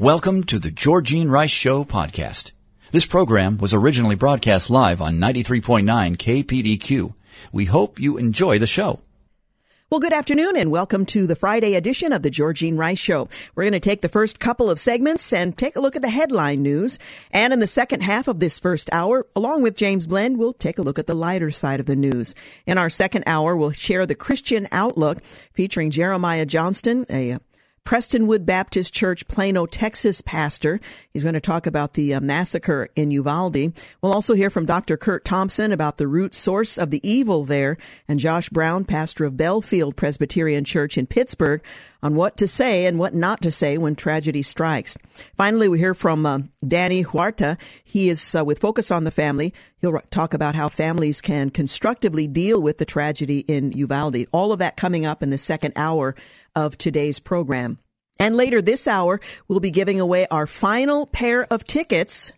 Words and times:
Welcome 0.00 0.44
to 0.44 0.58
the 0.58 0.70
Georgene 0.70 1.28
Rice 1.28 1.50
Show 1.50 1.84
podcast. 1.84 2.52
This 2.90 3.04
program 3.04 3.58
was 3.58 3.74
originally 3.74 4.14
broadcast 4.14 4.70
live 4.70 5.02
on 5.02 5.18
93.9 5.18 6.16
KPDQ. 6.16 7.12
We 7.52 7.66
hope 7.66 8.00
you 8.00 8.16
enjoy 8.16 8.58
the 8.58 8.66
show. 8.66 9.00
Well, 9.90 10.00
good 10.00 10.14
afternoon 10.14 10.56
and 10.56 10.70
welcome 10.70 11.04
to 11.04 11.26
the 11.26 11.36
Friday 11.36 11.74
edition 11.74 12.14
of 12.14 12.22
the 12.22 12.30
Georgene 12.30 12.78
Rice 12.78 12.98
Show. 12.98 13.28
We're 13.54 13.64
going 13.64 13.74
to 13.74 13.80
take 13.80 14.00
the 14.00 14.08
first 14.08 14.40
couple 14.40 14.70
of 14.70 14.80
segments 14.80 15.34
and 15.34 15.54
take 15.58 15.76
a 15.76 15.80
look 15.80 15.96
at 15.96 16.00
the 16.00 16.08
headline 16.08 16.62
news. 16.62 16.98
And 17.30 17.52
in 17.52 17.60
the 17.60 17.66
second 17.66 18.02
half 18.02 18.26
of 18.26 18.40
this 18.40 18.58
first 18.58 18.88
hour, 18.94 19.26
along 19.36 19.62
with 19.62 19.76
James 19.76 20.06
Blend, 20.06 20.38
we'll 20.38 20.54
take 20.54 20.78
a 20.78 20.82
look 20.82 20.98
at 20.98 21.08
the 21.08 21.14
lighter 21.14 21.50
side 21.50 21.78
of 21.78 21.84
the 21.84 21.94
news. 21.94 22.34
In 22.64 22.78
our 22.78 22.88
second 22.88 23.24
hour, 23.26 23.54
we'll 23.54 23.72
share 23.72 24.06
the 24.06 24.14
Christian 24.14 24.66
Outlook 24.72 25.22
featuring 25.52 25.90
Jeremiah 25.90 26.46
Johnston, 26.46 27.04
a 27.10 27.36
Prestonwood 27.84 28.46
Baptist 28.46 28.94
Church, 28.94 29.26
Plano, 29.26 29.66
Texas 29.66 30.20
pastor. 30.20 30.80
He's 31.12 31.22
going 31.22 31.34
to 31.34 31.40
talk 31.40 31.66
about 31.66 31.94
the 31.94 32.14
uh, 32.14 32.20
massacre 32.20 32.88
in 32.94 33.10
Uvalde. 33.10 33.72
We'll 34.00 34.12
also 34.12 34.34
hear 34.34 34.50
from 34.50 34.66
Dr. 34.66 34.96
Curt 34.96 35.24
Thompson 35.24 35.72
about 35.72 35.96
the 35.96 36.06
root 36.06 36.34
source 36.34 36.78
of 36.78 36.90
the 36.90 37.06
evil 37.08 37.44
there, 37.44 37.76
and 38.06 38.20
Josh 38.20 38.48
Brown, 38.48 38.84
pastor 38.84 39.24
of 39.24 39.36
Bellefield 39.36 39.96
Presbyterian 39.96 40.64
Church 40.64 40.96
in 40.96 41.06
Pittsburgh, 41.06 41.62
on 42.02 42.14
what 42.14 42.36
to 42.38 42.46
say 42.46 42.86
and 42.86 42.98
what 42.98 43.14
not 43.14 43.42
to 43.42 43.50
say 43.50 43.78
when 43.78 43.94
tragedy 43.94 44.42
strikes. 44.42 44.96
Finally, 45.36 45.68
we 45.68 45.78
hear 45.78 45.94
from 45.94 46.24
uh, 46.24 46.40
Danny 46.66 47.02
Huerta. 47.02 47.58
He 47.84 48.08
is 48.08 48.34
uh, 48.34 48.44
with 48.44 48.58
Focus 48.58 48.90
on 48.90 49.04
the 49.04 49.10
Family. 49.10 49.54
He'll 49.80 49.98
talk 50.10 50.34
about 50.34 50.54
how 50.54 50.68
families 50.68 51.20
can 51.20 51.50
constructively 51.50 52.26
deal 52.26 52.60
with 52.60 52.78
the 52.78 52.84
tragedy 52.84 53.40
in 53.40 53.72
Uvalde. 53.72 54.26
All 54.32 54.52
of 54.52 54.58
that 54.58 54.76
coming 54.76 55.06
up 55.06 55.22
in 55.22 55.30
the 55.30 55.38
second 55.38 55.74
hour 55.76 56.14
of 56.54 56.78
today's 56.78 57.18
program. 57.18 57.78
And 58.18 58.36
later 58.36 58.60
this 58.60 58.86
hour, 58.86 59.20
we'll 59.48 59.60
be 59.60 59.70
giving 59.70 59.98
away 59.98 60.26
our 60.30 60.46
final 60.46 61.06
pair 61.06 61.44
of 61.50 61.64
tickets 61.64 62.32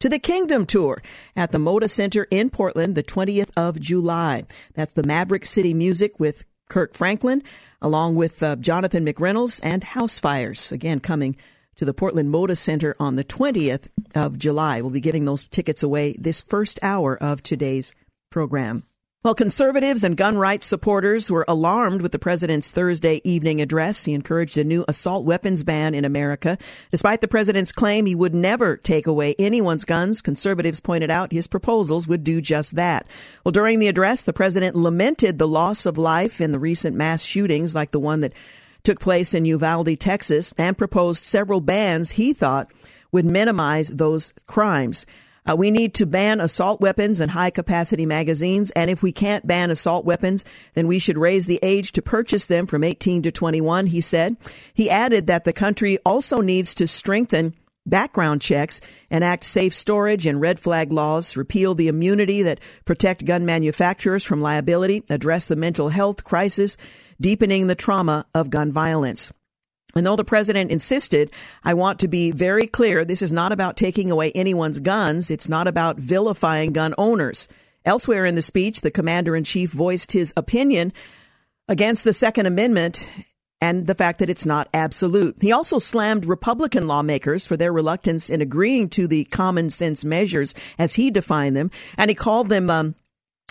to 0.00 0.08
the 0.08 0.18
Kingdom 0.18 0.66
Tour 0.66 1.02
at 1.36 1.52
the 1.52 1.58
Moda 1.58 1.88
Center 1.88 2.26
in 2.30 2.50
Portland, 2.50 2.94
the 2.94 3.02
20th 3.02 3.50
of 3.56 3.80
July. 3.80 4.44
That's 4.74 4.92
the 4.92 5.02
Maverick 5.02 5.44
City 5.44 5.74
Music 5.74 6.18
with 6.20 6.44
Kirk 6.68 6.94
Franklin, 6.94 7.42
along 7.80 8.16
with 8.16 8.42
uh, 8.42 8.56
Jonathan 8.56 9.04
McReynolds 9.04 9.60
and 9.62 9.82
Housefires. 9.82 10.72
Again, 10.72 11.00
coming 11.00 11.36
to 11.76 11.84
the 11.84 11.94
Portland 11.94 12.32
Moda 12.32 12.56
Center 12.56 12.96
on 12.98 13.16
the 13.16 13.24
20th 13.24 13.88
of 14.14 14.38
July. 14.38 14.80
We'll 14.80 14.90
be 14.90 15.00
giving 15.00 15.24
those 15.24 15.44
tickets 15.44 15.82
away 15.82 16.16
this 16.18 16.42
first 16.42 16.78
hour 16.82 17.16
of 17.16 17.42
today's 17.42 17.94
program. 18.30 18.82
Well, 19.24 19.34
conservatives 19.34 20.04
and 20.04 20.16
gun 20.16 20.38
rights 20.38 20.64
supporters 20.64 21.28
were 21.28 21.44
alarmed 21.48 22.02
with 22.02 22.12
the 22.12 22.20
president's 22.20 22.70
Thursday 22.70 23.20
evening 23.24 23.60
address. 23.60 24.04
He 24.04 24.14
encouraged 24.14 24.56
a 24.56 24.62
new 24.62 24.84
assault 24.86 25.24
weapons 25.24 25.64
ban 25.64 25.92
in 25.92 26.04
America. 26.04 26.56
Despite 26.92 27.20
the 27.20 27.26
president's 27.26 27.72
claim 27.72 28.06
he 28.06 28.14
would 28.14 28.32
never 28.32 28.76
take 28.76 29.08
away 29.08 29.34
anyone's 29.36 29.84
guns, 29.84 30.22
conservatives 30.22 30.78
pointed 30.78 31.10
out 31.10 31.32
his 31.32 31.48
proposals 31.48 32.06
would 32.06 32.22
do 32.22 32.40
just 32.40 32.76
that. 32.76 33.08
Well, 33.42 33.50
during 33.50 33.80
the 33.80 33.88
address, 33.88 34.22
the 34.22 34.32
president 34.32 34.76
lamented 34.76 35.40
the 35.40 35.48
loss 35.48 35.84
of 35.84 35.98
life 35.98 36.40
in 36.40 36.52
the 36.52 36.60
recent 36.60 36.94
mass 36.94 37.24
shootings 37.24 37.74
like 37.74 37.90
the 37.90 37.98
one 37.98 38.20
that 38.20 38.34
took 38.84 39.00
place 39.00 39.34
in 39.34 39.44
Uvalde, 39.44 39.98
Texas, 39.98 40.54
and 40.56 40.78
proposed 40.78 41.24
several 41.24 41.60
bans 41.60 42.12
he 42.12 42.32
thought 42.32 42.70
would 43.10 43.24
minimize 43.24 43.88
those 43.88 44.32
crimes. 44.46 45.04
Uh, 45.46 45.56
we 45.56 45.70
need 45.70 45.94
to 45.94 46.06
ban 46.06 46.40
assault 46.40 46.80
weapons 46.80 47.20
and 47.20 47.30
high 47.30 47.50
capacity 47.50 48.06
magazines. 48.06 48.70
And 48.70 48.90
if 48.90 49.02
we 49.02 49.12
can't 49.12 49.46
ban 49.46 49.70
assault 49.70 50.04
weapons, 50.04 50.44
then 50.74 50.86
we 50.86 50.98
should 50.98 51.18
raise 51.18 51.46
the 51.46 51.58
age 51.62 51.92
to 51.92 52.02
purchase 52.02 52.46
them 52.46 52.66
from 52.66 52.84
18 52.84 53.22
to 53.22 53.32
21, 53.32 53.86
he 53.86 54.00
said. 54.00 54.36
He 54.74 54.90
added 54.90 55.26
that 55.26 55.44
the 55.44 55.52
country 55.52 55.98
also 56.04 56.40
needs 56.40 56.74
to 56.76 56.86
strengthen 56.86 57.54
background 57.88 58.42
checks, 58.42 58.80
enact 59.10 59.44
safe 59.44 59.74
storage 59.74 60.26
and 60.26 60.40
red 60.40 60.60
flag 60.60 60.92
laws, 60.92 61.36
repeal 61.36 61.74
the 61.74 61.88
immunity 61.88 62.42
that 62.42 62.60
protect 62.84 63.24
gun 63.24 63.46
manufacturers 63.46 64.24
from 64.24 64.42
liability, 64.42 65.02
address 65.08 65.46
the 65.46 65.56
mental 65.56 65.88
health 65.88 66.24
crisis, 66.24 66.76
deepening 67.20 67.66
the 67.66 67.74
trauma 67.74 68.26
of 68.34 68.50
gun 68.50 68.72
violence. 68.72 69.32
And 69.98 70.06
though 70.06 70.16
the 70.16 70.24
president 70.24 70.70
insisted, 70.70 71.30
I 71.64 71.74
want 71.74 71.98
to 72.00 72.08
be 72.08 72.30
very 72.30 72.66
clear 72.66 73.04
this 73.04 73.20
is 73.20 73.32
not 73.32 73.52
about 73.52 73.76
taking 73.76 74.10
away 74.10 74.32
anyone's 74.32 74.78
guns. 74.78 75.30
It's 75.30 75.48
not 75.48 75.66
about 75.66 75.98
vilifying 75.98 76.72
gun 76.72 76.94
owners. 76.96 77.48
Elsewhere 77.84 78.24
in 78.24 78.34
the 78.34 78.42
speech, 78.42 78.80
the 78.80 78.90
commander 78.90 79.36
in 79.36 79.44
chief 79.44 79.72
voiced 79.72 80.12
his 80.12 80.32
opinion 80.36 80.92
against 81.68 82.04
the 82.04 82.12
Second 82.12 82.46
Amendment 82.46 83.10
and 83.60 83.86
the 83.86 83.94
fact 83.94 84.20
that 84.20 84.30
it's 84.30 84.46
not 84.46 84.68
absolute. 84.72 85.36
He 85.40 85.52
also 85.52 85.78
slammed 85.78 86.24
Republican 86.24 86.86
lawmakers 86.86 87.46
for 87.46 87.56
their 87.56 87.72
reluctance 87.72 88.30
in 88.30 88.40
agreeing 88.40 88.88
to 88.90 89.08
the 89.08 89.24
common 89.24 89.68
sense 89.70 90.04
measures 90.04 90.54
as 90.78 90.94
he 90.94 91.10
defined 91.10 91.56
them, 91.56 91.70
and 91.96 92.08
he 92.08 92.14
called 92.14 92.48
them 92.48 92.70
um, 92.70 92.94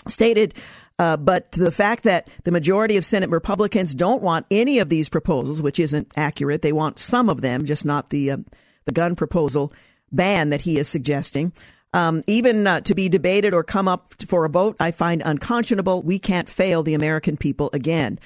stated 0.06 0.54
uh, 0.98 1.16
but 1.16 1.52
the 1.52 1.72
fact 1.72 2.02
that 2.04 2.28
the 2.44 2.50
majority 2.50 2.96
of 2.96 3.04
Senate 3.04 3.30
Republicans 3.30 3.94
don't 3.94 4.22
want 4.22 4.46
any 4.50 4.78
of 4.78 4.88
these 4.88 5.08
proposals, 5.08 5.62
which 5.62 5.78
isn't 5.78 6.10
accurate, 6.16 6.62
they 6.62 6.72
want 6.72 6.98
some 6.98 7.28
of 7.28 7.40
them, 7.40 7.64
just 7.64 7.84
not 7.84 8.10
the 8.10 8.32
uh, 8.32 8.36
the 8.84 8.92
gun 8.92 9.14
proposal 9.14 9.72
ban 10.10 10.50
that 10.50 10.62
he 10.62 10.78
is 10.78 10.88
suggesting. 10.88 11.52
Um, 11.92 12.22
even 12.26 12.66
uh, 12.66 12.80
to 12.82 12.94
be 12.94 13.08
debated 13.08 13.54
or 13.54 13.62
come 13.62 13.88
up 13.88 14.10
for 14.26 14.44
a 14.44 14.48
vote, 14.48 14.76
I 14.80 14.90
find 14.90 15.22
unconscionable. 15.24 16.02
We 16.02 16.18
can't 16.18 16.48
fail 16.48 16.82
the 16.82 16.94
American 16.94 17.36
people 17.36 17.70
again. 17.72 18.18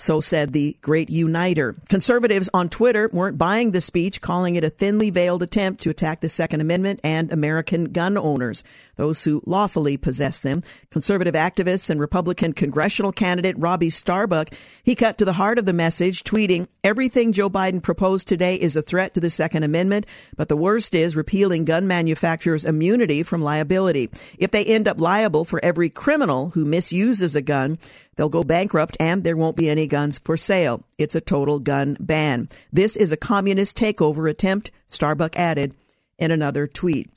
So 0.00 0.20
said 0.20 0.54
the 0.54 0.78
great 0.80 1.10
uniter. 1.10 1.74
Conservatives 1.90 2.48
on 2.54 2.70
Twitter 2.70 3.10
weren't 3.12 3.36
buying 3.36 3.72
the 3.72 3.82
speech, 3.82 4.22
calling 4.22 4.56
it 4.56 4.64
a 4.64 4.70
thinly 4.70 5.10
veiled 5.10 5.42
attempt 5.42 5.82
to 5.82 5.90
attack 5.90 6.20
the 6.20 6.28
Second 6.30 6.62
Amendment 6.62 7.02
and 7.04 7.30
American 7.30 7.92
gun 7.92 8.16
owners, 8.16 8.64
those 9.00 9.24
who 9.24 9.42
lawfully 9.46 9.96
possess 9.96 10.42
them. 10.42 10.62
Conservative 10.90 11.32
activists 11.32 11.88
and 11.88 11.98
Republican 11.98 12.52
congressional 12.52 13.12
candidate 13.12 13.58
Robbie 13.58 13.88
Starbuck, 13.88 14.50
he 14.82 14.94
cut 14.94 15.16
to 15.16 15.24
the 15.24 15.32
heart 15.32 15.58
of 15.58 15.64
the 15.64 15.72
message, 15.72 16.22
tweeting, 16.22 16.68
Everything 16.84 17.32
Joe 17.32 17.48
Biden 17.48 17.82
proposed 17.82 18.28
today 18.28 18.56
is 18.56 18.76
a 18.76 18.82
threat 18.82 19.14
to 19.14 19.20
the 19.20 19.30
Second 19.30 19.62
Amendment, 19.62 20.04
but 20.36 20.50
the 20.50 20.56
worst 20.56 20.94
is 20.94 21.16
repealing 21.16 21.64
gun 21.64 21.86
manufacturers' 21.86 22.66
immunity 22.66 23.22
from 23.22 23.40
liability. 23.40 24.10
If 24.36 24.50
they 24.50 24.66
end 24.66 24.86
up 24.86 25.00
liable 25.00 25.46
for 25.46 25.64
every 25.64 25.88
criminal 25.88 26.50
who 26.50 26.66
misuses 26.66 27.34
a 27.34 27.40
gun, 27.40 27.78
They'll 28.16 28.28
go 28.28 28.44
bankrupt 28.44 28.98
and 29.00 29.24
there 29.24 29.36
won't 29.36 29.56
be 29.56 29.70
any 29.70 29.86
guns 29.86 30.18
for 30.18 30.36
sale. 30.36 30.84
It's 30.98 31.14
a 31.14 31.22
total 31.22 31.58
gun 31.58 31.96
ban. 32.00 32.50
This 32.70 32.94
is 32.94 33.12
a 33.12 33.16
communist 33.16 33.78
takeover 33.78 34.28
attempt, 34.28 34.70
Starbuck 34.88 35.38
added 35.38 35.74
in 36.18 36.30
another 36.30 36.66
tweet. 36.66 37.08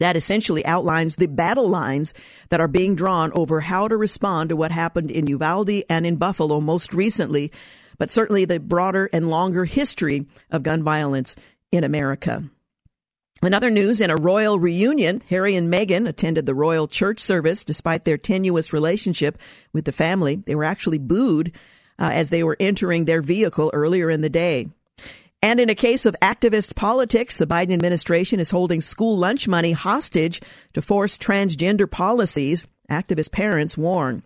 That 0.00 0.16
essentially 0.16 0.64
outlines 0.64 1.16
the 1.16 1.26
battle 1.26 1.68
lines 1.68 2.14
that 2.50 2.60
are 2.60 2.68
being 2.68 2.94
drawn 2.94 3.32
over 3.32 3.60
how 3.60 3.88
to 3.88 3.96
respond 3.96 4.50
to 4.50 4.56
what 4.56 4.70
happened 4.70 5.10
in 5.10 5.26
Uvalde 5.26 5.82
and 5.90 6.06
in 6.06 6.16
Buffalo 6.16 6.60
most 6.60 6.94
recently, 6.94 7.50
but 7.98 8.10
certainly 8.10 8.44
the 8.44 8.60
broader 8.60 9.10
and 9.12 9.28
longer 9.28 9.64
history 9.64 10.26
of 10.50 10.62
gun 10.62 10.84
violence 10.84 11.34
in 11.72 11.82
America. 11.82 12.44
In 13.42 13.54
other 13.54 13.70
news, 13.70 14.00
in 14.00 14.10
a 14.10 14.16
royal 14.16 14.58
reunion, 14.58 15.22
Harry 15.28 15.54
and 15.54 15.72
Meghan 15.72 16.08
attended 16.08 16.46
the 16.46 16.54
royal 16.54 16.88
church 16.88 17.20
service 17.20 17.62
despite 17.62 18.04
their 18.04 18.18
tenuous 18.18 18.72
relationship 18.72 19.38
with 19.72 19.84
the 19.84 19.92
family. 19.92 20.36
They 20.36 20.56
were 20.56 20.64
actually 20.64 20.98
booed 20.98 21.52
uh, 22.00 22.10
as 22.12 22.30
they 22.30 22.42
were 22.42 22.56
entering 22.58 23.04
their 23.04 23.22
vehicle 23.22 23.70
earlier 23.72 24.10
in 24.10 24.22
the 24.22 24.28
day. 24.28 24.68
And 25.40 25.60
in 25.60 25.70
a 25.70 25.74
case 25.74 26.04
of 26.04 26.16
activist 26.20 26.74
politics, 26.74 27.36
the 27.36 27.46
Biden 27.46 27.72
administration 27.72 28.40
is 28.40 28.50
holding 28.50 28.80
school 28.80 29.16
lunch 29.16 29.46
money 29.46 29.72
hostage 29.72 30.40
to 30.74 30.82
force 30.82 31.16
transgender 31.16 31.88
policies, 31.88 32.66
activist 32.90 33.30
parents 33.30 33.78
warn. 33.78 34.24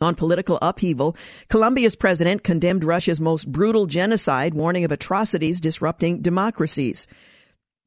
On 0.00 0.16
political 0.16 0.58
upheaval, 0.60 1.16
Colombia's 1.48 1.94
president 1.94 2.42
condemned 2.42 2.82
Russia's 2.82 3.20
most 3.20 3.50
brutal 3.50 3.86
genocide, 3.86 4.54
warning 4.54 4.84
of 4.84 4.90
atrocities 4.90 5.60
disrupting 5.60 6.20
democracies. 6.20 7.06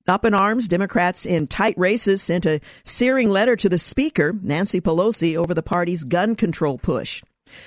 Up 0.07 0.23
in 0.23 0.33
arms, 0.33 0.69
Democrats 0.69 1.25
in 1.25 1.47
tight 1.47 1.77
races 1.77 2.23
sent 2.23 2.45
a 2.45 2.61
searing 2.85 3.29
letter 3.29 3.57
to 3.57 3.67
the 3.67 3.77
Speaker, 3.77 4.33
Nancy 4.41 4.79
Pelosi, 4.79 5.35
over 5.35 5.53
the 5.53 5.61
party's 5.61 6.05
gun 6.05 6.33
control 6.33 6.77
push. 6.77 7.21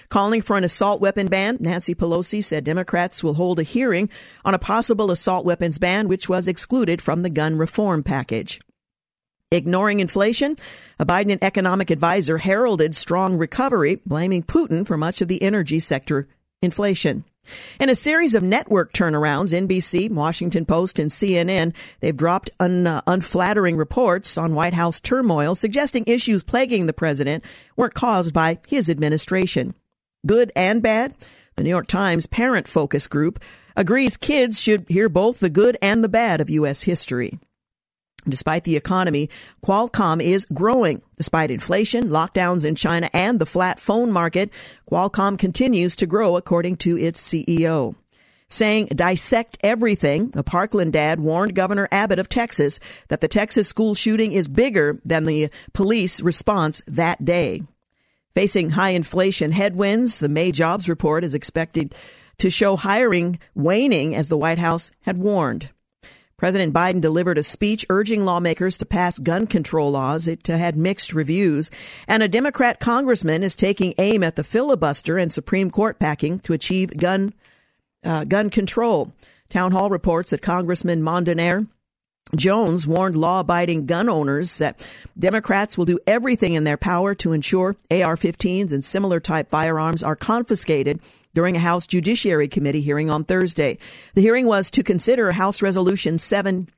Calling 0.08 0.42
for 0.42 0.56
an 0.56 0.64
assault 0.64 1.00
weapon 1.00 1.28
ban, 1.28 1.56
Nancy 1.60 1.94
Pelosi 1.94 2.42
said 2.42 2.64
Democrats 2.64 3.24
will 3.24 3.34
hold 3.34 3.58
a 3.58 3.62
hearing 3.62 4.08
on 4.44 4.54
a 4.54 4.58
possible 4.58 5.10
assault 5.10 5.44
weapons 5.44 5.78
ban, 5.78 6.08
which 6.08 6.28
was 6.28 6.48
excluded 6.48 7.00
from 7.02 7.22
the 7.22 7.30
gun 7.30 7.56
reform 7.56 8.02
package. 8.02 8.60
Ignoring 9.52 9.98
inflation, 9.98 10.56
a 10.98 11.04
Biden 11.04 11.38
economic 11.42 11.90
advisor 11.90 12.38
heralded 12.38 12.94
strong 12.94 13.36
recovery, 13.36 14.00
blaming 14.06 14.44
Putin 14.44 14.86
for 14.86 14.96
much 14.96 15.20
of 15.20 15.28
the 15.28 15.42
energy 15.42 15.80
sector 15.80 16.28
inflation. 16.62 17.24
In 17.80 17.88
a 17.88 17.94
series 17.94 18.34
of 18.34 18.42
network 18.42 18.92
turnarounds, 18.92 19.54
NBC, 19.54 20.10
Washington 20.10 20.66
Post, 20.66 20.98
and 20.98 21.10
CNN, 21.10 21.74
they've 22.00 22.16
dropped 22.16 22.50
un, 22.60 22.86
uh, 22.86 23.00
unflattering 23.06 23.76
reports 23.76 24.36
on 24.36 24.54
White 24.54 24.74
House 24.74 25.00
turmoil, 25.00 25.54
suggesting 25.54 26.04
issues 26.06 26.42
plaguing 26.42 26.86
the 26.86 26.92
president 26.92 27.44
weren't 27.76 27.94
caused 27.94 28.34
by 28.34 28.58
his 28.68 28.90
administration. 28.90 29.74
Good 30.26 30.52
and 30.54 30.82
bad? 30.82 31.14
The 31.56 31.64
New 31.64 31.70
York 31.70 31.86
Times 31.86 32.26
parent 32.26 32.68
focus 32.68 33.06
group 33.06 33.42
agrees 33.74 34.18
kids 34.18 34.60
should 34.60 34.86
hear 34.88 35.08
both 35.08 35.40
the 35.40 35.50
good 35.50 35.78
and 35.80 36.04
the 36.04 36.08
bad 36.08 36.42
of 36.42 36.50
U.S. 36.50 36.82
history. 36.82 37.38
Despite 38.28 38.64
the 38.64 38.76
economy, 38.76 39.30
Qualcomm 39.64 40.22
is 40.22 40.46
growing. 40.52 41.02
Despite 41.16 41.50
inflation, 41.50 42.08
lockdowns 42.08 42.64
in 42.64 42.74
China, 42.74 43.08
and 43.12 43.38
the 43.38 43.46
flat 43.46 43.80
phone 43.80 44.12
market, 44.12 44.50
Qualcomm 44.90 45.38
continues 45.38 45.96
to 45.96 46.06
grow, 46.06 46.36
according 46.36 46.76
to 46.76 46.98
its 46.98 47.20
CEO. 47.20 47.94
Saying 48.48 48.86
dissect 48.86 49.58
everything, 49.62 50.32
a 50.34 50.42
Parkland 50.42 50.92
dad 50.92 51.20
warned 51.20 51.54
Governor 51.54 51.88
Abbott 51.92 52.18
of 52.18 52.28
Texas 52.28 52.80
that 53.08 53.20
the 53.20 53.28
Texas 53.28 53.68
school 53.68 53.94
shooting 53.94 54.32
is 54.32 54.48
bigger 54.48 55.00
than 55.04 55.24
the 55.24 55.50
police 55.72 56.20
response 56.20 56.82
that 56.88 57.24
day. 57.24 57.62
Facing 58.34 58.70
high 58.70 58.90
inflation 58.90 59.52
headwinds, 59.52 60.18
the 60.18 60.28
May 60.28 60.50
jobs 60.50 60.88
report 60.88 61.22
is 61.22 61.34
expected 61.34 61.94
to 62.38 62.50
show 62.50 62.74
hiring 62.74 63.38
waning 63.54 64.16
as 64.16 64.28
the 64.28 64.36
White 64.36 64.58
House 64.58 64.90
had 65.02 65.16
warned. 65.16 65.70
President 66.40 66.72
Biden 66.72 67.02
delivered 67.02 67.36
a 67.36 67.42
speech 67.42 67.84
urging 67.90 68.24
lawmakers 68.24 68.78
to 68.78 68.86
pass 68.86 69.18
gun 69.18 69.46
control 69.46 69.90
laws. 69.90 70.26
It 70.26 70.46
had 70.46 70.74
mixed 70.74 71.12
reviews. 71.12 71.70
And 72.08 72.22
a 72.22 72.28
Democrat 72.28 72.80
congressman 72.80 73.42
is 73.42 73.54
taking 73.54 73.92
aim 73.98 74.24
at 74.24 74.36
the 74.36 74.42
filibuster 74.42 75.18
and 75.18 75.30
Supreme 75.30 75.70
Court 75.70 75.98
packing 75.98 76.38
to 76.38 76.54
achieve 76.54 76.96
gun, 76.96 77.34
uh, 78.02 78.24
gun 78.24 78.48
control. 78.48 79.12
Town 79.50 79.72
Hall 79.72 79.90
reports 79.90 80.30
that 80.30 80.40
Congressman 80.40 81.02
Mondaire 81.02 81.68
Jones 82.34 82.86
warned 82.86 83.16
law 83.16 83.40
abiding 83.40 83.84
gun 83.84 84.08
owners 84.08 84.56
that 84.58 84.82
Democrats 85.18 85.76
will 85.76 85.84
do 85.84 85.98
everything 86.06 86.54
in 86.54 86.64
their 86.64 86.78
power 86.78 87.14
to 87.16 87.32
ensure 87.32 87.76
AR 87.90 88.16
15s 88.16 88.72
and 88.72 88.82
similar 88.82 89.20
type 89.20 89.50
firearms 89.50 90.02
are 90.02 90.16
confiscated 90.16 91.00
during 91.34 91.56
a 91.56 91.60
House 91.60 91.86
Judiciary 91.86 92.48
Committee 92.48 92.80
hearing 92.80 93.10
on 93.10 93.24
Thursday. 93.24 93.78
The 94.14 94.20
hearing 94.20 94.46
was 94.46 94.70
to 94.72 94.82
consider 94.82 95.32
House 95.32 95.62
Resolution 95.62 96.18
7, 96.18 96.68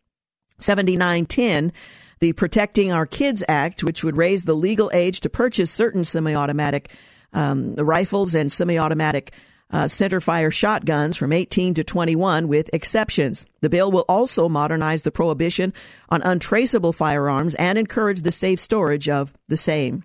7910, 0.58 1.72
the 2.20 2.32
Protecting 2.32 2.92
Our 2.92 3.06
Kids 3.06 3.42
Act, 3.48 3.82
which 3.82 4.04
would 4.04 4.16
raise 4.16 4.44
the 4.44 4.54
legal 4.54 4.90
age 4.94 5.20
to 5.20 5.30
purchase 5.30 5.70
certain 5.70 6.04
semi 6.04 6.34
automatic 6.34 6.90
um, 7.32 7.74
rifles 7.74 8.34
and 8.34 8.50
semi 8.50 8.78
automatic 8.78 9.32
uh, 9.72 9.88
center 9.88 10.20
fire 10.20 10.50
shotguns 10.50 11.16
from 11.16 11.32
18 11.32 11.74
to 11.74 11.84
21 11.84 12.46
with 12.46 12.70
exceptions. 12.72 13.46
The 13.60 13.70
bill 13.70 13.90
will 13.90 14.04
also 14.08 14.48
modernize 14.48 15.02
the 15.02 15.10
prohibition 15.10 15.72
on 16.10 16.22
untraceable 16.22 16.92
firearms 16.92 17.54
and 17.54 17.78
encourage 17.78 18.20
the 18.20 18.30
safe 18.32 18.60
storage 18.60 19.08
of 19.08 19.32
the 19.48 19.56
same. 19.56 20.04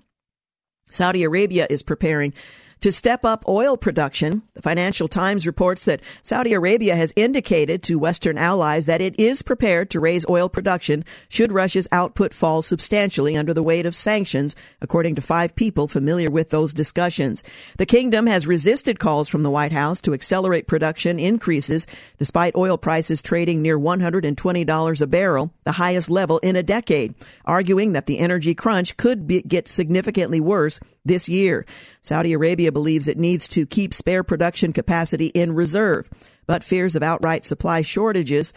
Saudi 0.89 1.23
Arabia 1.23 1.67
is 1.69 1.83
preparing 1.83 2.33
to 2.81 2.91
step 2.91 3.25
up 3.25 3.47
oil 3.47 3.77
production. 3.77 4.43
The 4.53 4.61
Financial 4.61 5.07
Times 5.07 5.47
reports 5.47 5.85
that 5.85 6.01
Saudi 6.21 6.53
Arabia 6.53 6.95
has 6.95 7.13
indicated 7.15 7.83
to 7.83 7.99
Western 7.99 8.37
allies 8.37 8.85
that 8.85 9.01
it 9.01 9.19
is 9.19 9.41
prepared 9.41 9.89
to 9.91 9.99
raise 9.99 10.25
oil 10.29 10.49
production 10.49 11.03
should 11.29 11.51
Russia's 11.51 11.87
output 11.91 12.33
fall 12.33 12.61
substantially 12.61 13.35
under 13.35 13.53
the 13.53 13.63
weight 13.63 13.85
of 13.85 13.95
sanctions, 13.95 14.55
according 14.81 15.15
to 15.15 15.21
five 15.21 15.55
people 15.55 15.87
familiar 15.87 16.29
with 16.29 16.49
those 16.49 16.73
discussions. 16.73 17.43
The 17.77 17.85
kingdom 17.85 18.27
has 18.27 18.47
resisted 18.47 18.99
calls 18.99 19.29
from 19.29 19.43
the 19.43 19.51
White 19.51 19.71
House 19.71 20.01
to 20.01 20.13
accelerate 20.13 20.67
production 20.67 21.19
increases 21.19 21.87
despite 22.17 22.55
oil 22.55 22.77
prices 22.77 23.21
trading 23.21 23.61
near 23.61 23.79
$120 23.79 25.01
a 25.01 25.07
barrel, 25.07 25.53
the 25.63 25.71
highest 25.73 26.09
level 26.09 26.39
in 26.39 26.55
a 26.55 26.63
decade, 26.63 27.13
arguing 27.45 27.93
that 27.93 28.05
the 28.05 28.19
energy 28.19 28.53
crunch 28.53 28.97
could 28.97 29.27
be, 29.27 29.41
get 29.41 29.67
significantly 29.67 30.39
worse 30.39 30.79
this 31.05 31.29
year. 31.29 31.65
Saudi 32.01 32.33
Arabia 32.33 32.66
believes 32.71 33.07
it 33.07 33.17
needs 33.17 33.47
to 33.49 33.65
keep 33.65 33.93
spare 33.93 34.23
production 34.23 34.73
capacity 34.73 35.27
in 35.27 35.53
reserve, 35.53 36.09
but 36.45 36.63
fears 36.63 36.95
of 36.95 37.03
outright 37.03 37.43
supply 37.43 37.81
shortages 37.81 38.53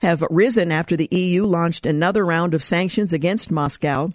have 0.00 0.22
risen 0.30 0.70
after 0.70 0.96
the 0.96 1.08
EU 1.10 1.44
launched 1.44 1.86
another 1.86 2.24
round 2.24 2.54
of 2.54 2.62
sanctions 2.62 3.12
against 3.12 3.50
Moscow 3.50 4.12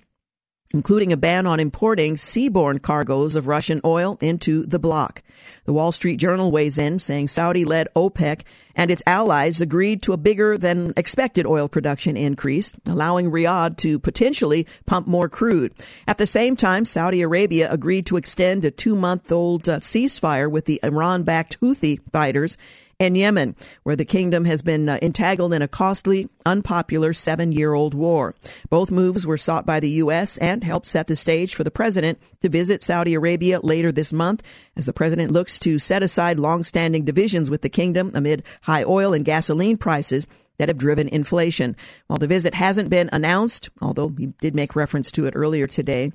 including 0.74 1.14
a 1.14 1.18
ban 1.18 1.46
on 1.46 1.60
importing 1.60 2.16
seaborne 2.16 2.82
cargoes 2.82 3.36
of 3.36 3.48
Russian 3.48 3.80
oil 3.86 4.18
into 4.22 4.64
the 4.64 4.80
bloc. 4.80 5.22
The 5.66 5.74
Wall 5.74 5.92
Street 5.92 6.18
Journal 6.18 6.52
weighs 6.52 6.78
in, 6.78 7.00
saying 7.00 7.28
Saudi 7.28 7.64
led 7.64 7.88
OPEC 7.96 8.42
and 8.76 8.90
its 8.90 9.04
allies 9.06 9.62
agreed 9.62 10.02
to 10.02 10.14
a 10.14 10.18
bigger 10.18 10.58
than 10.58 10.94
expected 10.98 11.46
oil 11.46 11.68
production 11.68 12.18
increase, 12.18 12.74
allowing 12.88 13.30
Riyadh 13.30 13.78
to 13.78 14.00
potentially 14.00 14.68
pump 14.86 15.06
more 15.06 15.30
crude. 15.30 15.74
At 16.08 16.18
the 16.18 16.26
same 16.26 16.56
time, 16.56 16.86
Saudi 16.86 17.22
Arabia 17.22 17.72
agreed 17.72 18.08
to 18.08 18.18
extend 18.18 18.66
a 18.66 18.72
two 18.72 18.96
month 18.96 19.32
old 19.32 19.70
uh, 19.70 19.78
ceasefire 19.78 20.50
with 20.50 20.66
the 20.66 20.80
Iran 20.84 21.24
backed 21.24 21.60
Houthi 21.62 22.00
fighters 22.12 22.58
and 23.00 23.18
Yemen, 23.18 23.56
where 23.84 23.96
the 23.96 24.06
kingdom 24.06 24.46
has 24.46 24.62
been 24.62 24.88
uh, 24.88 25.00
entangled 25.02 25.54
in 25.54 25.62
a 25.62 25.68
costly, 25.68 26.30
unpopular 26.46 27.14
seven 27.14 27.52
year 27.52 27.74
old 27.74 27.94
war. 27.94 28.36
Both 28.70 28.92
moves 28.92 29.26
were 29.26 29.38
sought 29.38 29.66
by 29.66 29.80
the 29.80 29.90
U.S. 29.90 30.38
and 30.38 30.64
helped 30.64 30.86
set 30.86 31.08
the 31.08 31.16
stage 31.16 31.56
for 31.56 31.64
the 31.64 31.72
president 31.72 32.20
to 32.42 32.50
visit 32.50 32.82
Saudi 32.82 33.14
Arabia 33.14 33.60
later 33.62 33.92
this 33.92 34.14
month 34.14 34.44
as 34.76 34.86
the 34.86 34.94
president 34.94 35.32
looks 35.32 35.60
to 35.60 35.80
set 35.80 36.04
aside 36.04 36.40
long-standing 36.40 37.06
divisions 37.06 37.50
with 37.50 37.62
the 37.62 37.70
kingdom 37.70 38.12
amid 38.14 38.44
high 38.64 38.84
oil 38.84 39.14
and 39.14 39.26
gasoline 39.26 39.78
prices 39.78 40.28
that 40.58 40.70
have 40.70 40.78
driven 40.78 41.08
inflation. 41.08 41.76
While 42.08 42.20
the 42.20 42.28
visit 42.28 42.54
hasn't 42.54 42.90
been 42.90 43.10
announced, 43.12 43.70
although 43.82 44.10
he 44.10 44.28
did 44.40 44.56
make 44.56 44.76
reference 44.76 45.12
to 45.12 45.26
it 45.26 45.36
earlier 45.36 45.68
today, 45.68 46.12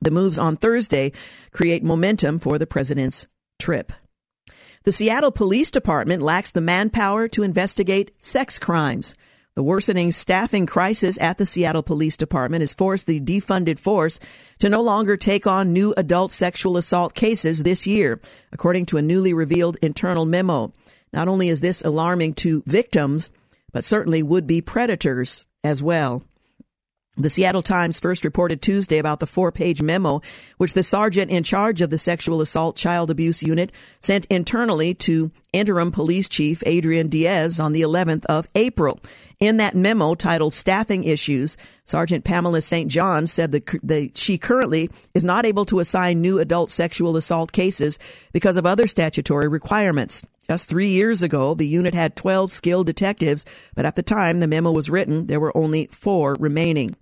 the 0.00 0.10
moves 0.10 0.38
on 0.38 0.56
Thursday 0.56 1.12
create 1.52 1.82
momentum 1.82 2.38
for 2.38 2.58
the 2.58 2.66
president's 2.66 3.26
trip. 3.58 3.92
The 4.86 4.92
Seattle 4.92 5.32
Police 5.32 5.72
Department 5.72 6.22
lacks 6.22 6.52
the 6.52 6.60
manpower 6.60 7.26
to 7.30 7.42
investigate 7.42 8.12
sex 8.22 8.56
crimes. 8.56 9.16
The 9.56 9.62
worsening 9.64 10.12
staffing 10.12 10.64
crisis 10.64 11.18
at 11.20 11.38
the 11.38 11.44
Seattle 11.44 11.82
Police 11.82 12.16
Department 12.16 12.62
has 12.62 12.72
forced 12.72 13.08
the 13.08 13.20
defunded 13.20 13.80
force 13.80 14.20
to 14.60 14.68
no 14.68 14.80
longer 14.80 15.16
take 15.16 15.44
on 15.44 15.72
new 15.72 15.92
adult 15.96 16.30
sexual 16.30 16.76
assault 16.76 17.14
cases 17.14 17.64
this 17.64 17.84
year, 17.84 18.20
according 18.52 18.86
to 18.86 18.96
a 18.96 19.02
newly 19.02 19.34
revealed 19.34 19.76
internal 19.82 20.24
memo. 20.24 20.72
Not 21.12 21.26
only 21.26 21.48
is 21.48 21.60
this 21.60 21.82
alarming 21.82 22.34
to 22.34 22.62
victims, 22.64 23.32
but 23.72 23.82
certainly 23.82 24.22
would 24.22 24.46
be 24.46 24.60
predators 24.60 25.48
as 25.64 25.82
well. 25.82 26.22
The 27.18 27.30
Seattle 27.30 27.62
Times 27.62 27.98
first 27.98 28.26
reported 28.26 28.60
Tuesday 28.60 28.98
about 28.98 29.20
the 29.20 29.26
four 29.26 29.50
page 29.50 29.80
memo 29.80 30.20
which 30.58 30.74
the 30.74 30.82
sergeant 30.82 31.30
in 31.30 31.42
charge 31.42 31.80
of 31.80 31.88
the 31.88 31.96
sexual 31.96 32.42
assault 32.42 32.76
child 32.76 33.10
abuse 33.10 33.42
unit 33.42 33.72
sent 34.00 34.26
internally 34.26 34.92
to 34.94 35.30
interim 35.54 35.92
police 35.92 36.28
chief 36.28 36.62
Adrian 36.66 37.08
Diaz 37.08 37.58
on 37.58 37.72
the 37.72 37.80
11th 37.80 38.26
of 38.26 38.46
April. 38.54 39.00
In 39.40 39.56
that 39.56 39.74
memo 39.74 40.14
titled 40.14 40.52
Staffing 40.52 41.04
Issues, 41.04 41.56
Sergeant 41.86 42.22
Pamela 42.22 42.60
St. 42.60 42.90
John 42.90 43.26
said 43.26 43.52
that 43.52 44.18
she 44.18 44.36
currently 44.36 44.90
is 45.14 45.24
not 45.24 45.46
able 45.46 45.64
to 45.66 45.80
assign 45.80 46.20
new 46.20 46.38
adult 46.38 46.68
sexual 46.70 47.16
assault 47.16 47.50
cases 47.50 47.98
because 48.32 48.58
of 48.58 48.66
other 48.66 48.86
statutory 48.86 49.48
requirements. 49.48 50.22
Just 50.48 50.68
three 50.68 50.88
years 50.88 51.22
ago, 51.22 51.54
the 51.54 51.66
unit 51.66 51.92
had 51.92 52.14
12 52.14 52.52
skilled 52.52 52.86
detectives, 52.86 53.44
but 53.74 53.84
at 53.84 53.96
the 53.96 54.02
time 54.02 54.38
the 54.38 54.46
memo 54.46 54.70
was 54.70 54.88
written, 54.88 55.26
there 55.26 55.40
were 55.40 55.56
only 55.56 55.86
four 55.86 56.36
remaining. 56.38 56.94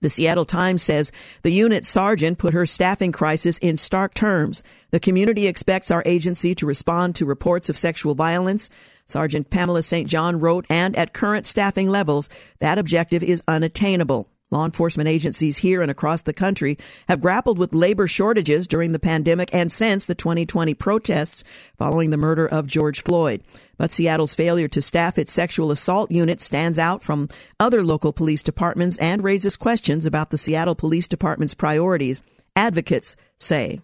The 0.00 0.10
Seattle 0.10 0.44
Times 0.44 0.82
says 0.82 1.10
the 1.42 1.50
unit 1.50 1.84
sergeant 1.84 2.38
put 2.38 2.52
her 2.52 2.66
staffing 2.66 3.10
crisis 3.10 3.58
in 3.58 3.76
stark 3.76 4.14
terms. 4.14 4.62
The 4.90 5.00
community 5.00 5.46
expects 5.46 5.90
our 5.90 6.02
agency 6.04 6.54
to 6.56 6.66
respond 6.66 7.16
to 7.16 7.26
reports 7.26 7.70
of 7.70 7.78
sexual 7.78 8.14
violence. 8.14 8.68
Sergeant 9.06 9.50
Pamela 9.50 9.82
St. 9.82 10.08
John 10.08 10.38
wrote, 10.38 10.66
and 10.68 10.94
at 10.96 11.14
current 11.14 11.46
staffing 11.46 11.88
levels, 11.88 12.28
that 12.58 12.78
objective 12.78 13.22
is 13.22 13.42
unattainable. 13.48 14.28
Law 14.54 14.64
enforcement 14.64 15.08
agencies 15.08 15.58
here 15.58 15.82
and 15.82 15.90
across 15.90 16.22
the 16.22 16.32
country 16.32 16.78
have 17.08 17.20
grappled 17.20 17.58
with 17.58 17.74
labor 17.74 18.06
shortages 18.06 18.68
during 18.68 18.92
the 18.92 19.00
pandemic 19.00 19.52
and 19.52 19.70
since 19.70 20.06
the 20.06 20.14
2020 20.14 20.74
protests 20.74 21.42
following 21.76 22.10
the 22.10 22.16
murder 22.16 22.46
of 22.46 22.68
George 22.68 23.02
Floyd. 23.02 23.42
But 23.76 23.90
Seattle's 23.90 24.36
failure 24.36 24.68
to 24.68 24.80
staff 24.80 25.18
its 25.18 25.32
sexual 25.32 25.72
assault 25.72 26.12
unit 26.12 26.40
stands 26.40 26.78
out 26.78 27.02
from 27.02 27.28
other 27.58 27.82
local 27.82 28.12
police 28.12 28.44
departments 28.44 28.96
and 28.98 29.24
raises 29.24 29.56
questions 29.56 30.06
about 30.06 30.30
the 30.30 30.38
Seattle 30.38 30.76
Police 30.76 31.08
Department's 31.08 31.54
priorities, 31.54 32.22
advocates 32.54 33.16
say. 33.36 33.80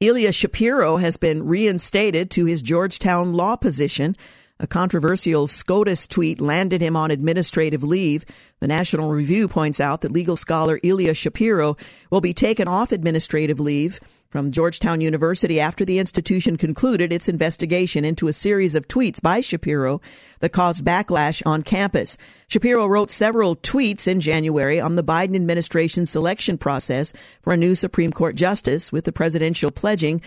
Ilya 0.00 0.32
Shapiro 0.32 0.96
has 0.96 1.16
been 1.18 1.46
reinstated 1.46 2.30
to 2.32 2.46
his 2.46 2.62
Georgetown 2.62 3.34
law 3.34 3.54
position. 3.54 4.16
A 4.62 4.66
controversial 4.66 5.46
SCOTUS 5.46 6.06
tweet 6.06 6.38
landed 6.38 6.82
him 6.82 6.94
on 6.94 7.10
administrative 7.10 7.82
leave. 7.82 8.26
The 8.60 8.68
National 8.68 9.08
Review 9.10 9.48
points 9.48 9.80
out 9.80 10.02
that 10.02 10.12
legal 10.12 10.36
scholar 10.36 10.78
Ilya 10.82 11.14
Shapiro 11.14 11.78
will 12.10 12.20
be 12.20 12.34
taken 12.34 12.68
off 12.68 12.92
administrative 12.92 13.58
leave 13.58 14.00
from 14.28 14.50
Georgetown 14.50 15.00
University 15.00 15.58
after 15.58 15.86
the 15.86 15.98
institution 15.98 16.58
concluded 16.58 17.10
its 17.10 17.26
investigation 17.26 18.04
into 18.04 18.28
a 18.28 18.34
series 18.34 18.74
of 18.74 18.86
tweets 18.86 19.20
by 19.20 19.40
Shapiro 19.40 20.02
that 20.40 20.52
caused 20.52 20.84
backlash 20.84 21.40
on 21.46 21.62
campus. 21.62 22.18
Shapiro 22.46 22.86
wrote 22.86 23.10
several 23.10 23.56
tweets 23.56 24.06
in 24.06 24.20
January 24.20 24.78
on 24.78 24.94
the 24.94 25.02
Biden 25.02 25.36
administration's 25.36 26.10
selection 26.10 26.58
process 26.58 27.14
for 27.40 27.54
a 27.54 27.56
new 27.56 27.74
Supreme 27.74 28.12
Court 28.12 28.36
justice 28.36 28.92
with 28.92 29.06
the 29.06 29.12
presidential 29.12 29.70
pledging 29.70 30.20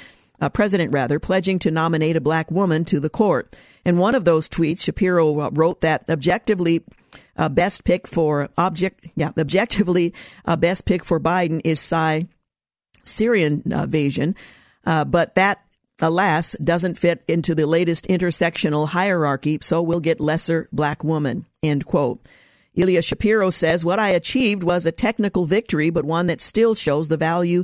uh, 0.44 0.50
president 0.50 0.92
rather 0.92 1.20
pledging 1.20 1.58
to 1.58 1.72
nominate 1.72 2.18
a 2.18 2.22
black 2.22 2.52
woman 2.52 2.84
to 2.84 3.00
the 3.00 3.10
court. 3.10 3.58
In 3.86 3.98
one 3.98 4.14
of 4.14 4.26
those 4.26 4.50
tweets, 4.50 4.82
Shapiro 4.82 5.50
wrote 5.52 5.80
that 5.82 6.04
objectively 6.10 6.84
uh, 7.38 7.48
best 7.48 7.86
pick 7.86 8.08
for 8.08 8.50
object 8.58 9.08
yeah 9.16 9.32
objectively 9.38 10.14
uh, 10.44 10.58
best 10.58 10.86
pick 10.86 11.06
for 11.06 11.18
Biden 11.18 11.62
is 11.64 11.80
Cy 11.80 12.28
Syrian 13.06 13.64
invasion, 13.66 14.36
uh, 14.86 15.06
but 15.06 15.36
that, 15.36 15.62
alas, 16.02 16.58
doesn't 16.62 16.98
fit 16.98 17.24
into 17.28 17.56
the 17.56 17.66
latest 17.66 18.08
intersectional 18.08 18.90
hierarchy, 18.90 19.60
so 19.62 19.82
we'll 19.82 20.00
get 20.02 20.20
lesser 20.20 20.68
black 20.74 21.04
woman, 21.06 21.46
end 21.62 21.86
quote. 21.86 22.20
Ilya 22.76 23.02
Shapiro 23.02 23.50
says, 23.50 23.86
What 23.86 24.00
I 24.00 24.10
achieved 24.10 24.64
was 24.64 24.86
a 24.86 24.92
technical 24.92 25.46
victory, 25.46 25.90
but 25.90 26.06
one 26.06 26.28
that 26.28 26.42
still 26.42 26.76
shows 26.76 27.08
the 27.08 27.18
value 27.18 27.64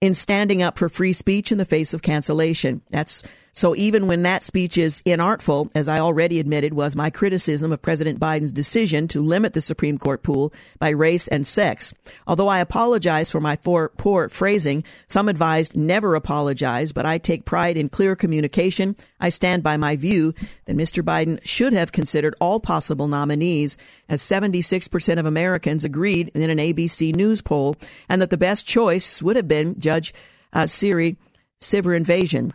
in 0.00 0.14
standing 0.14 0.62
up 0.62 0.78
for 0.78 0.88
free 0.88 1.12
speech 1.12 1.52
in 1.52 1.58
the 1.58 1.64
face 1.64 1.94
of 1.94 2.02
cancellation. 2.02 2.82
That's 2.90 3.22
so 3.56 3.74
even 3.74 4.06
when 4.06 4.22
that 4.24 4.42
speech 4.42 4.76
is 4.76 5.00
inartful, 5.06 5.70
as 5.74 5.88
I 5.88 5.98
already 5.98 6.38
admitted 6.38 6.74
was 6.74 6.94
my 6.94 7.08
criticism 7.08 7.72
of 7.72 7.80
President 7.80 8.20
Biden's 8.20 8.52
decision 8.52 9.08
to 9.08 9.22
limit 9.22 9.54
the 9.54 9.62
Supreme 9.62 9.96
Court 9.96 10.22
pool 10.22 10.52
by 10.78 10.90
race 10.90 11.26
and 11.26 11.46
sex. 11.46 11.94
Although 12.26 12.48
I 12.48 12.58
apologize 12.58 13.30
for 13.30 13.40
my 13.40 13.56
poor, 13.56 13.88
poor 13.96 14.28
phrasing, 14.28 14.84
some 15.08 15.30
advised 15.30 15.74
never 15.74 16.14
apologize, 16.14 16.92
but 16.92 17.06
I 17.06 17.16
take 17.16 17.46
pride 17.46 17.78
in 17.78 17.88
clear 17.88 18.14
communication. 18.14 18.94
I 19.20 19.30
stand 19.30 19.62
by 19.62 19.78
my 19.78 19.96
view 19.96 20.34
that 20.66 20.76
Mr. 20.76 21.02
Biden 21.02 21.42
should 21.42 21.72
have 21.72 21.92
considered 21.92 22.34
all 22.38 22.60
possible 22.60 23.08
nominees, 23.08 23.78
as 24.06 24.20
76% 24.20 25.18
of 25.18 25.24
Americans 25.24 25.82
agreed 25.82 26.30
in 26.34 26.50
an 26.50 26.58
ABC 26.58 27.16
News 27.16 27.40
poll, 27.40 27.76
and 28.06 28.20
that 28.20 28.28
the 28.28 28.36
best 28.36 28.68
choice 28.68 29.22
would 29.22 29.36
have 29.36 29.48
been 29.48 29.80
Judge 29.80 30.12
uh, 30.52 30.66
Sri 30.66 31.16
Srinivasan 31.58 32.52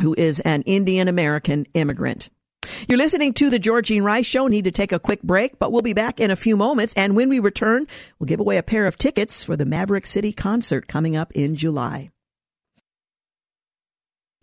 who 0.00 0.14
is 0.16 0.40
an 0.40 0.62
Indian 0.62 1.08
American 1.08 1.66
immigrant. 1.74 2.30
You're 2.88 2.98
listening 2.98 3.32
to 3.34 3.50
the 3.50 3.58
Georgene 3.58 4.02
Rice 4.02 4.26
Show. 4.26 4.46
Need 4.46 4.64
to 4.64 4.70
take 4.70 4.92
a 4.92 4.98
quick 4.98 5.22
break, 5.22 5.58
but 5.58 5.72
we'll 5.72 5.82
be 5.82 5.94
back 5.94 6.20
in 6.20 6.30
a 6.30 6.36
few 6.36 6.56
moments. 6.56 6.94
And 6.94 7.16
when 7.16 7.28
we 7.28 7.38
return, 7.38 7.86
we'll 8.18 8.26
give 8.26 8.40
away 8.40 8.58
a 8.58 8.62
pair 8.62 8.86
of 8.86 8.98
tickets 8.98 9.44
for 9.44 9.56
the 9.56 9.66
Maverick 9.66 10.06
City 10.06 10.32
concert 10.32 10.86
coming 10.86 11.16
up 11.16 11.32
in 11.32 11.54
July. 11.54 12.10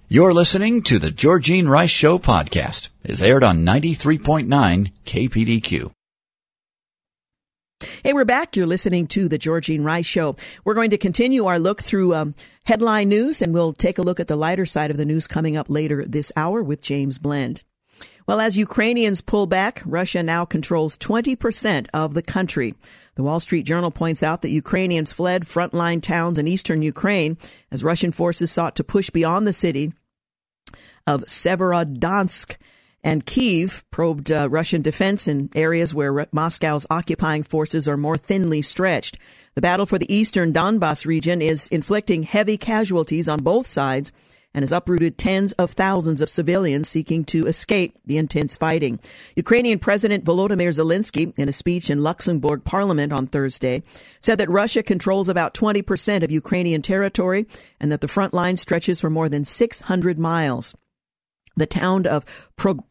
You're 0.08 0.34
listening 0.34 0.84
to 0.84 1.00
the 1.00 1.10
Georgene 1.10 1.68
Rice 1.68 1.90
Show 1.90 2.20
podcast. 2.20 2.90
It's 3.04 3.22
aired 3.22 3.44
on 3.44 3.66
93.9 3.66 4.92
KPDQ. 5.04 5.92
Hey, 8.04 8.14
we're 8.14 8.26
back. 8.26 8.56
You're 8.56 8.68
listening 8.68 9.08
to 9.08 9.28
the 9.28 9.38
Georgene 9.38 9.84
Rice 9.84 10.06
Show. 10.06 10.36
We're 10.64 10.74
going 10.74 10.92
to 10.92 10.98
continue 10.98 11.46
our 11.46 11.60
look 11.60 11.82
through 11.82 12.16
um, 12.16 12.36
headline 12.64 13.10
news, 13.10 13.42
and 13.42 13.54
we'll 13.54 13.74
take 13.74 13.98
a 13.98 14.02
look 14.02 14.20
at 14.20 14.28
the 14.28 14.36
lighter 14.36 14.66
side 14.66 14.92
of 14.92 14.98
the 14.98 15.06
news 15.06 15.28
coming 15.28 15.58
up 15.58 15.70
later 15.70 16.04
this 16.06 16.32
hour 16.36 16.64
with 16.64 16.82
James 16.82 17.18
Blend. 17.18 17.64
Well, 18.28 18.42
as 18.42 18.58
Ukrainians 18.58 19.22
pull 19.22 19.46
back, 19.46 19.84
Russia 19.86 20.24
now 20.24 20.46
controls 20.46 20.98
20% 20.98 21.88
of 21.94 22.14
the 22.14 22.24
country. 22.24 22.74
The 23.16 23.24
Wall 23.24 23.40
Street 23.40 23.64
Journal 23.64 23.92
points 23.92 24.24
out 24.24 24.42
that 24.42 24.50
Ukrainians 24.50 25.14
fled 25.14 25.44
frontline 25.44 26.02
towns 26.02 26.40
in 26.40 26.48
eastern 26.48 26.82
Ukraine 26.82 27.38
as 27.72 27.84
Russian 27.84 28.12
forces 28.12 28.52
sought 28.52 28.76
to 28.78 28.84
push 28.84 29.10
beyond 29.12 29.46
the 29.46 29.54
city 29.54 29.94
of 31.06 31.22
Severodonetsk 31.26 32.56
and 33.06 33.24
Kiev 33.24 33.86
probed 33.92 34.32
uh, 34.32 34.50
Russian 34.50 34.82
defense 34.82 35.28
in 35.28 35.52
areas 35.54 35.94
where 35.94 36.28
Moscow's 36.32 36.88
occupying 36.90 37.44
forces 37.44 37.88
are 37.88 37.98
more 37.98 38.18
thinly 38.18 38.64
stretched. 38.64 39.20
The 39.54 39.62
battle 39.62 39.86
for 39.86 40.00
the 40.00 40.14
eastern 40.14 40.52
Donbass 40.52 41.06
region 41.06 41.40
is 41.40 41.68
inflicting 41.68 42.24
heavy 42.24 42.58
casualties 42.58 43.30
on 43.30 43.44
both 43.44 43.68
sides 43.68 44.12
and 44.56 44.64
has 44.64 44.72
uprooted 44.72 45.20
tens 45.20 45.52
of 45.54 45.72
thousands 45.72 46.20
of 46.20 46.32
civilians 46.32 46.90
seeking 46.90 47.24
to 47.26 47.46
escape 47.46 47.96
the 48.06 48.18
intense 48.18 48.56
fighting. 48.56 49.00
Ukrainian 49.36 49.78
President 49.78 50.26
Volodymyr 50.26 50.70
Zelensky, 50.70 51.38
in 51.38 51.48
a 51.48 51.54
speech 51.54 51.92
in 51.92 52.02
Luxembourg 52.02 52.64
Parliament 52.64 53.14
on 53.14 53.28
Thursday, 53.28 53.84
said 54.20 54.40
that 54.40 54.50
Russia 54.50 54.82
controls 54.82 55.30
about 55.30 55.54
20% 55.54 56.24
of 56.24 56.32
Ukrainian 56.32 56.82
territory 56.82 57.46
and 57.80 57.92
that 57.92 58.02
the 58.02 58.08
front 58.08 58.34
line 58.34 58.58
stretches 58.58 59.00
for 59.00 59.12
more 59.12 59.30
than 59.30 59.46
600 59.46 60.18
miles. 60.18 60.74
The 61.56 61.68
town 61.68 62.08
of 62.08 62.26
Pro- 62.56 62.84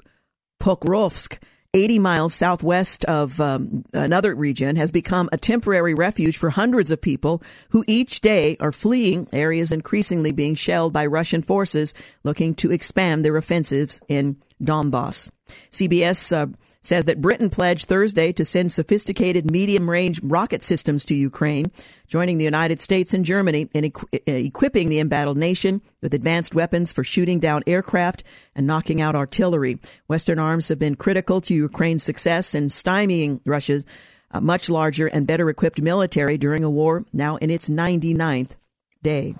Pokrovsk, 0.64 1.36
80 1.74 1.98
miles 1.98 2.32
southwest 2.32 3.04
of 3.04 3.38
um, 3.38 3.84
another 3.92 4.34
region, 4.34 4.76
has 4.76 4.90
become 4.90 5.28
a 5.30 5.36
temporary 5.36 5.92
refuge 5.92 6.38
for 6.38 6.48
hundreds 6.48 6.90
of 6.90 7.02
people 7.02 7.42
who 7.68 7.84
each 7.86 8.22
day 8.22 8.56
are 8.60 8.72
fleeing 8.72 9.28
areas 9.30 9.70
increasingly 9.70 10.32
being 10.32 10.54
shelled 10.54 10.94
by 10.94 11.04
Russian 11.04 11.42
forces 11.42 11.92
looking 12.22 12.54
to 12.54 12.72
expand 12.72 13.26
their 13.26 13.36
offensives 13.36 14.00
in 14.08 14.38
Donbass. 14.62 15.30
CBS 15.70 16.34
uh, 16.34 16.46
says 16.86 17.06
that 17.06 17.20
Britain 17.20 17.50
pledged 17.50 17.88
Thursday 17.88 18.32
to 18.32 18.44
send 18.44 18.70
sophisticated 18.70 19.50
medium 19.50 19.88
range 19.88 20.20
rocket 20.22 20.62
systems 20.62 21.04
to 21.06 21.14
Ukraine, 21.14 21.70
joining 22.06 22.38
the 22.38 22.44
United 22.44 22.80
States 22.80 23.14
and 23.14 23.24
Germany 23.24 23.68
in 23.74 23.84
equ- 23.84 24.20
equipping 24.26 24.88
the 24.88 25.00
embattled 25.00 25.36
nation 25.36 25.80
with 26.02 26.14
advanced 26.14 26.54
weapons 26.54 26.92
for 26.92 27.04
shooting 27.04 27.40
down 27.40 27.62
aircraft 27.66 28.24
and 28.54 28.66
knocking 28.66 29.00
out 29.00 29.16
artillery. 29.16 29.78
Western 30.06 30.38
arms 30.38 30.68
have 30.68 30.78
been 30.78 30.96
critical 30.96 31.40
to 31.42 31.54
Ukraine's 31.54 32.02
success 32.02 32.54
in 32.54 32.66
stymieing 32.66 33.40
Russia's 33.46 33.84
uh, 34.30 34.40
much 34.40 34.68
larger 34.68 35.06
and 35.06 35.26
better 35.26 35.48
equipped 35.48 35.80
military 35.80 36.36
during 36.36 36.64
a 36.64 36.70
war 36.70 37.04
now 37.12 37.36
in 37.36 37.50
its 37.50 37.68
99th 37.68 38.56
day. 39.02 39.34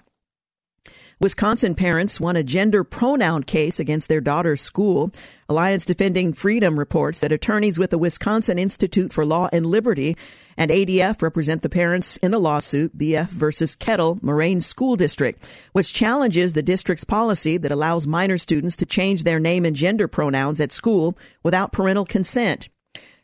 Wisconsin 1.25 1.75
parents 1.75 2.21
won 2.21 2.37
a 2.37 2.43
gender 2.43 2.85
pronoun 2.85 3.45
case 3.45 3.81
against 3.81 4.11
their 4.11 4.21
daughter's 4.21 4.61
school. 4.61 5.11
Alliance 5.49 5.87
Defending 5.87 6.35
Freedom 6.35 6.79
reports 6.79 7.21
that 7.21 7.33
attorneys 7.33 7.79
with 7.79 7.89
the 7.89 7.97
Wisconsin 7.97 8.59
Institute 8.59 9.11
for 9.11 9.25
Law 9.25 9.49
and 9.51 9.65
Liberty 9.65 10.19
and 10.59 10.71
ADF 10.71 11.23
represent 11.23 11.63
the 11.63 11.71
parents 11.71 12.19
in 12.19 12.31
the 12.31 12.39
lawsuit 12.39 12.99
BF 12.99 13.31
versus 13.31 13.75
Kettle 13.75 14.19
Moraine 14.21 14.61
School 14.61 14.97
District, 14.97 15.43
which 15.73 15.95
challenges 15.95 16.53
the 16.53 16.63
district's 16.63 17.05
policy 17.05 17.57
that 17.57 17.73
allows 17.73 18.07
minor 18.07 18.37
students 18.37 18.77
to 18.77 18.85
change 18.85 19.25
their 19.25 19.41
name 19.41 19.65
and 19.65 19.75
gender 19.75 20.07
pronouns 20.07 20.61
at 20.61 20.73
school 20.73 21.17
without 21.43 21.73
parental 21.73 22.05
consent. 22.05 22.69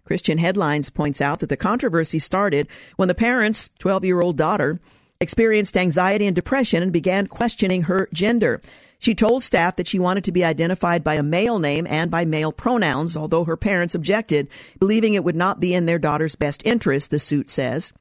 Christian 0.06 0.38
Headlines 0.38 0.88
points 0.88 1.20
out 1.20 1.40
that 1.40 1.50
the 1.50 1.56
controversy 1.58 2.18
started 2.18 2.66
when 2.96 3.08
the 3.08 3.14
parents' 3.14 3.68
12 3.78 4.06
year 4.06 4.22
old 4.22 4.38
daughter 4.38 4.80
experienced 5.20 5.76
anxiety 5.76 6.26
and 6.26 6.34
depression 6.34 6.82
and 6.82 6.92
began 6.92 7.26
questioning 7.26 7.82
her 7.82 8.08
gender. 8.12 8.60
She 8.98 9.14
told 9.14 9.42
staff 9.42 9.76
that 9.76 9.86
she 9.86 9.98
wanted 9.98 10.24
to 10.24 10.32
be 10.32 10.44
identified 10.44 11.04
by 11.04 11.14
a 11.14 11.22
male 11.22 11.58
name 11.58 11.86
and 11.86 12.10
by 12.10 12.24
male 12.24 12.52
pronouns, 12.52 13.16
although 13.16 13.44
her 13.44 13.56
parents 13.56 13.94
objected, 13.94 14.48
believing 14.78 15.14
it 15.14 15.24
would 15.24 15.36
not 15.36 15.60
be 15.60 15.74
in 15.74 15.86
their 15.86 15.98
daughter's 15.98 16.34
best 16.34 16.62
interest, 16.64 17.10
the 17.10 17.18
suit 17.18 17.48
says. 17.48 17.92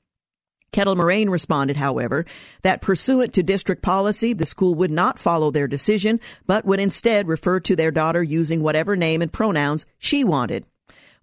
Kettle 0.72 0.96
Moraine 0.96 1.30
responded, 1.30 1.78
however, 1.78 2.26
that 2.62 2.82
pursuant 2.82 3.34
to 3.34 3.44
district 3.44 3.82
policy, 3.82 4.34
the 4.34 4.46
school 4.46 4.76
would 4.76 4.92
not 4.92 5.18
follow 5.18 5.52
their 5.52 5.68
decision, 5.68 6.20
but 6.46 6.64
would 6.66 6.80
instead 6.80 7.28
refer 7.28 7.60
to 7.62 7.76
their 7.76 7.92
daughter 7.92 8.22
using 8.22 8.62
whatever 8.62 8.96
name 8.96 9.22
and 9.22 9.34
pronouns 9.34 9.86
she 9.98 10.24
wanted. 10.24 10.66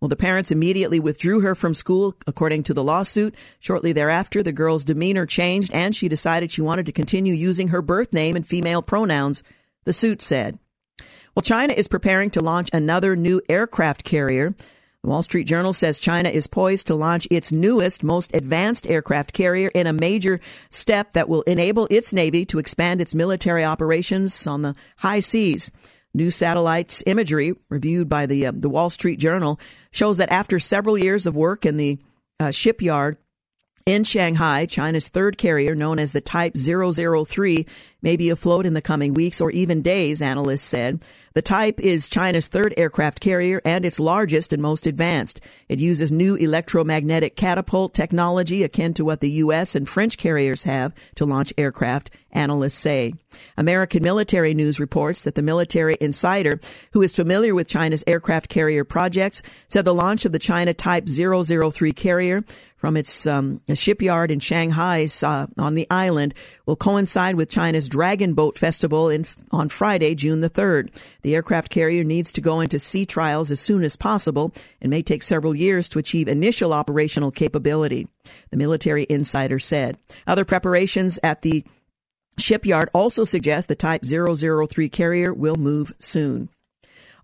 Well, 0.00 0.08
the 0.08 0.16
parents 0.16 0.50
immediately 0.50 1.00
withdrew 1.00 1.40
her 1.40 1.54
from 1.54 1.74
school, 1.74 2.14
according 2.26 2.64
to 2.64 2.74
the 2.74 2.84
lawsuit. 2.84 3.34
Shortly 3.60 3.92
thereafter, 3.92 4.42
the 4.42 4.52
girl's 4.52 4.84
demeanor 4.84 5.24
changed 5.24 5.72
and 5.72 5.96
she 5.96 6.08
decided 6.08 6.52
she 6.52 6.60
wanted 6.60 6.86
to 6.86 6.92
continue 6.92 7.32
using 7.32 7.68
her 7.68 7.80
birth 7.80 8.12
name 8.12 8.36
and 8.36 8.46
female 8.46 8.82
pronouns, 8.82 9.42
the 9.84 9.94
suit 9.94 10.20
said. 10.20 10.58
Well, 11.34 11.42
China 11.42 11.72
is 11.72 11.88
preparing 11.88 12.30
to 12.30 12.40
launch 12.40 12.68
another 12.72 13.16
new 13.16 13.40
aircraft 13.48 14.04
carrier. 14.04 14.54
The 15.02 15.10
Wall 15.10 15.22
Street 15.22 15.44
Journal 15.44 15.72
says 15.72 15.98
China 15.98 16.28
is 16.28 16.46
poised 16.46 16.88
to 16.88 16.94
launch 16.94 17.28
its 17.30 17.52
newest, 17.52 18.02
most 18.02 18.34
advanced 18.34 18.88
aircraft 18.88 19.32
carrier 19.32 19.70
in 19.72 19.86
a 19.86 19.92
major 19.92 20.40
step 20.68 21.12
that 21.12 21.28
will 21.28 21.42
enable 21.42 21.86
its 21.90 22.12
Navy 22.12 22.44
to 22.46 22.58
expand 22.58 23.00
its 23.00 23.14
military 23.14 23.64
operations 23.64 24.46
on 24.46 24.62
the 24.62 24.74
high 24.96 25.20
seas. 25.20 25.70
New 26.16 26.30
satellites 26.30 27.02
imagery 27.04 27.54
reviewed 27.68 28.08
by 28.08 28.24
the 28.24 28.46
uh, 28.46 28.52
the 28.54 28.70
Wall 28.70 28.88
Street 28.88 29.20
Journal 29.20 29.60
shows 29.90 30.16
that 30.16 30.32
after 30.32 30.58
several 30.58 30.96
years 30.96 31.26
of 31.26 31.36
work 31.36 31.66
in 31.66 31.76
the 31.76 31.98
uh, 32.40 32.50
shipyard 32.50 33.18
in 33.84 34.02
Shanghai, 34.02 34.64
China's 34.64 35.10
third 35.10 35.36
carrier, 35.36 35.74
known 35.74 35.98
as 35.98 36.12
the 36.12 36.22
Type 36.22 36.56
003, 36.56 37.66
may 38.02 38.16
be 38.16 38.30
afloat 38.30 38.66
in 38.66 38.74
the 38.74 38.82
coming 38.82 39.14
weeks 39.14 39.40
or 39.40 39.50
even 39.50 39.82
days, 39.82 40.22
analysts 40.22 40.62
said. 40.62 41.02
The 41.36 41.42
type 41.42 41.80
is 41.80 42.08
China's 42.08 42.46
third 42.46 42.72
aircraft 42.78 43.20
carrier 43.20 43.60
and 43.62 43.84
its 43.84 44.00
largest 44.00 44.54
and 44.54 44.62
most 44.62 44.86
advanced. 44.86 45.38
It 45.68 45.78
uses 45.78 46.10
new 46.10 46.34
electromagnetic 46.34 47.36
catapult 47.36 47.92
technology 47.92 48.62
akin 48.62 48.94
to 48.94 49.04
what 49.04 49.20
the 49.20 49.30
U.S. 49.32 49.74
and 49.74 49.86
French 49.86 50.16
carriers 50.16 50.64
have 50.64 50.94
to 51.16 51.26
launch 51.26 51.52
aircraft, 51.58 52.08
analysts 52.32 52.78
say. 52.78 53.12
American 53.58 54.02
military 54.02 54.54
news 54.54 54.80
reports 54.80 55.24
that 55.24 55.34
the 55.34 55.42
military 55.42 55.98
insider, 56.00 56.58
who 56.92 57.02
is 57.02 57.14
familiar 57.14 57.54
with 57.54 57.68
China's 57.68 58.02
aircraft 58.06 58.48
carrier 58.48 58.84
projects, 58.84 59.42
said 59.68 59.84
the 59.84 59.92
launch 59.92 60.24
of 60.24 60.32
the 60.32 60.38
China 60.38 60.72
Type 60.72 61.06
003 61.06 61.92
carrier 61.92 62.44
from 62.76 62.96
its 62.96 63.26
um, 63.26 63.60
shipyard 63.74 64.30
in 64.30 64.38
Shanghai 64.38 65.06
uh, 65.22 65.46
on 65.58 65.74
the 65.74 65.86
island 65.90 66.34
will 66.66 66.76
coincide 66.76 67.34
with 67.34 67.50
China's 67.50 67.85
Dragon 67.88 68.34
Boat 68.34 68.58
Festival 68.58 69.08
in, 69.08 69.26
on 69.50 69.68
Friday, 69.68 70.14
June 70.14 70.40
the 70.40 70.50
3rd. 70.50 70.90
The 71.22 71.34
aircraft 71.34 71.70
carrier 71.70 72.04
needs 72.04 72.32
to 72.32 72.40
go 72.40 72.60
into 72.60 72.78
sea 72.78 73.06
trials 73.06 73.50
as 73.50 73.60
soon 73.60 73.84
as 73.84 73.96
possible 73.96 74.52
and 74.80 74.90
may 74.90 75.02
take 75.02 75.22
several 75.22 75.54
years 75.54 75.88
to 75.90 75.98
achieve 75.98 76.28
initial 76.28 76.72
operational 76.72 77.30
capability, 77.30 78.08
the 78.50 78.56
military 78.56 79.06
insider 79.08 79.58
said. 79.58 79.98
Other 80.26 80.44
preparations 80.44 81.18
at 81.22 81.42
the 81.42 81.64
shipyard 82.38 82.90
also 82.92 83.24
suggest 83.24 83.68
the 83.68 83.74
Type 83.74 84.04
003 84.04 84.88
carrier 84.88 85.32
will 85.32 85.56
move 85.56 85.92
soon. 85.98 86.48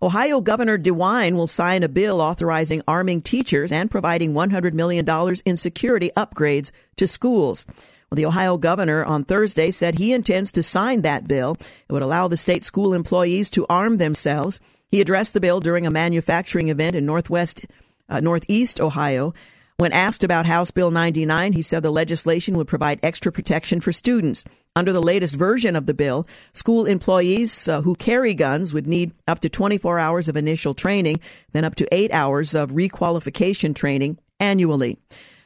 Ohio 0.03 0.41
Governor 0.41 0.77
DeWine 0.77 1.35
will 1.35 1.47
sign 1.47 1.81
a 1.81 1.87
bill 1.87 2.19
authorizing 2.19 2.81
arming 2.85 3.21
teachers 3.21 3.71
and 3.71 3.89
providing 3.89 4.33
$100 4.33 4.73
million 4.73 5.07
in 5.45 5.55
security 5.55 6.11
upgrades 6.17 6.73
to 6.97 7.07
schools. 7.07 7.65
Well, 8.13 8.17
the 8.17 8.27
Ohio 8.27 8.59
governor 8.59 9.03
on 9.03 9.23
Thursday 9.23 9.71
said 9.71 9.95
he 9.95 10.13
intends 10.13 10.51
to 10.51 10.61
sign 10.61 11.01
that 11.01 11.27
bill. 11.27 11.57
It 11.89 11.91
would 11.91 12.03
allow 12.03 12.27
the 12.27 12.37
state 12.37 12.63
school 12.63 12.93
employees 12.93 13.49
to 13.49 13.65
arm 13.67 13.97
themselves. 13.97 14.59
He 14.91 15.01
addressed 15.01 15.33
the 15.33 15.39
bill 15.39 15.59
during 15.59 15.87
a 15.87 15.89
manufacturing 15.89 16.69
event 16.69 16.95
in 16.95 17.07
Northwest, 17.07 17.65
uh, 18.07 18.19
Northeast 18.19 18.79
Ohio. 18.79 19.33
When 19.77 19.91
asked 19.91 20.23
about 20.23 20.45
House 20.45 20.69
Bill 20.69 20.91
99, 20.91 21.53
he 21.53 21.63
said 21.63 21.81
the 21.81 21.89
legislation 21.89 22.55
would 22.55 22.67
provide 22.67 22.99
extra 23.01 23.31
protection 23.31 23.81
for 23.81 23.91
students. 23.91 24.45
Under 24.75 24.93
the 24.93 25.01
latest 25.01 25.35
version 25.35 25.75
of 25.75 25.87
the 25.87 25.95
bill, 25.95 26.27
school 26.53 26.85
employees 26.85 27.67
uh, 27.67 27.81
who 27.81 27.95
carry 27.95 28.35
guns 28.35 28.75
would 28.75 28.85
need 28.85 29.13
up 29.27 29.39
to 29.39 29.49
24 29.49 29.97
hours 29.97 30.29
of 30.29 30.37
initial 30.37 30.75
training, 30.75 31.19
then 31.51 31.65
up 31.65 31.73
to 31.73 31.87
eight 31.91 32.11
hours 32.11 32.53
of 32.53 32.73
requalification 32.73 33.75
training 33.75 34.19
annually. 34.39 34.99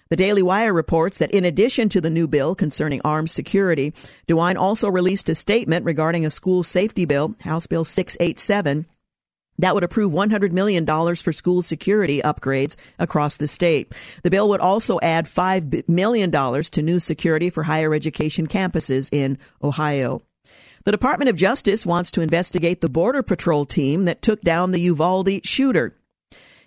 The 0.10 0.16
Daily 0.16 0.42
Wire 0.42 0.74
reports 0.74 1.20
that 1.20 1.32
in 1.32 1.44
addition 1.44 1.90
to 1.90 2.02
the 2.02 2.10
new 2.10 2.28
bill 2.28 2.56
concerning 2.56 3.02
armed 3.04 3.30
security, 3.30 3.94
DeWine 4.28 4.56
also 4.56 4.90
released 4.90 5.28
a 5.30 5.36
statement 5.36 5.86
regarding 5.86 6.26
a 6.26 6.30
school 6.30 6.64
safety 6.64 7.06
bill, 7.06 7.36
House 7.42 7.68
Bill 7.68 7.84
687, 7.84 8.86
that 9.60 9.74
would 9.74 9.84
approve 9.84 10.14
$100 10.14 10.52
million 10.52 10.86
for 10.86 11.34
school 11.34 11.62
security 11.62 12.22
upgrades 12.22 12.76
across 13.00 13.38
the 13.38 13.48
state. 13.48 13.94
The 14.24 14.30
bill 14.30 14.50
would 14.50 14.62
also 14.62 15.00
add 15.02 15.26
$5 15.26 15.90
million 15.90 16.32
to 16.32 16.82
new 16.82 17.00
security 17.00 17.50
for 17.50 17.64
higher 17.64 17.94
education 17.94 18.48
campuses 18.48 19.10
in 19.12 19.38
Ohio. 19.64 20.22
The 20.84 20.92
Department 20.92 21.30
of 21.30 21.36
Justice 21.36 21.86
wants 21.86 22.12
to 22.12 22.22
investigate 22.22 22.80
the 22.80 22.88
Border 22.88 23.24
Patrol 23.24 23.66
team 23.66 24.06
that 24.06 24.22
took 24.22 24.42
down 24.42 24.72
the 24.72 24.80
Uvalde 24.80 25.46
shooter. 25.46 25.96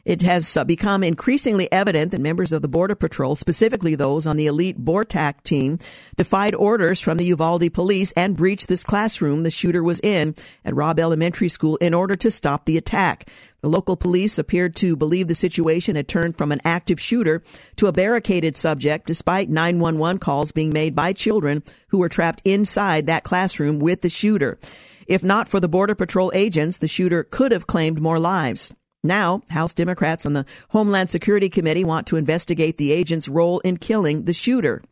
It 0.04 0.22
has 0.22 0.56
uh, 0.56 0.64
become 0.64 1.02
increasingly 1.02 1.70
evident 1.70 2.10
that 2.10 2.20
members 2.20 2.52
of 2.52 2.62
the 2.62 2.68
Border 2.68 2.94
Patrol, 2.94 3.36
specifically 3.36 3.94
those 3.94 4.26
on 4.26 4.36
the 4.36 4.46
elite 4.46 4.82
BORTAC 4.82 5.42
team, 5.42 5.78
defied 6.16 6.54
orders 6.54 7.00
from 7.00 7.18
the 7.18 7.24
Uvalde 7.26 7.72
police 7.72 8.12
and 8.12 8.36
breached 8.36 8.68
this 8.68 8.84
classroom 8.84 9.42
the 9.42 9.50
shooter 9.50 9.82
was 9.82 10.00
in 10.00 10.34
at 10.64 10.74
Robb 10.74 10.98
Elementary 10.98 11.48
School 11.48 11.76
in 11.76 11.92
order 11.92 12.16
to 12.16 12.30
stop 12.30 12.64
the 12.64 12.78
attack. 12.78 13.28
The 13.60 13.68
local 13.68 13.96
police 13.96 14.38
appeared 14.38 14.74
to 14.76 14.96
believe 14.96 15.28
the 15.28 15.34
situation 15.34 15.96
had 15.96 16.08
turned 16.08 16.36
from 16.36 16.50
an 16.50 16.60
active 16.64 16.98
shooter 16.98 17.42
to 17.76 17.88
a 17.88 17.92
barricaded 17.92 18.56
subject, 18.56 19.06
despite 19.06 19.50
911 19.50 20.18
calls 20.18 20.52
being 20.52 20.72
made 20.72 20.94
by 20.94 21.12
children 21.12 21.62
who 21.88 21.98
were 21.98 22.08
trapped 22.08 22.40
inside 22.44 23.06
that 23.06 23.24
classroom 23.24 23.78
with 23.78 24.00
the 24.00 24.08
shooter. 24.08 24.58
If 25.06 25.22
not 25.22 25.48
for 25.48 25.60
the 25.60 25.68
Border 25.68 25.94
Patrol 25.94 26.30
agents, 26.34 26.78
the 26.78 26.88
shooter 26.88 27.24
could 27.24 27.52
have 27.52 27.66
claimed 27.66 28.00
more 28.00 28.18
lives. 28.18 28.72
Now, 29.02 29.42
House 29.50 29.72
Democrats 29.72 30.26
on 30.26 30.34
the 30.34 30.44
Homeland 30.70 31.08
Security 31.08 31.48
Committee 31.48 31.84
want 31.84 32.06
to 32.08 32.16
investigate 32.16 32.76
the 32.76 32.92
agent's 32.92 33.28
role 33.28 33.60
in 33.60 33.78
killing 33.78 34.24
the 34.24 34.32
shooter. 34.32 34.82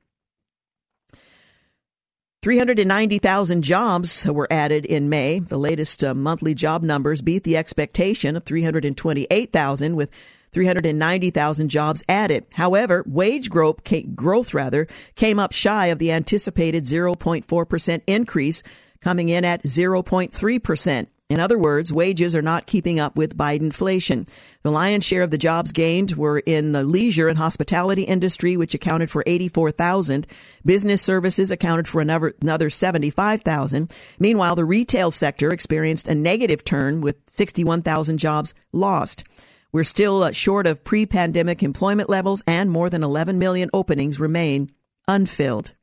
390,000 2.43 3.63
jobs 3.63 4.25
were 4.27 4.47
added 4.51 4.87
in 4.87 5.09
May. 5.09 5.41
The 5.41 5.59
latest 5.59 6.05
uh, 6.05 6.15
monthly 6.15 6.55
job 6.55 6.83
numbers 6.83 7.21
beat 7.21 7.43
the 7.43 7.57
expectation 7.57 8.37
of 8.37 8.45
328,000 8.45 9.97
with 9.97 10.11
390,000 10.53 11.69
jobs 11.69 12.03
added. 12.09 12.47
However, 12.55 13.05
wage 13.07 13.51
growth, 13.51 13.81
growth 14.15 14.55
rather 14.55 14.87
came 15.17 15.39
up 15.39 15.53
shy 15.53 15.87
of 15.87 15.99
the 15.99 16.13
anticipated 16.13 16.85
0.4% 16.85 18.03
increase, 18.07 18.63
coming 19.01 19.29
in 19.29 19.45
at 19.45 19.65
0.3%. 19.65 21.07
In 21.29 21.41
other 21.41 21.59
words, 21.59 21.93
wages 21.93 22.35
are 22.35 22.41
not 22.41 22.67
keeping 22.67 22.99
up 22.99 23.15
with 23.15 23.37
Biden 23.37 23.61
inflation. 23.61 24.25
The 24.63 24.71
lion's 24.71 25.05
share 25.05 25.23
of 25.23 25.31
the 25.31 25.37
jobs 25.37 25.73
gained 25.73 26.13
were 26.13 26.39
in 26.39 26.73
the 26.73 26.83
leisure 26.83 27.29
and 27.29 27.37
hospitality 27.37 28.05
industry, 28.05 28.57
which 28.57 28.75
accounted 28.75 29.11
for 29.11 29.23
84,000. 29.27 30.27
Business 30.65 31.03
services 31.03 31.51
accounted 31.51 31.87
for 31.87 32.01
another, 32.01 32.35
another 32.41 32.71
75,000. 32.71 33.93
Meanwhile, 34.19 34.57
the 34.57 34.65
retail 34.65 35.11
sector 35.11 35.51
experienced 35.51 36.09
a 36.09 36.15
negative 36.15 36.65
turn 36.65 37.03
with 37.03 37.17
61,000 37.27 38.17
jobs 38.17 38.55
lost. 38.73 39.25
We're 39.71 39.85
still 39.85 40.23
uh, 40.23 40.33
short 40.33 40.67
of 40.67 40.83
pre-pandemic 40.83 41.63
employment 41.63 42.09
levels 42.09 42.43
and 42.47 42.71
more 42.71 42.89
than 42.89 43.05
11 43.05 43.39
million 43.39 43.69
openings 43.75 44.19
remain 44.19 44.73
unfilled. 45.07 45.75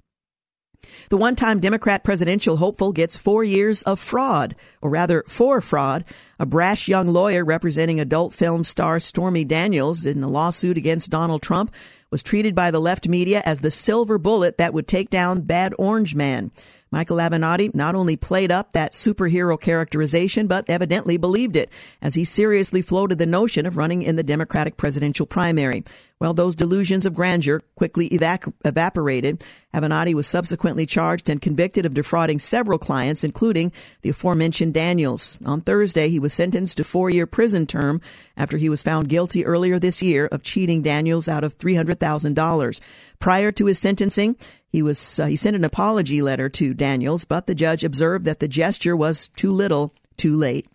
The 1.09 1.17
one 1.17 1.35
time 1.35 1.59
Democrat 1.59 2.03
presidential 2.03 2.57
hopeful 2.57 2.91
gets 2.91 3.17
four 3.17 3.43
years 3.43 3.81
of 3.83 3.99
fraud, 3.99 4.55
or 4.81 4.89
rather, 4.89 5.23
for 5.27 5.61
fraud. 5.61 6.05
A 6.39 6.45
brash 6.45 6.87
young 6.87 7.07
lawyer 7.07 7.45
representing 7.45 7.99
adult 7.99 8.33
film 8.33 8.63
star 8.63 8.99
Stormy 8.99 9.43
Daniels 9.45 10.05
in 10.05 10.21
a 10.23 10.27
lawsuit 10.27 10.77
against 10.77 11.09
Donald 11.09 11.41
Trump 11.41 11.73
was 12.11 12.23
treated 12.23 12.55
by 12.55 12.71
the 12.71 12.81
left 12.81 13.07
media 13.07 13.41
as 13.45 13.61
the 13.61 13.71
silver 13.71 14.17
bullet 14.17 14.57
that 14.57 14.73
would 14.73 14.87
take 14.87 15.09
down 15.09 15.41
Bad 15.41 15.73
Orange 15.77 16.15
Man. 16.15 16.51
Michael 16.95 17.17
Avenatti 17.17 17.75
not 17.75 17.93
only 17.93 18.15
played 18.15 18.51
up 18.51 18.71
that 18.71 18.93
superhero 18.93 19.59
characterization, 19.59 20.47
but 20.47 20.63
evidently 20.69 21.17
believed 21.17 21.57
it 21.57 21.69
as 22.01 22.13
he 22.13 22.23
seriously 22.23 22.81
floated 22.81 23.17
the 23.17 23.25
notion 23.25 23.65
of 23.65 23.75
running 23.75 24.01
in 24.01 24.15
the 24.15 24.23
Democratic 24.23 24.77
presidential 24.77 25.25
primary. 25.25 25.83
Well, 26.21 26.33
those 26.33 26.55
delusions 26.55 27.05
of 27.05 27.13
grandeur 27.13 27.61
quickly 27.75 28.07
evac- 28.07 28.53
evaporated. 28.63 29.43
Avenatti 29.73 30.13
was 30.13 30.25
subsequently 30.25 30.85
charged 30.85 31.29
and 31.29 31.41
convicted 31.41 31.85
of 31.85 31.93
defrauding 31.93 32.39
several 32.39 32.79
clients, 32.79 33.25
including 33.25 33.73
the 34.01 34.11
aforementioned 34.11 34.73
Daniels. 34.73 35.37
On 35.45 35.59
Thursday, 35.59 36.07
he 36.07 36.19
was 36.19 36.33
sentenced 36.33 36.77
to 36.77 36.85
four-year 36.85 37.27
prison 37.27 37.67
term 37.67 37.99
after 38.37 38.55
he 38.55 38.69
was 38.69 38.81
found 38.81 39.09
guilty 39.09 39.45
earlier 39.45 39.77
this 39.79 40.01
year 40.01 40.27
of 40.27 40.43
cheating 40.43 40.81
Daniels 40.81 41.27
out 41.27 41.43
of 41.43 41.57
$300,000. 41.57 42.81
Prior 43.19 43.51
to 43.51 43.65
his 43.65 43.79
sentencing, 43.79 44.37
he 44.75 44.81
was 44.81 45.21
uh, 45.21 45.27
he 45.27 45.37
sent 45.37 45.55
an 45.55 45.63
apology 45.63 46.21
letter 46.21 46.49
to 46.49 46.73
Daniels, 46.73 47.23
but 47.23 47.47
the 47.47 47.55
judge 47.55 47.85
observed 47.85 48.25
that 48.25 48.41
the 48.41 48.47
gesture 48.47 48.93
was 48.93 49.29
too 49.29 49.49
little, 49.49 49.93
too 50.17 50.35
late. 50.35 50.67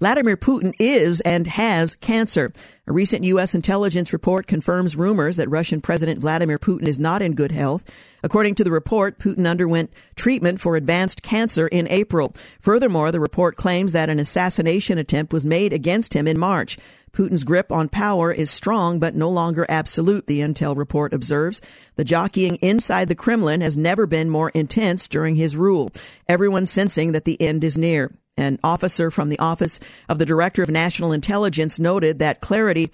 Vladimir 0.00 0.36
Putin 0.36 0.74
is 0.78 1.20
and 1.20 1.46
has 1.46 1.94
cancer. 1.94 2.52
A 2.86 2.92
recent 2.92 3.24
U.S. 3.24 3.54
intelligence 3.54 4.12
report 4.12 4.46
confirms 4.46 4.96
rumors 4.96 5.36
that 5.36 5.48
Russian 5.48 5.80
President 5.80 6.20
Vladimir 6.20 6.58
Putin 6.58 6.86
is 6.86 6.98
not 6.98 7.22
in 7.22 7.34
good 7.34 7.52
health. 7.52 7.84
According 8.22 8.56
to 8.56 8.64
the 8.64 8.70
report, 8.70 9.18
Putin 9.18 9.48
underwent 9.48 9.92
treatment 10.16 10.60
for 10.60 10.76
advanced 10.76 11.22
cancer 11.22 11.66
in 11.68 11.88
April. 11.88 12.34
Furthermore, 12.60 13.12
the 13.12 13.20
report 13.20 13.56
claims 13.56 13.92
that 13.92 14.10
an 14.10 14.18
assassination 14.18 14.98
attempt 14.98 15.32
was 15.32 15.46
made 15.46 15.72
against 15.72 16.14
him 16.14 16.26
in 16.26 16.38
March. 16.38 16.76
Putin's 17.12 17.44
grip 17.44 17.70
on 17.70 17.88
power 17.88 18.32
is 18.32 18.50
strong 18.50 18.98
but 18.98 19.14
no 19.14 19.30
longer 19.30 19.64
absolute, 19.68 20.26
the 20.26 20.40
intel 20.40 20.76
report 20.76 21.14
observes. 21.14 21.62
The 21.94 22.04
jockeying 22.04 22.56
inside 22.56 23.08
the 23.08 23.14
Kremlin 23.14 23.60
has 23.60 23.76
never 23.76 24.06
been 24.06 24.28
more 24.28 24.50
intense 24.50 25.08
during 25.08 25.36
his 25.36 25.56
rule. 25.56 25.92
Everyone 26.28 26.66
sensing 26.66 27.12
that 27.12 27.24
the 27.24 27.40
end 27.40 27.62
is 27.62 27.78
near. 27.78 28.10
An 28.36 28.58
officer 28.64 29.10
from 29.10 29.28
the 29.28 29.38
Office 29.38 29.78
of 30.08 30.18
the 30.18 30.26
Director 30.26 30.62
of 30.62 30.70
National 30.70 31.12
Intelligence 31.12 31.78
noted 31.78 32.18
that 32.18 32.40
clarity 32.40 32.90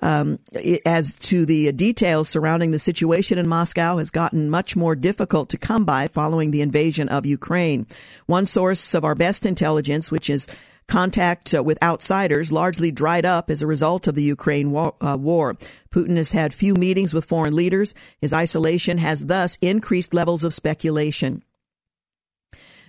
um, 0.00 0.38
as 0.84 1.16
to 1.16 1.46
the 1.46 1.72
details 1.72 2.28
surrounding 2.28 2.70
the 2.70 2.78
situation 2.78 3.38
in 3.38 3.48
Moscow 3.48 3.96
has 3.96 4.10
gotten 4.10 4.50
much 4.50 4.76
more 4.76 4.94
difficult 4.94 5.48
to 5.50 5.58
come 5.58 5.84
by 5.84 6.06
following 6.06 6.50
the 6.50 6.60
invasion 6.60 7.08
of 7.08 7.26
Ukraine. 7.26 7.86
One 8.26 8.46
source 8.46 8.94
of 8.94 9.04
our 9.04 9.14
best 9.14 9.46
intelligence, 9.46 10.12
which 10.12 10.30
is 10.30 10.48
Contact 10.86 11.52
uh, 11.52 11.64
with 11.64 11.82
outsiders 11.82 12.52
largely 12.52 12.92
dried 12.92 13.26
up 13.26 13.50
as 13.50 13.60
a 13.60 13.66
result 13.66 14.06
of 14.06 14.14
the 14.14 14.22
Ukraine 14.22 14.70
war, 14.70 14.94
uh, 15.00 15.16
war. 15.18 15.54
Putin 15.90 16.16
has 16.16 16.30
had 16.30 16.54
few 16.54 16.74
meetings 16.74 17.12
with 17.12 17.24
foreign 17.24 17.56
leaders. 17.56 17.92
His 18.20 18.32
isolation 18.32 18.98
has 18.98 19.26
thus 19.26 19.58
increased 19.60 20.14
levels 20.14 20.44
of 20.44 20.54
speculation. 20.54 21.42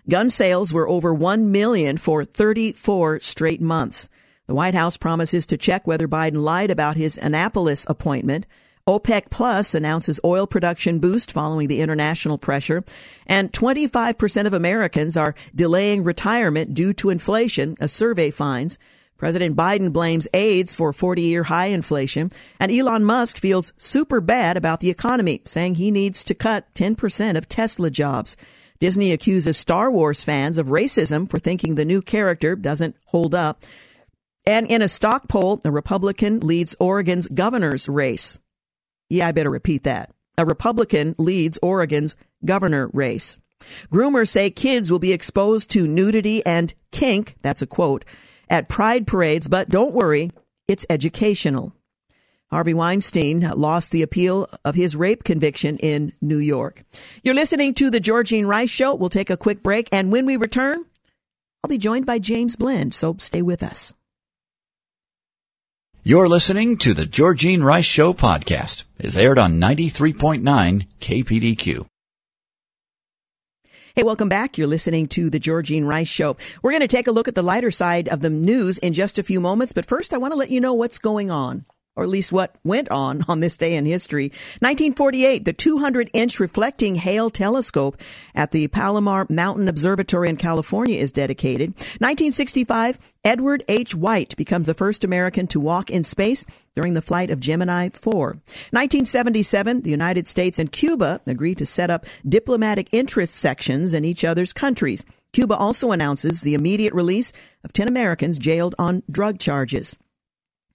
Gun 0.09 0.29
sales 0.29 0.73
were 0.73 0.87
over 0.87 1.13
1 1.13 1.51
million 1.51 1.97
for 1.97 2.23
34 2.23 3.19
straight 3.19 3.59
months. 3.59 4.07
The 4.45 4.55
White 4.55 4.73
House 4.73 4.95
promises 4.95 5.45
to 5.47 5.57
check 5.57 5.85
whether 5.85 6.07
Biden 6.07 6.41
lied 6.41 6.71
about 6.71 6.95
his 6.95 7.17
Annapolis 7.17 7.85
appointment. 7.89 8.45
OPEC 8.87 9.29
Plus 9.29 9.75
announces 9.75 10.21
oil 10.23 10.47
production 10.47 10.99
boost 10.99 11.29
following 11.29 11.67
the 11.67 11.81
international 11.81 12.37
pressure, 12.37 12.85
and 13.25 13.51
25% 13.51 14.45
of 14.45 14.53
Americans 14.53 15.17
are 15.17 15.35
delaying 15.53 16.05
retirement 16.05 16.73
due 16.73 16.93
to 16.93 17.09
inflation, 17.09 17.75
a 17.81 17.89
survey 17.89 18.31
finds. 18.31 18.79
President 19.17 19.57
Biden 19.57 19.91
blames 19.91 20.27
AIDS 20.33 20.73
for 20.73 20.93
40 20.93 21.21
year 21.23 21.43
high 21.43 21.65
inflation, 21.65 22.31
and 22.61 22.71
Elon 22.71 23.03
Musk 23.03 23.37
feels 23.37 23.73
super 23.77 24.21
bad 24.21 24.55
about 24.55 24.79
the 24.79 24.89
economy, 24.89 25.41
saying 25.43 25.75
he 25.75 25.91
needs 25.91 26.23
to 26.23 26.33
cut 26.33 26.73
10% 26.75 27.35
of 27.35 27.49
Tesla 27.49 27.91
jobs. 27.91 28.37
Disney 28.79 29.11
accuses 29.11 29.57
Star 29.57 29.91
Wars 29.91 30.23
fans 30.23 30.57
of 30.57 30.67
racism 30.67 31.29
for 31.29 31.39
thinking 31.39 31.75
the 31.75 31.85
new 31.85 32.01
character 32.01 32.55
doesn't 32.55 32.95
hold 33.05 33.33
up. 33.33 33.61
And 34.45 34.67
in 34.67 34.81
a 34.81 34.87
stock 34.87 35.27
poll, 35.27 35.59
a 35.65 35.71
Republican 35.71 36.39
leads 36.39 36.75
Oregon's 36.79 37.27
governor's 37.27 37.89
race. 37.89 38.39
Yeah, 39.09 39.27
I 39.27 39.31
better 39.31 39.49
repeat 39.49 39.83
that. 39.83 40.11
A 40.37 40.45
Republican 40.45 41.15
leads 41.17 41.59
Oregon's 41.61 42.15
governor 42.45 42.89
race. 42.93 43.39
Groomers 43.91 44.29
say 44.29 44.49
kids 44.49 44.91
will 44.91 44.99
be 44.99 45.13
exposed 45.13 45.71
to 45.71 45.87
nudity 45.87 46.45
and 46.45 46.73
kink, 46.91 47.35
that's 47.41 47.61
a 47.61 47.67
quote, 47.67 48.05
at 48.49 48.69
pride 48.69 49.07
parades, 49.07 49.47
but 49.47 49.69
don't 49.69 49.95
worry, 49.95 50.31
it's 50.67 50.85
educational. 50.89 51.73
Harvey 52.49 52.73
Weinstein 52.73 53.41
lost 53.41 53.91
the 53.91 54.01
appeal 54.01 54.47
of 54.63 54.75
his 54.75 54.95
rape 54.95 55.25
conviction 55.25 55.77
in 55.77 56.13
New 56.21 56.37
York. 56.37 56.83
You're 57.21 57.35
listening 57.35 57.73
to 57.73 57.89
the 57.89 57.99
Georgene 57.99 58.47
Rice 58.47 58.69
Show. 58.69 58.95
We'll 58.95 59.09
take 59.09 59.29
a 59.29 59.35
quick 59.35 59.61
break, 59.61 59.89
and 59.91 60.13
when 60.13 60.25
we 60.25 60.37
return, 60.37 60.85
I'll 61.63 61.69
be 61.69 61.77
joined 61.77 62.05
by 62.05 62.19
James 62.19 62.55
Blend, 62.55 62.93
so 62.93 63.17
stay 63.19 63.41
with 63.41 63.61
us. 63.61 63.93
You're 66.03 66.29
listening 66.29 66.77
to 66.77 66.93
the 66.93 67.05
Georgene 67.05 67.63
Rice 67.63 67.83
Show 67.83 68.13
podcast. 68.13 68.85
It's 68.97 69.17
aired 69.17 69.37
on 69.37 69.59
93.9 69.59 70.87
KPDQ. 71.01 71.85
Hey, 73.93 74.03
welcome 74.03 74.29
back. 74.29 74.57
You're 74.57 74.67
listening 74.67 75.09
to 75.09 75.29
the 75.29 75.39
Georgene 75.39 75.85
Rice 75.85 76.07
Show. 76.07 76.37
We're 76.61 76.71
going 76.71 76.79
to 76.79 76.87
take 76.87 77.07
a 77.07 77.11
look 77.11 77.27
at 77.27 77.35
the 77.35 77.41
lighter 77.41 77.71
side 77.71 78.07
of 78.07 78.21
the 78.21 78.29
news 78.29 78.77
in 78.77 78.93
just 78.93 79.19
a 79.19 79.23
few 79.23 79.41
moments, 79.41 79.73
but 79.73 79.85
first 79.85 80.13
I 80.13 80.17
want 80.17 80.31
to 80.31 80.37
let 80.37 80.49
you 80.49 80.61
know 80.61 80.75
what's 80.75 80.97
going 80.97 81.29
on 81.29 81.65
or 81.97 82.03
at 82.03 82.09
least 82.09 82.31
what 82.31 82.55
went 82.63 82.89
on 82.89 83.25
on 83.27 83.39
this 83.41 83.57
day 83.57 83.75
in 83.75 83.85
history. 83.85 84.27
1948, 84.59 85.43
the 85.43 85.51
200 85.51 86.09
inch 86.13 86.39
reflecting 86.39 86.95
Hale 86.95 87.29
telescope 87.29 87.99
at 88.35 88.51
the 88.51 88.67
Palomar 88.67 89.25
Mountain 89.29 89.67
Observatory 89.67 90.29
in 90.29 90.37
California 90.37 90.97
is 90.97 91.11
dedicated. 91.11 91.71
1965, 91.99 92.99
Edward 93.25 93.65
H. 93.67 93.95
White 93.95 94.37
becomes 94.37 94.67
the 94.67 94.73
first 94.75 95.03
American 95.03 95.47
to 95.47 95.59
walk 95.59 95.89
in 95.89 96.03
space 96.03 96.45
during 96.75 96.93
the 96.93 97.01
flight 97.01 97.31
of 97.31 97.39
Gemini 97.39 97.89
4. 97.89 98.27
1977, 98.27 99.81
the 99.81 99.89
United 99.89 100.27
States 100.27 100.59
and 100.59 100.71
Cuba 100.71 101.19
agreed 101.25 101.57
to 101.57 101.65
set 101.65 101.89
up 101.89 102.05
diplomatic 102.27 102.87
interest 102.91 103.35
sections 103.35 103.93
in 103.93 104.05
each 104.05 104.23
other's 104.23 104.53
countries. 104.53 105.03
Cuba 105.33 105.55
also 105.57 105.91
announces 105.91 106.41
the 106.41 106.53
immediate 106.53 106.93
release 106.93 107.33
of 107.63 107.73
10 107.73 107.87
Americans 107.87 108.37
jailed 108.37 108.75
on 108.77 109.03
drug 109.11 109.39
charges. 109.39 109.97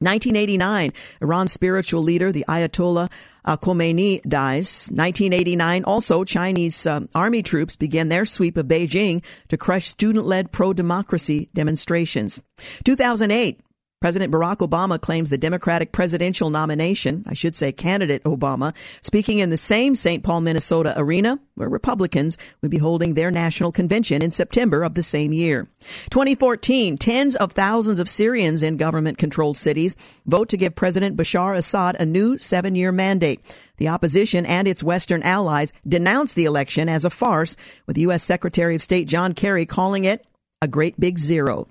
1989, 0.02 0.92
Iran's 1.20 1.52
spiritual 1.52 2.02
leader, 2.02 2.32
the 2.32 2.44
Ayatollah 2.48 3.10
uh, 3.44 3.56
Khomeini, 3.56 4.22
dies. 4.22 4.88
1989, 4.90 5.84
also 5.84 6.24
Chinese 6.24 6.86
uh, 6.86 7.06
army 7.14 7.42
troops 7.42 7.76
began 7.76 8.08
their 8.08 8.24
sweep 8.24 8.56
of 8.56 8.66
Beijing 8.66 9.22
to 9.48 9.56
crush 9.56 9.86
student-led 9.86 10.52
pro-democracy 10.52 11.48
demonstrations. 11.54 12.42
2008, 12.84 13.60
President 14.02 14.32
Barack 14.32 14.68
Obama 14.68 15.00
claims 15.00 15.30
the 15.30 15.38
Democratic 15.38 15.92
presidential 15.92 16.50
nomination, 16.50 17.22
I 17.28 17.34
should 17.34 17.54
say 17.54 17.70
candidate 17.70 18.24
Obama, 18.24 18.74
speaking 19.00 19.38
in 19.38 19.50
the 19.50 19.56
same 19.56 19.94
St. 19.94 20.24
Paul, 20.24 20.40
Minnesota 20.40 20.92
arena 20.96 21.38
where 21.54 21.68
Republicans 21.68 22.36
would 22.62 22.70
be 22.72 22.78
holding 22.78 23.14
their 23.14 23.30
national 23.30 23.70
convention 23.70 24.20
in 24.20 24.32
September 24.32 24.82
of 24.82 24.94
the 24.94 25.04
same 25.04 25.32
year. 25.32 25.68
2014, 26.10 26.98
tens 26.98 27.36
of 27.36 27.52
thousands 27.52 28.00
of 28.00 28.08
Syrians 28.08 28.60
in 28.60 28.76
government 28.76 29.18
controlled 29.18 29.56
cities 29.56 29.96
vote 30.26 30.48
to 30.48 30.56
give 30.56 30.74
President 30.74 31.16
Bashar 31.16 31.56
Assad 31.56 31.94
a 32.00 32.04
new 32.04 32.38
seven 32.38 32.74
year 32.74 32.90
mandate. 32.90 33.40
The 33.76 33.86
opposition 33.86 34.44
and 34.46 34.66
its 34.66 34.82
Western 34.82 35.22
allies 35.22 35.72
denounce 35.86 36.34
the 36.34 36.46
election 36.46 36.88
as 36.88 37.04
a 37.04 37.10
farce, 37.10 37.56
with 37.86 37.98
U.S. 37.98 38.24
Secretary 38.24 38.74
of 38.74 38.82
State 38.82 39.06
John 39.06 39.32
Kerry 39.32 39.64
calling 39.64 40.04
it 40.04 40.26
a 40.60 40.66
great 40.66 40.98
big 40.98 41.20
zero. 41.20 41.68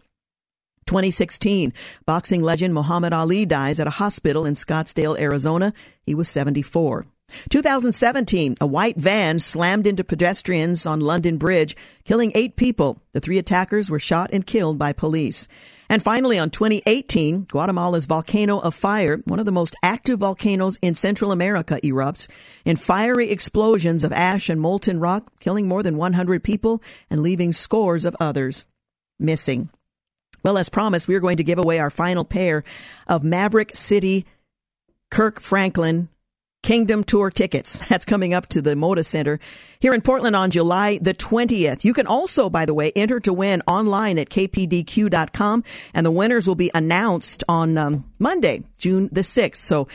2016, 0.86 1.74
boxing 2.06 2.41
legend 2.41 2.74
Muhammad 2.74 3.13
Ali 3.13 3.46
dies 3.46 3.80
at 3.80 3.88
a 3.88 3.91
hospital 3.91 4.46
in 4.46 4.54
Scottsdale, 4.56 5.20
Arizona. 5.20 5.74
He 6.06 6.15
was 6.15 6.30
74. 6.30 7.06
2017, 7.50 8.58
a 8.60 8.67
white 8.67 8.98
van 8.98 9.39
slammed 9.39 9.88
into 9.88 10.04
pedestrians 10.04 10.86
on 10.86 11.00
London 11.00 11.38
Bridge, 11.38 11.76
killing 12.04 12.32
eight 12.36 12.56
people. 12.56 13.02
The 13.13 13.20
three 13.20 13.38
attackers 13.38 13.89
were 13.89 14.00
shot 14.00 14.30
and 14.34 14.46
killed 14.46 14.78
by 14.78 14.94
police. 14.94 15.48
And 15.89 16.02
finally, 16.02 16.39
on 16.39 16.50
2018, 16.50 17.48
Guatemala's 17.50 18.06
volcano 18.06 18.60
of 18.60 18.74
fire, 18.74 19.17
one 19.26 19.39
of 19.39 19.46
the 19.46 19.52
most 19.52 19.76
active 19.84 20.20
volcanoes 20.20 20.78
in 20.82 20.96
Central 20.96 21.32
America, 21.32 21.80
erupts 21.84 22.30
in 22.63 22.78
fiery 22.78 23.30
explosions 23.30 24.04
of 24.04 24.13
ash 24.13 24.50
and 24.50 24.62
molten 24.62 25.00
rock, 25.00 25.32
killing 25.39 25.67
more 25.67 25.84
than 25.84 25.98
100 25.98 26.44
people 26.44 26.82
and 27.10 27.22
leaving 27.22 27.52
scores 27.52 28.06
of 28.06 28.15
others 28.20 28.65
missing. 29.20 29.70
Well, 30.43 30.58
as 30.58 30.69
promised, 30.69 31.08
we 31.08 31.15
are 31.15 31.19
going 31.19 31.38
to 31.38 31.43
give 31.43 31.60
away 31.60 31.80
our 31.80 31.89
final 31.89 32.25
pair 32.25 32.63
of 33.08 33.23
Maverick 33.23 33.75
City 33.75 34.25
Kirk 35.10 35.39
Franklin 35.39 36.10
Kingdom 36.63 37.04
Tour 37.04 37.32
tickets. 37.32 37.88
That's 37.89 38.06
coming 38.06 38.34
up 38.34 38.47
to 38.47 38.62
the 38.62 38.75
Moda 38.75 39.04
Center 39.04 39.39
here 39.80 39.93
in 39.93 40.01
Portland 40.01 40.36
on 40.36 40.51
July 40.51 40.99
the 40.99 41.13
20th. 41.13 41.84
You 41.84 41.93
can 41.93 42.08
also, 42.08 42.49
by 42.49 42.65
the 42.65 42.73
way, 42.73 42.91
enter 42.95 43.19
to 43.21 43.34
win 43.34 43.62
online 43.67 44.17
at 44.17 44.30
kpdq.com 44.30 45.63
and 45.93 46.06
the 46.06 46.12
winners 46.12 46.47
will 46.47 46.56
be 46.56 46.71
announced 46.73 47.43
on 47.49 47.77
um, 47.77 48.06
Monday, 48.19 48.63
June 48.77 49.10
the 49.12 49.21
6th. 49.21 49.56
So 49.56 49.88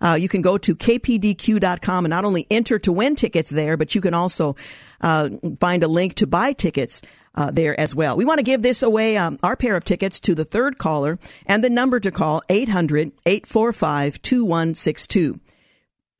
uh, 0.00 0.14
you 0.14 0.28
can 0.28 0.42
go 0.42 0.58
to 0.58 0.74
kpdq.com 0.74 2.04
and 2.04 2.10
not 2.10 2.24
only 2.24 2.46
enter 2.50 2.78
to 2.78 2.92
win 2.92 3.16
tickets 3.16 3.50
there, 3.50 3.76
but 3.76 3.94
you 3.94 4.00
can 4.00 4.14
also 4.14 4.56
uh, 5.00 5.28
find 5.60 5.82
a 5.82 5.88
link 5.88 6.14
to 6.14 6.26
buy 6.26 6.52
tickets 6.52 7.02
uh, 7.34 7.50
there 7.50 7.78
as 7.78 7.94
well. 7.94 8.16
We 8.16 8.24
want 8.24 8.38
to 8.38 8.44
give 8.44 8.62
this 8.62 8.82
away, 8.82 9.16
um, 9.16 9.38
our 9.42 9.56
pair 9.56 9.76
of 9.76 9.84
tickets 9.84 10.20
to 10.20 10.34
the 10.34 10.44
third 10.44 10.78
caller 10.78 11.18
and 11.46 11.62
the 11.62 11.70
number 11.70 12.00
to 12.00 12.10
call 12.10 12.42
800 12.48 13.12
845 13.26 14.22
2162. 14.22 15.40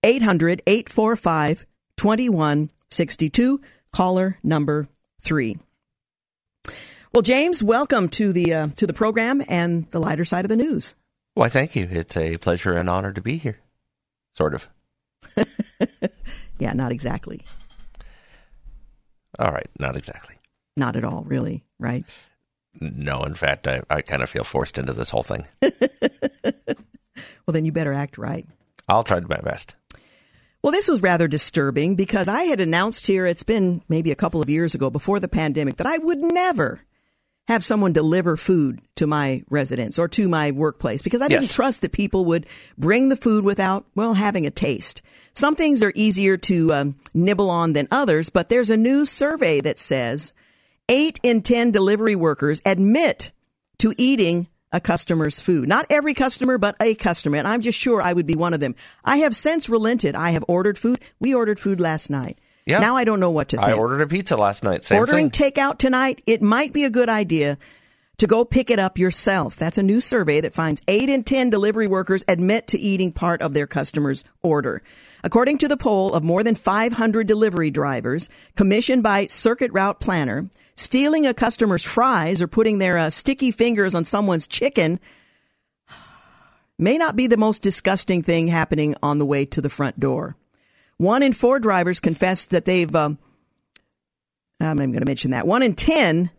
800 0.03 0.63
845 0.67 1.67
2162. 1.97 3.61
Caller 3.93 4.39
number 4.43 4.89
three. 5.21 5.57
Well, 7.13 7.23
James, 7.23 7.63
welcome 7.63 8.09
to 8.11 8.33
the 8.33 8.53
uh, 8.53 8.67
to 8.77 8.89
the 8.89 8.93
program 8.93 9.41
and 9.49 9.89
the 9.91 10.01
lighter 10.01 10.25
side 10.25 10.45
of 10.45 10.49
the 10.49 10.57
news. 10.57 10.97
Why, 11.35 11.49
thank 11.49 11.77
you. 11.77 11.89
It's 11.91 12.17
a 12.17 12.37
pleasure 12.39 12.73
and 12.73 12.89
honor 12.89 13.13
to 13.13 13.21
be 13.21 13.37
here. 13.37 13.61
Sort 14.35 14.55
of. 14.55 14.69
yeah, 16.59 16.73
not 16.73 16.91
exactly. 16.91 17.43
All 19.39 19.53
right, 19.53 19.69
not 19.79 19.97
exactly. 19.97 20.34
Not 20.77 20.97
at 20.97 21.05
all, 21.05 21.25
really, 21.25 21.65
right? 21.79 22.05
No, 22.81 23.23
in 23.23 23.35
fact, 23.35 23.69
I, 23.69 23.83
I 23.89 24.03
kind 24.03 24.23
of 24.23 24.31
feel 24.31 24.45
forced 24.45 24.79
into 24.79 24.93
this 24.93 25.11
whole 25.11 25.23
thing. 25.23 25.47
well, 25.63 25.73
then 27.47 27.65
you 27.65 27.73
better 27.73 27.93
act 27.93 28.19
right. 28.19 28.47
I'll 28.89 29.05
try 29.05 29.21
my 29.21 29.41
best. 29.41 29.75
Well, 30.63 30.73
this 30.73 30.89
was 30.89 31.03
rather 31.03 31.29
disturbing 31.29 31.95
because 31.95 32.27
I 32.27 32.45
had 32.45 32.59
announced 32.59 33.07
here, 33.07 33.27
it's 33.27 33.43
been 33.43 33.83
maybe 33.89 34.11
a 34.11 34.17
couple 34.17 34.41
of 34.41 34.51
years 34.51 34.75
ago 34.75 34.91
before 34.91 35.21
the 35.21 35.29
pandemic, 35.29 35.77
that 35.77 35.87
I 35.87 35.99
would 35.99 36.19
never 36.19 36.81
have 37.47 37.65
someone 37.65 37.93
deliver 37.93 38.37
food 38.37 38.81
to 38.97 39.07
my 39.07 39.43
residence 39.51 39.99
or 39.99 40.09
to 40.09 40.27
my 40.27 40.51
workplace 40.51 41.03
because 41.03 41.21
I 41.21 41.29
didn't 41.29 41.51
trust 41.51 41.83
that 41.83 41.93
people 41.93 42.25
would 42.25 42.47
bring 42.79 43.11
the 43.11 43.17
food 43.17 43.45
without, 43.45 43.85
well, 43.95 44.15
having 44.15 44.47
a 44.47 44.51
taste. 44.51 45.03
Some 45.35 45.55
things 45.55 45.83
are 45.83 45.93
easier 45.95 46.39
to 46.39 46.73
um, 46.73 46.97
nibble 47.13 47.51
on 47.51 47.75
than 47.75 47.87
others, 47.91 48.31
but 48.31 48.49
there's 48.49 48.71
a 48.71 48.77
new 48.79 49.05
survey 49.05 49.61
that 49.61 49.79
says 49.79 50.33
eight 50.89 51.21
in 51.23 51.43
10 51.43 51.71
delivery 51.71 52.17
workers 52.17 52.61
admit 52.65 53.33
to 53.79 53.95
eating 53.99 54.49
a 54.73 54.81
customer's 54.81 55.41
food. 55.41 55.69
Not 55.69 55.87
every 55.89 56.15
customer, 56.15 56.59
but 56.59 56.77
a 56.81 56.95
customer. 56.95 57.37
And 57.37 57.47
I'm 57.47 57.61
just 57.61 57.79
sure 57.79 58.03
I 58.03 58.13
would 58.13 58.27
be 58.27 58.35
one 58.35 58.55
of 58.55 58.61
them. 58.61 58.75
I 59.05 59.19
have 59.19 59.37
since 59.37 59.69
relented. 59.69 60.15
I 60.15 60.31
have 60.31 60.45
ordered 60.49 60.77
food. 60.77 61.01
We 61.21 61.35
ordered 61.35 61.61
food 61.61 61.81
last 61.81 62.11
night. 62.11 62.39
Yeah. 62.67 62.79
Now 62.79 62.97
I 62.97 63.05
don't 63.05 63.21
know 63.21 63.31
what 63.31 63.51
to 63.51 63.57
think. 63.57 63.69
I 63.69 63.73
ordered 63.73 64.01
a 64.01 64.07
pizza 64.07 64.37
last 64.37 64.65
night. 64.65 64.85
Same 64.85 64.99
Ordering 64.99 65.31
thing. 65.31 65.53
takeout 65.53 65.79
tonight, 65.79 66.23
it 66.27 66.43
might 66.43 66.73
be 66.73 66.85
a 66.85 66.91
good 66.91 67.09
idea 67.09 67.59
to 68.17 68.27
go 68.27 68.45
pick 68.45 68.71
it 68.71 68.79
up 68.79 68.99
yourself. 68.99 69.57
That's 69.57 69.77
a 69.79 69.83
new 69.83 70.01
survey 70.01 70.41
that 70.41 70.55
finds 70.55 70.81
8 70.89 71.09
in 71.09 71.25
10 71.25 71.51
delivery 71.51 71.87
workers 71.87 72.25
admit 72.27 72.69
to 72.69 72.79
eating 72.79 73.13
part 73.13 73.43
of 73.43 73.55
their 73.55 73.67
customer's 73.67 74.25
order. 74.43 74.83
According 75.23 75.59
to 75.59 75.69
the 75.69 75.77
poll 75.77 76.15
of 76.15 76.23
more 76.23 76.43
than 76.43 76.55
500 76.55 77.27
delivery 77.27 77.71
drivers 77.71 78.29
commissioned 78.57 79.03
by 79.03 79.27
Circuit 79.27 79.73
Route 79.73 80.01
Planner, 80.01 80.49
Stealing 80.77 81.27
a 81.27 81.35
customer's 81.35 81.85
fries 81.85 82.43
or 82.43 82.49
putting 82.49 82.79
their 82.79 82.99
uh, 82.99 83.11
sticky 83.11 83.53
fingers 83.53 83.95
on 83.95 84.05
someone's 84.05 84.47
chicken 84.49 84.99
may 86.79 86.99
not 86.99 87.15
be 87.15 87.27
the 87.29 87.37
most 87.37 87.63
disgusting 87.63 88.23
thing 88.23 88.49
happening 88.49 88.97
on 89.03 89.19
the 89.19 89.27
way 89.27 89.45
to 89.45 89.61
the 89.61 89.69
front 89.69 90.01
door. 90.01 90.37
One 90.97 91.23
in 91.23 91.33
four 91.33 91.61
drivers 91.61 92.01
confessed 92.01 92.51
that 92.51 92.65
they've. 92.65 92.95
Um, 92.95 93.19
I'm 94.61 94.77
not 94.77 94.83
even 94.83 94.93
going 94.93 95.03
to 95.03 95.11
mention 95.11 95.31
that. 95.33 95.47
One 95.47 95.63
in 95.63 95.75
ten. 95.75 96.31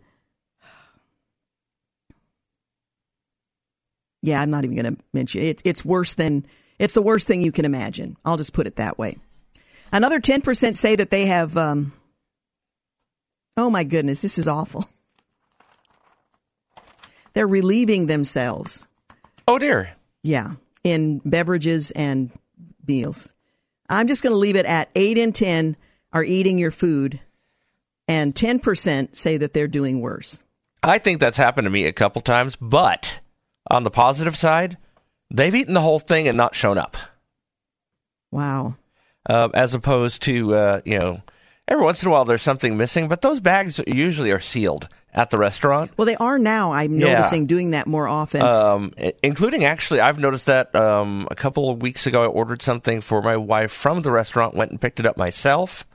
Yeah, 4.22 4.40
I'm 4.40 4.50
not 4.50 4.64
even 4.64 4.76
going 4.76 4.96
to 4.96 5.02
mention 5.12 5.42
it. 5.42 5.62
It's 5.64 5.84
worse 5.84 6.14
than. 6.14 6.46
It's 6.78 6.94
the 6.94 7.02
worst 7.02 7.26
thing 7.26 7.40
you 7.40 7.52
can 7.52 7.64
imagine. 7.64 8.16
I'll 8.24 8.36
just 8.36 8.52
put 8.52 8.66
it 8.66 8.76
that 8.76 8.98
way. 8.98 9.16
Another 9.92 10.20
10% 10.20 10.76
say 10.76 10.96
that 10.96 11.10
they 11.10 11.24
have. 11.26 11.56
Um, 11.56 11.92
oh 13.56 13.70
my 13.70 13.84
goodness, 13.84 14.22
this 14.22 14.38
is 14.38 14.48
awful. 14.48 14.84
They're 17.32 17.46
relieving 17.46 18.06
themselves. 18.06 18.86
Oh 19.46 19.58
dear. 19.58 19.92
Yeah, 20.22 20.52
in 20.84 21.18
beverages 21.24 21.90
and 21.90 22.30
meals. 22.86 23.32
I'm 23.88 24.08
just 24.08 24.22
going 24.22 24.32
to 24.32 24.38
leave 24.38 24.56
it 24.56 24.66
at 24.66 24.88
8 24.94 25.18
in 25.18 25.32
10 25.32 25.76
are 26.12 26.24
eating 26.24 26.58
your 26.58 26.70
food, 26.70 27.20
and 28.08 28.34
10% 28.34 29.14
say 29.14 29.36
that 29.36 29.52
they're 29.52 29.68
doing 29.68 30.00
worse. 30.00 30.42
I 30.82 30.98
think 30.98 31.20
that's 31.20 31.36
happened 31.36 31.66
to 31.66 31.70
me 31.70 31.84
a 31.84 31.92
couple 31.92 32.22
times, 32.22 32.56
but 32.56 33.20
on 33.70 33.82
the 33.82 33.90
positive 33.90 34.36
side, 34.36 34.78
they've 35.30 35.54
eaten 35.54 35.74
the 35.74 35.82
whole 35.82 35.98
thing 35.98 36.26
and 36.26 36.36
not 36.36 36.54
shown 36.54 36.78
up. 36.78 36.96
Wow. 38.30 38.76
Uh, 39.28 39.48
as 39.52 39.74
opposed 39.74 40.22
to, 40.22 40.54
uh, 40.54 40.80
you 40.84 40.98
know, 40.98 41.20
every 41.68 41.84
once 41.84 42.02
in 42.02 42.08
a 42.08 42.12
while 42.12 42.24
there's 42.24 42.42
something 42.42 42.76
missing, 42.76 43.08
but 43.08 43.22
those 43.22 43.40
bags 43.40 43.80
usually 43.86 44.30
are 44.32 44.40
sealed 44.40 44.88
at 45.14 45.30
the 45.30 45.38
restaurant. 45.38 45.90
Well, 45.96 46.04
they 46.06 46.16
are 46.16 46.38
now. 46.38 46.72
I'm 46.72 46.94
Yeah. 46.98 47.12
noticing 47.14 47.46
doing 47.46 47.70
that 47.70 47.86
more 47.86 48.06
often. 48.06 48.42
Um, 48.42 48.92
including 49.22 49.64
actually, 49.64 50.00
I've 50.00 50.18
noticed 50.18 50.46
that 50.46 50.74
um, 50.74 51.26
a 51.30 51.34
couple 51.34 51.70
of 51.70 51.80
weeks 51.80 52.06
ago, 52.06 52.22
I 52.24 52.26
ordered 52.26 52.60
something 52.62 53.00
for 53.00 53.22
my 53.22 53.36
wife 53.36 53.72
from 53.72 54.02
the 54.02 54.10
restaurant, 54.12 54.54
went 54.54 54.70
and 54.72 54.80
picked 54.80 55.00
it 55.00 55.06
up 55.06 55.16
myself, 55.16 55.86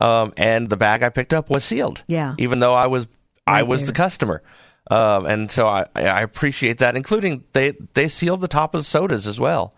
um, 0.00 0.32
and 0.36 0.68
the 0.70 0.76
bag 0.76 1.02
I 1.02 1.08
picked 1.08 1.34
up 1.34 1.50
was 1.50 1.64
sealed. 1.64 2.02
Yeah. 2.06 2.34
even 2.38 2.60
though 2.60 2.74
I 2.74 2.86
was 2.86 3.06
I 3.46 3.64
was 3.64 3.80
there. 3.80 3.88
the 3.88 3.92
customer, 3.94 4.42
um, 4.90 5.26
and 5.26 5.50
so 5.50 5.66
I, 5.66 5.86
I 5.96 6.22
appreciate 6.22 6.78
that. 6.78 6.94
Including 6.96 7.42
they 7.52 7.72
they 7.94 8.06
sealed 8.06 8.40
the 8.40 8.48
top 8.48 8.74
of 8.74 8.80
the 8.80 8.84
sodas 8.84 9.26
as 9.26 9.40
well. 9.40 9.74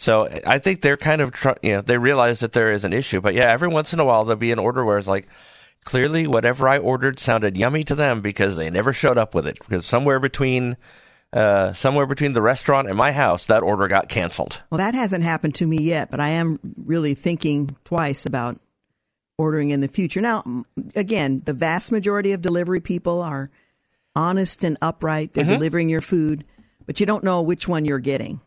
So 0.00 0.30
I 0.46 0.58
think 0.58 0.80
they're 0.80 0.96
kind 0.96 1.20
of 1.20 1.30
tr- 1.30 1.60
you 1.62 1.72
know 1.72 1.82
they 1.82 1.98
realize 1.98 2.40
that 2.40 2.52
there 2.52 2.72
is 2.72 2.84
an 2.84 2.94
issue, 2.94 3.20
but 3.20 3.34
yeah, 3.34 3.52
every 3.52 3.68
once 3.68 3.92
in 3.92 4.00
a 4.00 4.04
while 4.04 4.24
there'll 4.24 4.38
be 4.38 4.50
an 4.50 4.58
order 4.58 4.84
where 4.84 4.98
it's 4.98 5.06
like. 5.06 5.28
Clearly, 5.82 6.26
whatever 6.26 6.68
I 6.68 6.76
ordered 6.76 7.18
sounded 7.18 7.56
yummy 7.56 7.82
to 7.84 7.94
them 7.94 8.20
because 8.20 8.54
they 8.54 8.68
never 8.68 8.92
showed 8.92 9.16
up 9.16 9.34
with 9.34 9.46
it. 9.46 9.58
Because 9.60 9.86
somewhere 9.86 10.20
between 10.20 10.76
uh, 11.32 11.72
somewhere 11.72 12.04
between 12.04 12.34
the 12.34 12.42
restaurant 12.42 12.88
and 12.88 12.98
my 12.98 13.12
house, 13.12 13.46
that 13.46 13.62
order 13.62 13.88
got 13.88 14.10
canceled. 14.10 14.60
well, 14.70 14.76
that 14.76 14.94
hasn't 14.94 15.24
happened 15.24 15.54
to 15.54 15.66
me 15.66 15.78
yet, 15.78 16.10
but 16.10 16.20
I 16.20 16.28
am 16.30 16.60
really 16.84 17.14
thinking 17.14 17.76
twice 17.86 18.26
about 18.26 18.60
ordering 19.38 19.70
in 19.70 19.80
the 19.80 19.88
future. 19.88 20.20
Now, 20.20 20.44
again, 20.94 21.40
the 21.46 21.54
vast 21.54 21.90
majority 21.90 22.32
of 22.32 22.42
delivery 22.42 22.80
people 22.80 23.22
are 23.22 23.50
honest 24.14 24.64
and 24.64 24.76
upright. 24.82 25.32
They're 25.32 25.44
delivering 25.44 25.88
your 25.88 26.02
food, 26.02 26.44
but 26.84 27.00
you 27.00 27.06
don't 27.06 27.24
know 27.24 27.40
which 27.40 27.66
one 27.66 27.86
you're 27.86 28.00
getting. 28.00 28.42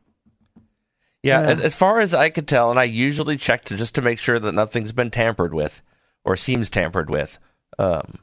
Yeah, 1.23 1.41
Yeah. 1.41 1.47
As, 1.49 1.59
as 1.61 1.75
far 1.75 1.99
as 2.01 2.13
I 2.13 2.29
could 2.29 2.47
tell, 2.47 2.69
and 2.69 2.79
I 2.79 2.83
usually 2.83 3.37
check 3.37 3.65
to 3.65 3.77
just 3.77 3.95
to 3.95 4.01
make 4.01 4.19
sure 4.19 4.39
that 4.39 4.51
nothing's 4.53 4.91
been 4.91 5.09
tampered 5.09 5.53
with 5.53 5.81
or 6.23 6.35
seems 6.35 6.69
tampered 6.69 7.09
with. 7.09 7.39
Um, 7.79 8.19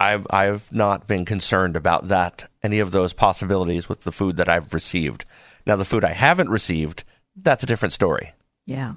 I've 0.00 0.26
I've 0.30 0.72
not 0.72 1.06
been 1.06 1.24
concerned 1.26 1.76
about 1.76 2.08
that 2.08 2.48
any 2.62 2.78
of 2.80 2.90
those 2.90 3.12
possibilities 3.12 3.88
with 3.88 4.00
the 4.00 4.12
food 4.12 4.38
that 4.38 4.48
I've 4.48 4.72
received. 4.74 5.24
Now, 5.66 5.76
the 5.76 5.84
food 5.84 6.04
I 6.04 6.12
haven't 6.12 6.48
received, 6.48 7.04
that's 7.36 7.62
a 7.62 7.66
different 7.66 7.92
story. 7.92 8.32
Yeah. 8.66 8.94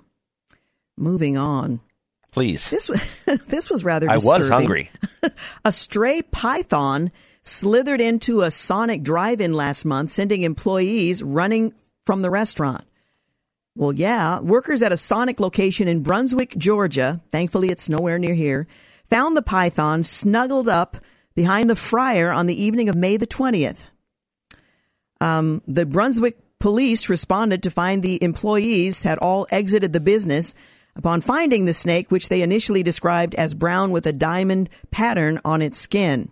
Moving 0.98 1.38
on. 1.38 1.82
Please, 2.32 2.70
This 2.70 2.88
was 2.90 3.26
this 3.48 3.70
was 3.70 3.84
rather 3.84 4.10
I 4.10 4.16
disturbing. 4.16 4.40
was 4.42 4.50
hungry. 4.50 4.90
A 5.66 5.72
stray 5.72 6.22
python 6.22 7.12
slithered 7.44 8.00
into 8.02 8.42
a 8.42 8.50
Sonic 8.50 9.04
drive-in 9.04 9.54
last 9.54 9.84
month, 9.86 10.10
sending 10.12 10.42
employees 10.44 11.22
running 11.22 11.74
from 12.06 12.22
the 12.22 12.30
restaurant. 12.30 12.86
Well, 13.76 13.94
yeah, 13.94 14.40
workers 14.40 14.84
at 14.84 14.92
a 14.92 14.98
Sonic 14.98 15.40
location 15.40 15.88
in 15.88 16.04
Brunswick, 16.04 16.56
Georgia, 16.58 17.22
thankfully 17.32 17.70
it's 17.70 17.90
nowhere 17.90 18.20
near 18.20 18.36
here, 18.36 18.68
found 19.10 19.36
the 19.36 19.42
python 19.42 20.04
snuggled 20.04 20.70
up 20.70 20.98
behind 21.34 21.70
the 21.70 21.76
fryer 21.76 22.32
on 22.32 22.46
the 22.46 22.62
evening 22.62 22.88
of 22.88 22.96
May 22.96 23.18
the 23.18 23.26
20th. 23.26 23.88
Um, 25.20 25.64
the 25.68 25.88
Brunswick 25.88 26.38
police 26.60 27.10
responded 27.10 27.64
to 27.64 27.72
find 27.72 28.04
the 28.04 28.24
employees 28.24 29.04
had 29.04 29.18
all 29.18 29.48
exited 29.50 29.92
the 29.92 30.00
business 30.00 30.54
upon 30.96 31.22
finding 31.22 31.66
the 31.66 31.74
snake, 31.74 32.12
which 32.12 32.30
they 32.30 32.42
initially 32.42 32.84
described 32.84 33.34
as 33.36 33.56
brown 33.56 33.92
with 33.92 34.06
a 34.06 34.14
diamond 34.14 34.70
pattern 34.92 35.40
on 35.44 35.62
its 35.62 35.80
skin. 35.80 36.30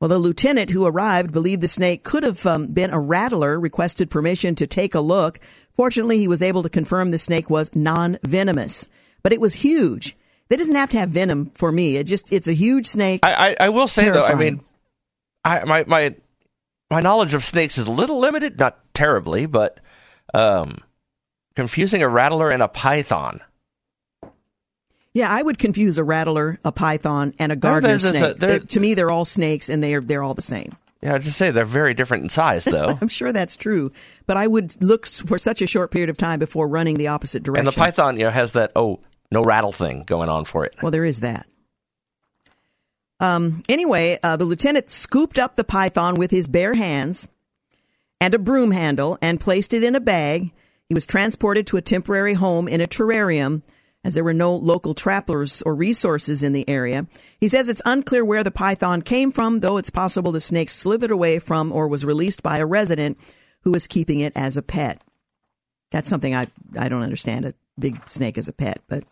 Well, 0.00 0.08
the 0.08 0.18
lieutenant 0.18 0.70
who 0.70 0.86
arrived 0.86 1.32
believed 1.32 1.60
the 1.60 1.68
snake 1.68 2.04
could 2.04 2.22
have 2.22 2.46
um, 2.46 2.68
been 2.68 2.90
a 2.90 3.00
rattler, 3.00 3.58
requested 3.58 4.10
permission 4.10 4.54
to 4.56 4.66
take 4.66 4.94
a 4.94 5.00
look. 5.00 5.40
Fortunately, 5.72 6.18
he 6.18 6.28
was 6.28 6.40
able 6.40 6.62
to 6.62 6.68
confirm 6.68 7.10
the 7.10 7.18
snake 7.18 7.50
was 7.50 7.74
non-venomous, 7.74 8.88
but 9.22 9.32
it 9.32 9.40
was 9.40 9.54
huge. 9.54 10.16
It 10.50 10.56
doesn't 10.56 10.76
have 10.76 10.90
to 10.90 10.98
have 10.98 11.10
venom 11.10 11.50
for 11.54 11.72
me. 11.72 11.96
It 11.96 12.04
just, 12.04 12.32
it's 12.32 12.48
a 12.48 12.52
huge 12.52 12.86
snake. 12.86 13.20
I, 13.24 13.50
I, 13.50 13.56
I 13.60 13.68
will 13.70 13.88
say 13.88 14.08
though, 14.08 14.24
I 14.24 14.34
mean, 14.34 14.60
I 15.44 15.64
my 15.64 15.84
my 15.86 16.14
my 16.90 17.00
knowledge 17.00 17.34
of 17.34 17.44
snakes 17.44 17.76
is 17.76 17.86
a 17.86 17.92
little 17.92 18.18
limited, 18.18 18.58
not 18.58 18.78
terribly, 18.94 19.46
but 19.46 19.80
um, 20.32 20.78
confusing 21.54 22.02
a 22.02 22.08
rattler 22.08 22.50
and 22.50 22.62
a 22.62 22.68
python. 22.68 23.40
Yeah, 25.14 25.30
I 25.30 25.42
would 25.42 25.58
confuse 25.58 25.98
a 25.98 26.04
rattler, 26.04 26.60
a 26.64 26.70
python, 26.72 27.34
and 27.38 27.50
a 27.50 27.56
gardener 27.56 27.98
snake. 27.98 28.36
there- 28.38 28.58
They- 28.60 28.64
to 28.66 28.80
me, 28.80 28.94
they're 28.94 29.10
all 29.10 29.24
snakes, 29.24 29.68
and 29.68 29.82
they're 29.82 30.00
they're 30.00 30.22
all 30.22 30.34
the 30.34 30.42
same. 30.42 30.72
Yeah, 31.02 31.14
I 31.14 31.18
just 31.18 31.36
say 31.38 31.50
they're 31.52 31.64
very 31.64 31.94
different 31.94 32.24
in 32.24 32.28
size, 32.28 32.64
though. 32.66 32.98
I'm 33.00 33.08
sure 33.08 33.32
that's 33.32 33.56
true, 33.56 33.92
but 34.26 34.36
I 34.36 34.46
would 34.46 34.80
look 34.82 35.06
for 35.06 35.38
such 35.38 35.62
a 35.62 35.66
short 35.66 35.90
period 35.90 36.10
of 36.10 36.16
time 36.16 36.38
before 36.38 36.68
running 36.68 36.98
the 36.98 37.08
opposite 37.08 37.42
direction. 37.42 37.66
and 37.66 37.74
the 37.74 37.78
python, 37.78 38.16
you 38.18 38.24
know, 38.24 38.30
has 38.30 38.52
that 38.52 38.72
oh 38.76 39.00
no 39.30 39.42
rattle 39.42 39.72
thing 39.72 40.02
going 40.04 40.28
on 40.28 40.44
for 40.44 40.64
it. 40.64 40.74
Well, 40.82 40.90
there 40.90 41.04
is 41.04 41.20
that. 41.20 41.46
Um, 43.20 43.62
anyway, 43.68 44.18
uh, 44.22 44.36
the 44.36 44.44
lieutenant 44.44 44.90
scooped 44.90 45.38
up 45.38 45.56
the 45.56 45.64
python 45.64 46.14
with 46.14 46.30
his 46.30 46.46
bare 46.46 46.74
hands 46.74 47.28
and 48.20 48.32
a 48.34 48.38
broom 48.38 48.70
handle 48.70 49.18
and 49.20 49.40
placed 49.40 49.74
it 49.74 49.82
in 49.82 49.94
a 49.96 50.00
bag. 50.00 50.52
He 50.88 50.94
was 50.94 51.04
transported 51.06 51.66
to 51.68 51.76
a 51.76 51.82
temporary 51.82 52.34
home 52.34 52.68
in 52.68 52.80
a 52.80 52.86
terrarium 52.86 53.62
as 54.04 54.14
there 54.14 54.24
were 54.24 54.34
no 54.34 54.54
local 54.54 54.94
trappers 54.94 55.62
or 55.62 55.74
resources 55.74 56.42
in 56.42 56.52
the 56.52 56.68
area. 56.68 57.06
He 57.40 57.48
says 57.48 57.68
it's 57.68 57.82
unclear 57.84 58.24
where 58.24 58.44
the 58.44 58.50
python 58.50 59.02
came 59.02 59.32
from, 59.32 59.60
though 59.60 59.76
it's 59.76 59.90
possible 59.90 60.32
the 60.32 60.40
snake 60.40 60.68
slithered 60.68 61.10
away 61.10 61.38
from 61.38 61.72
or 61.72 61.88
was 61.88 62.04
released 62.04 62.42
by 62.42 62.58
a 62.58 62.66
resident 62.66 63.18
who 63.62 63.72
was 63.72 63.86
keeping 63.86 64.20
it 64.20 64.32
as 64.36 64.56
a 64.56 64.62
pet. 64.62 65.02
That's 65.90 66.08
something 66.08 66.34
I, 66.34 66.46
I 66.78 66.88
don't 66.88 67.02
understand, 67.02 67.44
a 67.44 67.54
big 67.78 68.08
snake 68.08 68.38
as 68.38 68.48
a 68.48 68.52
pet, 68.52 68.80
but 68.88 69.04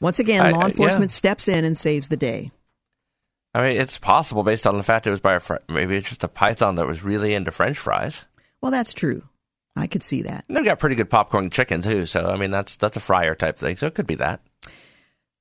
once 0.00 0.18
again, 0.18 0.44
I- 0.44 0.50
law 0.50 0.66
enforcement 0.66 1.10
yeah. 1.10 1.16
steps 1.16 1.48
in 1.48 1.64
and 1.64 1.76
saves 1.76 2.08
the 2.08 2.16
day. 2.16 2.50
I 3.54 3.62
mean, 3.62 3.80
it's 3.80 3.96
possible 3.96 4.42
based 4.42 4.66
on 4.66 4.76
the 4.76 4.82
fact 4.82 5.06
it 5.06 5.10
was 5.10 5.20
by 5.20 5.34
a 5.34 5.40
friend. 5.40 5.62
maybe 5.66 5.96
it's 5.96 6.08
just 6.08 6.22
a 6.22 6.28
python 6.28 6.74
that 6.74 6.86
was 6.86 7.02
really 7.02 7.32
into 7.32 7.50
French 7.50 7.78
fries. 7.78 8.24
Well, 8.60 8.70
that's 8.70 8.92
true. 8.92 9.22
I 9.76 9.86
could 9.86 10.02
see 10.02 10.22
that. 10.22 10.44
They've 10.48 10.64
got 10.64 10.78
pretty 10.78 10.96
good 10.96 11.10
popcorn 11.10 11.50
chicken 11.50 11.82
too, 11.82 12.06
so 12.06 12.26
I 12.26 12.36
mean 12.36 12.50
that's 12.50 12.76
that's 12.76 12.96
a 12.96 13.00
fryer 13.00 13.34
type 13.34 13.58
thing. 13.58 13.76
So 13.76 13.86
it 13.86 13.94
could 13.94 14.06
be 14.06 14.14
that. 14.16 14.40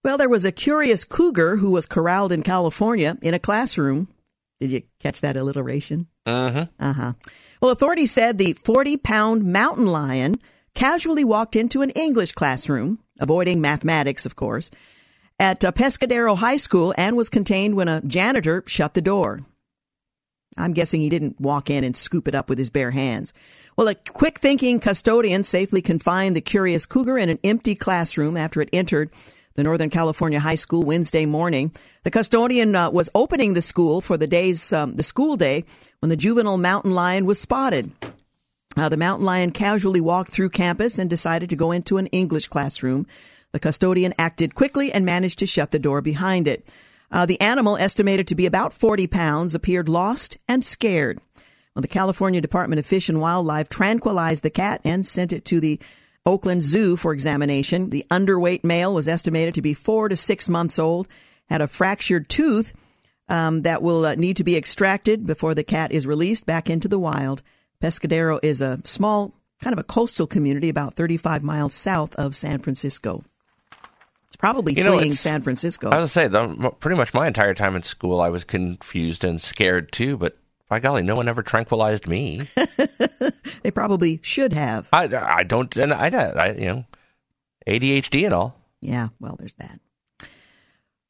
Well, 0.04 0.18
there 0.18 0.30
was 0.30 0.46
a 0.46 0.52
curious 0.52 1.04
cougar 1.04 1.56
who 1.56 1.72
was 1.72 1.88
corralled 1.88 2.32
in 2.32 2.44
California 2.44 3.18
in 3.22 3.34
a 3.34 3.40
classroom. 3.40 4.08
Did 4.60 4.70
you 4.70 4.84
catch 5.00 5.22
that 5.22 5.36
alliteration? 5.38 6.08
Mm-hmm. 6.28 6.84
Uh 6.84 6.94
huh. 6.94 7.14
Well, 7.62 7.72
authorities 7.72 8.12
said 8.12 8.38
the 8.38 8.54
40 8.54 8.98
pound 8.98 9.46
mountain 9.46 9.88
lion 9.88 10.40
casually 10.76 11.24
walked 11.24 11.56
into 11.56 11.82
an 11.82 11.90
English 11.92 12.34
classroom, 12.34 13.00
avoiding 13.20 13.62
mathematics, 13.62 14.26
of 14.26 14.36
course, 14.36 14.70
at 15.40 15.64
uh, 15.66 15.72
Pescadero 15.72 16.38
High 16.38 16.58
School 16.58 16.94
and 16.98 17.18
was 17.18 17.30
contained 17.30 17.76
when 17.76 17.88
a 17.88 18.02
janitor 18.02 18.64
shut 18.68 18.94
the 18.94 19.02
door. 19.02 19.46
I'm 20.58 20.74
guessing 20.74 21.02
he 21.02 21.10
didn't 21.10 21.40
walk 21.42 21.70
in 21.70 21.84
and 21.84 21.98
scoop 21.98 22.28
it 22.28 22.36
up 22.36 22.50
with 22.50 22.58
his 22.58 22.70
bare 22.70 22.92
hands. 22.92 23.34
Well, 23.78 23.90
a 23.90 23.96
quick 23.96 24.40
thinking 24.40 24.80
custodian 24.80 25.44
safely 25.44 25.82
confined 25.82 26.34
the 26.34 26.42
curious 26.42 26.86
cougar 26.86 27.18
in 27.18 27.28
an 27.28 27.40
empty 27.44 27.76
classroom 27.76 28.38
after 28.38 28.62
it 28.62 28.70
entered 28.72 29.10
the 29.56 29.64
Northern 29.64 29.90
California 29.90 30.40
High 30.40 30.56
School 30.56 30.84
Wednesday 30.84 31.26
morning. 31.26 31.74
The 32.04 32.12
custodian 32.12 32.74
uh, 32.74 32.90
was 32.92 33.10
opening 33.14 33.54
the 33.54 33.62
school 33.62 34.00
for 34.00 34.16
the 34.16 34.28
day's 34.28 34.72
um, 34.72 34.96
the 34.96 35.04
school 35.04 35.36
day 35.36 35.66
when 36.00 36.10
the 36.10 36.16
juvenile 36.16 36.58
mountain 36.58 36.92
lion 36.92 37.26
was 37.26 37.38
spotted. 37.42 37.92
Uh, 38.78 38.88
the 38.88 38.96
mountain 38.96 39.26
lion 39.26 39.52
casually 39.52 40.00
walked 40.00 40.32
through 40.32 40.52
campus 40.52 40.98
and 40.98 41.10
decided 41.10 41.50
to 41.50 41.58
go 41.58 41.74
into 41.74 41.98
an 41.98 42.08
English 42.08 42.48
classroom. 42.48 43.06
The 43.52 43.60
custodian 43.60 44.14
acted 44.18 44.56
quickly 44.56 44.94
and 44.94 45.06
managed 45.06 45.40
to 45.40 45.46
shut 45.46 45.72
the 45.72 45.80
door 45.80 46.00
behind 46.00 46.48
it. 46.48 46.66
Uh, 47.12 47.26
the 47.26 47.40
animal, 47.42 47.76
estimated 47.76 48.28
to 48.30 48.36
be 48.36 48.46
about 48.46 48.72
40 48.72 49.08
pounds, 49.08 49.54
appeared 49.54 49.90
lost 49.90 50.38
and 50.48 50.64
scared. 50.64 51.20
Well, 51.76 51.82
the 51.82 51.90
California 51.90 52.40
Department 52.40 52.80
of 52.80 52.86
Fish 52.86 53.10
and 53.10 53.20
Wildlife 53.20 53.68
tranquilized 53.68 54.44
the 54.44 54.50
cat 54.50 54.80
and 54.86 55.06
sent 55.06 55.34
it 55.34 55.44
to 55.46 55.60
the 55.60 55.80
Oakland 56.26 56.64
Zoo 56.64 56.96
for 56.96 57.12
examination. 57.12 57.90
The 57.90 58.06
underweight 58.10 58.64
male 58.64 58.94
was 58.94 59.10
estimated 59.10 59.56
to 59.56 59.62
be 59.62 59.74
four 59.74 60.08
to 60.08 60.16
six 60.16 60.48
months 60.48 60.80
old, 60.80 61.10
had 61.50 61.62
a 61.62 61.68
fractured 61.68 62.30
tooth 62.30 62.74
um, 63.28 63.64
that 63.64 63.82
will 63.82 64.06
uh, 64.06 64.16
need 64.16 64.38
to 64.38 64.46
be 64.46 64.56
extracted 64.56 65.26
before 65.26 65.54
the 65.54 65.66
cat 65.66 65.92
is 65.92 66.08
released 66.08 66.46
back 66.46 66.70
into 66.70 66.88
the 66.88 67.00
wild. 67.00 67.44
Pescadero 67.82 68.40
is 68.42 68.62
a 68.62 68.80
small, 68.86 69.34
kind 69.62 69.74
of 69.74 69.80
a 69.80 69.84
coastal 69.84 70.28
community 70.28 70.70
about 70.70 70.94
35 70.94 71.44
miles 71.44 71.74
south 71.74 72.16
of 72.16 72.36
San 72.36 72.60
Francisco. 72.60 73.22
It's 74.28 74.38
probably 74.38 74.74
You 74.74 74.86
know, 74.86 74.98
fleeing 74.98 75.14
San 75.14 75.42
Francisco. 75.42 75.90
I 75.90 75.98
was 75.98 76.14
gonna 76.14 76.28
say, 76.28 76.28
the, 76.30 76.72
pretty 76.80 76.98
much 76.98 77.14
my 77.14 77.28
entire 77.28 77.54
time 77.54 77.76
in 77.76 77.84
school, 77.84 78.22
I 78.22 78.30
was 78.30 78.46
confused 78.46 79.26
and 79.26 79.42
scared 79.42 79.92
too. 79.92 80.18
But 80.18 80.38
by 80.70 80.80
golly, 80.80 81.04
no 81.04 81.16
one 81.16 81.28
ever 81.28 81.44
tranquilized 81.44 82.08
me. 82.08 82.42
they 83.62 83.72
probably 83.72 84.20
should 84.24 84.54
have. 84.54 84.90
I, 84.92 85.04
I 85.16 85.44
don't, 85.44 85.76
and 85.78 85.94
I, 85.94 86.08
I, 86.08 86.52
you 86.54 86.66
know, 86.66 86.86
ADHD 87.68 88.26
and 88.26 88.34
all. 88.34 88.60
Yeah, 88.82 89.10
well, 89.20 89.36
there's 89.38 89.54
that. 89.56 89.80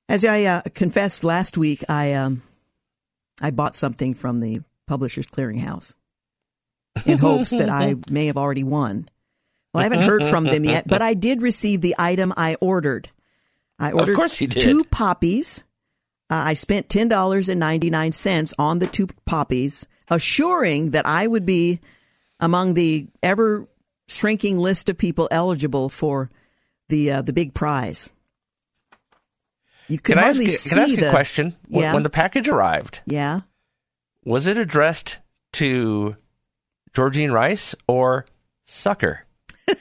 As 0.08 0.24
I 0.24 0.44
uh, 0.44 0.62
confessed 0.74 1.24
last 1.24 1.58
week, 1.58 1.84
I 1.90 2.14
um, 2.14 2.44
I 3.42 3.52
bought 3.52 3.76
something 3.76 4.14
from 4.14 4.40
the 4.40 4.62
Publishers 4.88 5.26
Clearinghouse 5.26 5.96
in 7.06 7.18
hopes 7.18 7.52
that 7.52 7.70
I 7.70 7.96
may 8.10 8.28
have 8.28 8.38
already 8.38 8.64
won. 8.64 9.10
Well, 9.74 9.82
I 9.82 9.84
haven't 9.84 10.04
heard 10.04 10.26
from 10.26 10.46
them 10.46 10.64
yet, 10.64 10.88
but 10.88 11.02
I 11.02 11.16
did 11.16 11.42
receive 11.42 11.82
the 11.82 11.96
item 11.98 12.34
I 12.38 12.56
ordered. 12.62 13.10
I 13.78 13.92
ordered 13.92 14.12
of 14.12 14.16
course 14.16 14.40
you 14.40 14.48
did. 14.48 14.62
two 14.62 14.84
poppies. 14.86 15.64
Uh, 16.30 16.36
I 16.48 16.54
spent 16.54 16.90
ten 16.90 17.08
dollars 17.08 17.50
and 17.50 17.60
ninety 17.60 17.90
nine 17.90 18.12
cents 18.12 18.54
on 18.58 18.80
the 18.80 18.88
two 18.88 19.08
poppies, 19.26 19.88
assuring 20.10 20.92
that 20.92 21.06
I 21.06 21.28
would 21.28 21.46
be 21.46 21.80
among 22.40 22.74
the 22.74 23.08
ever 23.22 23.68
shrinking 24.08 24.58
list 24.58 24.90
of 24.90 24.98
people 24.98 25.28
eligible 25.32 25.90
for 25.90 26.30
the 26.90 27.12
uh, 27.12 27.22
the 27.22 27.34
big 27.34 27.54
prize. 27.54 28.12
You 29.88 30.00
could 30.00 30.16
Can 30.16 30.18
I 30.18 30.30
ask, 30.30 30.36
hardly 30.38 30.48
see 30.50 30.70
can 30.70 30.80
I 30.80 30.84
ask 30.84 30.96
the 30.96 31.08
a 31.08 31.12
question? 31.12 31.56
When, 31.68 31.84
Yeah. 31.84 31.94
when 31.94 32.04
the 32.04 32.10
package 32.10 32.48
arrived, 32.48 33.02
yeah. 33.06 33.42
was 34.24 34.48
it 34.48 34.58
addressed 34.58 35.20
to 35.54 36.16
Georgene 36.92 37.32
Rice 37.32 37.76
or 37.88 38.26
Sucker? 38.64 39.26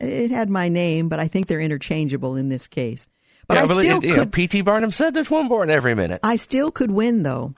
It 0.00 0.30
had 0.32 0.50
my 0.50 0.68
name, 0.68 1.08
but 1.08 1.18
I 1.20 1.28
think 1.28 1.46
they're 1.46 1.60
interchangeable 1.60 2.36
in 2.36 2.48
this 2.48 2.66
case. 2.66 3.06
But 3.46 3.54
yeah, 3.56 3.62
I 3.62 3.66
still 3.66 3.98
it- 3.98 4.04
you 4.04 4.10
know, 4.10 4.16
could. 4.20 4.32
P.T. 4.32 4.62
Barnum 4.62 4.90
said 4.90 5.14
there's 5.14 5.30
one 5.30 5.48
born 5.48 5.70
every 5.70 5.94
minute. 5.94 6.20
I 6.22 6.36
still 6.36 6.70
could 6.70 6.90
win 6.90 7.22
though. 7.22 7.54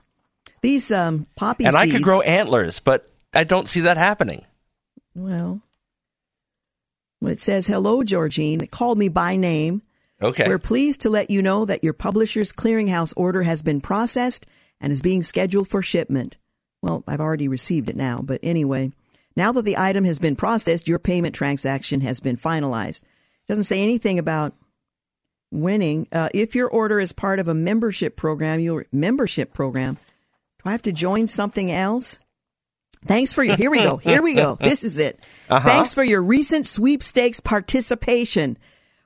These 0.61 0.91
um, 0.91 1.27
poppy 1.35 1.65
and 1.65 1.75
I 1.75 1.89
could 1.89 2.01
grow 2.01 2.21
antlers, 2.21 2.79
but 2.79 3.09
I 3.33 3.43
don't 3.43 3.69
see 3.69 3.81
that 3.81 3.97
happening. 3.97 4.43
well, 5.15 5.61
when 7.19 7.31
it 7.31 7.39
says 7.39 7.67
"Hello, 7.67 8.03
Georgene," 8.03 8.61
it 8.61 8.71
called 8.71 8.97
me 8.97 9.07
by 9.09 9.35
name. 9.35 9.81
Okay. 10.21 10.45
We're 10.47 10.57
pleased 10.59 11.01
to 11.01 11.09
let 11.11 11.29
you 11.29 11.41
know 11.43 11.65
that 11.65 11.83
your 11.83 11.93
publisher's 11.93 12.51
clearinghouse 12.51 13.13
order 13.15 13.43
has 13.43 13.61
been 13.61 13.81
processed 13.81 14.47
and 14.81 14.91
is 14.91 15.01
being 15.03 15.21
scheduled 15.21 15.67
for 15.67 15.81
shipment. 15.83 16.37
Well, 16.81 17.03
I've 17.07 17.21
already 17.21 17.47
received 17.47 17.89
it 17.89 17.95
now, 17.95 18.21
but 18.23 18.39
anyway, 18.41 18.91
now 19.35 19.51
that 19.51 19.61
the 19.63 19.77
item 19.77 20.05
has 20.05 20.17
been 20.17 20.35
processed, 20.35 20.87
your 20.87 20.97
payment 20.99 21.35
transaction 21.35 22.01
has 22.01 22.19
been 22.19 22.35
finalized. 22.37 23.03
It 23.03 23.47
doesn't 23.47 23.65
say 23.65 23.81
anything 23.83 24.17
about 24.17 24.53
winning. 25.51 26.07
Uh, 26.11 26.29
if 26.33 26.55
your 26.55 26.67
order 26.67 26.99
is 26.99 27.11
part 27.11 27.39
of 27.39 27.47
a 27.47 27.53
membership 27.53 28.15
program, 28.15 28.59
your 28.59 28.85
membership 28.91 29.53
program, 29.53 29.95
do 29.95 30.69
I 30.69 30.71
have 30.71 30.83
to 30.83 30.91
join 30.91 31.27
something 31.27 31.71
else? 31.71 32.19
Thanks 33.05 33.31
for 33.33 33.43
your. 33.43 33.55
Here 33.55 33.69
we 33.69 33.81
go. 33.81 33.97
Here 33.97 34.21
we 34.21 34.33
go. 34.33 34.57
This 34.61 34.83
is 34.83 34.99
it. 34.99 35.19
Thanks 35.47 35.93
for 35.93 36.03
your 36.03 36.21
recent 36.21 36.65
sweepstakes 36.65 37.39
participation. 37.39 38.57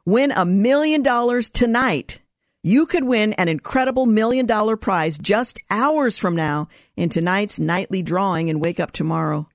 Win 0.06 0.32
a 0.32 0.46
million 0.46 1.04
dollars 1.04 1.50
tonight. 1.50 2.22
You 2.64 2.86
could 2.86 3.04
win 3.04 3.34
an 3.34 3.48
incredible 3.48 4.06
million 4.06 4.46
dollar 4.46 4.78
prize 4.78 5.18
just 5.18 5.60
hours 5.70 6.18
from 6.18 6.36
now 6.36 6.70
in 6.96 7.10
tonight's 7.10 7.60
nightly 7.60 8.02
drawing 8.02 8.50
and 8.50 8.62
wake 8.62 8.80
up 8.80 8.92
tomorrow 8.92 9.48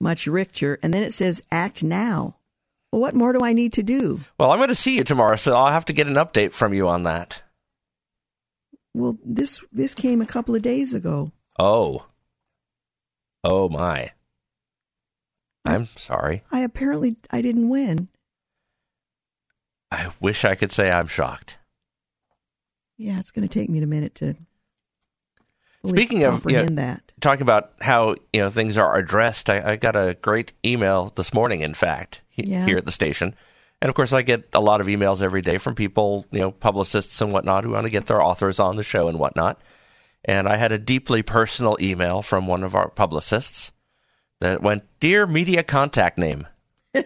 much 0.00 0.26
richer. 0.26 0.78
And 0.82 0.92
then 0.92 1.02
it 1.02 1.12
says 1.12 1.44
act 1.52 1.82
now. 1.82 2.36
Well, 2.92 3.00
what 3.00 3.14
more 3.14 3.32
do 3.32 3.44
I 3.44 3.52
need 3.52 3.72
to 3.74 3.82
do? 3.82 4.20
well, 4.38 4.50
I'm 4.50 4.58
going 4.58 4.68
to 4.68 4.74
see 4.74 4.96
you 4.96 5.04
tomorrow, 5.04 5.36
so 5.36 5.54
I'll 5.54 5.72
have 5.72 5.84
to 5.86 5.92
get 5.92 6.08
an 6.08 6.14
update 6.14 6.52
from 6.52 6.74
you 6.74 6.88
on 6.88 7.04
that. 7.04 7.42
Well, 8.94 9.18
this 9.24 9.62
this 9.72 9.94
came 9.94 10.20
a 10.20 10.26
couple 10.26 10.54
of 10.56 10.62
days 10.62 10.94
ago. 10.94 11.30
Oh. 11.58 12.06
Oh 13.44 13.68
my. 13.68 14.10
I'm 15.64 15.88
sorry. 15.96 16.42
I 16.50 16.60
apparently 16.60 17.16
I 17.30 17.42
didn't 17.42 17.68
win. 17.68 18.08
I 19.92 20.10
wish 20.20 20.44
I 20.44 20.54
could 20.54 20.72
say 20.72 20.90
I'm 20.90 21.06
shocked. 21.06 21.58
Yeah, 22.96 23.18
it's 23.18 23.30
going 23.30 23.46
to 23.46 23.52
take 23.52 23.70
me 23.70 23.80
a 23.80 23.86
minute 23.86 24.14
to 24.16 24.36
Speaking 25.86 26.24
of, 26.24 26.34
yeah, 26.34 26.60
comprehend 26.60 26.78
that. 26.78 27.02
Talk 27.20 27.40
about 27.40 27.72
how 27.80 28.16
you 28.32 28.40
know 28.40 28.50
things 28.50 28.76
are 28.78 28.96
addressed. 28.96 29.48
I, 29.50 29.72
I 29.72 29.76
got 29.76 29.96
a 29.96 30.16
great 30.20 30.52
email 30.64 31.12
this 31.14 31.32
morning, 31.34 31.60
in 31.62 31.74
fact, 31.74 32.20
he- 32.28 32.46
Yeah. 32.50 32.64
here 32.66 32.76
at 32.78 32.84
the 32.86 32.92
station, 32.92 33.34
and 33.80 33.88
of 33.88 33.94
course 33.94 34.12
I 34.12 34.22
get 34.22 34.48
a 34.52 34.60
lot 34.60 34.80
of 34.80 34.86
emails 34.88 35.22
every 35.22 35.42
day 35.42 35.58
from 35.58 35.74
people, 35.74 36.26
you 36.30 36.40
know, 36.40 36.50
publicists 36.50 37.20
and 37.22 37.32
whatnot, 37.32 37.64
who 37.64 37.70
want 37.70 37.86
to 37.86 37.90
get 37.90 38.06
their 38.06 38.22
authors 38.22 38.58
on 38.60 38.76
the 38.76 38.82
show 38.82 39.08
and 39.08 39.18
whatnot. 39.18 39.60
And 40.24 40.46
I 40.48 40.56
had 40.56 40.70
a 40.72 40.78
deeply 40.78 41.22
personal 41.22 41.78
email 41.80 42.20
from 42.22 42.46
one 42.46 42.62
of 42.62 42.74
our 42.74 42.90
publicists 42.90 43.72
that 44.40 44.62
went, 44.62 44.82
"Dear 45.00 45.26
media 45.26 45.62
contact 45.62 46.18
name." 46.18 46.46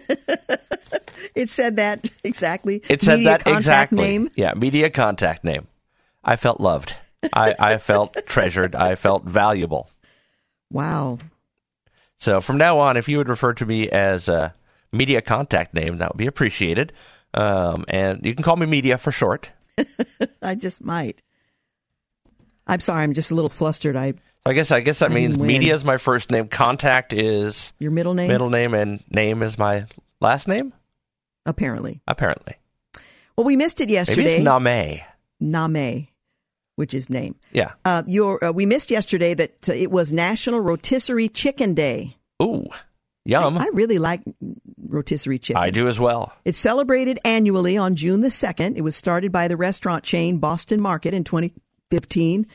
It 1.35 1.49
said 1.49 1.75
that 1.75 2.09
exactly. 2.23 2.81
It 2.89 3.01
said 3.01 3.17
Media 3.19 3.31
that 3.31 3.43
contact 3.43 3.57
exactly. 3.59 3.97
Name. 3.99 4.29
Yeah, 4.35 4.53
media 4.53 4.89
contact 4.89 5.43
name. 5.43 5.67
I 6.23 6.37
felt 6.37 6.61
loved. 6.61 6.95
I, 7.33 7.53
I 7.59 7.77
felt 7.77 8.15
treasured. 8.25 8.75
I 8.75 8.95
felt 8.95 9.23
valuable. 9.25 9.89
Wow. 10.71 11.19
So 12.17 12.41
from 12.41 12.57
now 12.57 12.79
on, 12.79 12.97
if 12.97 13.07
you 13.09 13.17
would 13.17 13.29
refer 13.29 13.53
to 13.53 13.65
me 13.65 13.89
as 13.89 14.29
a 14.29 14.53
media 14.91 15.21
contact 15.21 15.73
name, 15.73 15.97
that 15.97 16.13
would 16.13 16.17
be 16.17 16.27
appreciated. 16.27 16.93
Um, 17.33 17.85
and 17.89 18.25
you 18.25 18.33
can 18.33 18.43
call 18.43 18.55
me 18.55 18.65
media 18.65 18.97
for 18.97 19.11
short. 19.11 19.51
I 20.41 20.55
just 20.55 20.83
might. 20.83 21.21
I'm 22.67 22.79
sorry. 22.79 23.03
I'm 23.03 23.13
just 23.13 23.31
a 23.31 23.35
little 23.35 23.49
flustered. 23.49 23.95
I 23.95 24.13
I 24.45 24.53
guess 24.53 24.71
I 24.71 24.79
guess 24.79 24.99
that 24.99 25.11
I 25.11 25.13
means 25.13 25.37
win. 25.37 25.47
media 25.47 25.75
is 25.75 25.83
my 25.83 25.97
first 25.97 26.31
name, 26.31 26.47
contact 26.47 27.13
is 27.13 27.73
your 27.79 27.91
middle 27.91 28.13
name 28.13 28.27
middle 28.29 28.49
name, 28.49 28.73
and 28.73 29.03
name 29.09 29.43
is 29.43 29.57
my 29.57 29.85
last 30.21 30.47
name. 30.47 30.71
apparently. 31.45 32.01
Apparently, 32.07 32.53
Well, 33.35 33.45
we 33.45 33.55
missed 33.55 33.81
it 33.81 33.85
maybe 33.85 33.93
yesterday. 33.93 34.21
it's 34.37 34.45
Name. 34.45 35.01
Name, 35.41 36.07
which 36.75 36.93
is 36.93 37.09
name. 37.09 37.35
Yeah. 37.51 37.73
Uh, 37.83 38.03
your 38.07 38.43
uh, 38.43 38.51
we 38.51 38.65
missed 38.65 38.91
yesterday 38.91 39.33
that 39.33 39.69
uh, 39.69 39.73
it 39.73 39.91
was 39.91 40.11
National 40.11 40.59
Rotisserie 40.59 41.29
Chicken 41.29 41.73
Day. 41.73 42.17
Ooh, 42.41 42.67
yum. 43.25 43.57
I 43.57 43.69
really 43.73 43.97
like 43.97 44.21
rotisserie 44.87 45.39
chicken. 45.39 45.61
I 45.61 45.69
do 45.69 45.87
as 45.87 45.99
well. 45.99 46.33
It's 46.43 46.59
celebrated 46.59 47.19
annually 47.25 47.77
on 47.77 47.95
June 47.95 48.21
the 48.21 48.29
2nd. 48.29 48.77
It 48.77 48.81
was 48.81 48.95
started 48.95 49.31
by 49.31 49.47
the 49.47 49.57
restaurant 49.57 50.03
chain 50.03 50.37
Boston 50.37 50.81
Market 50.81 51.13
in 51.13 51.23
2015. 51.23 52.45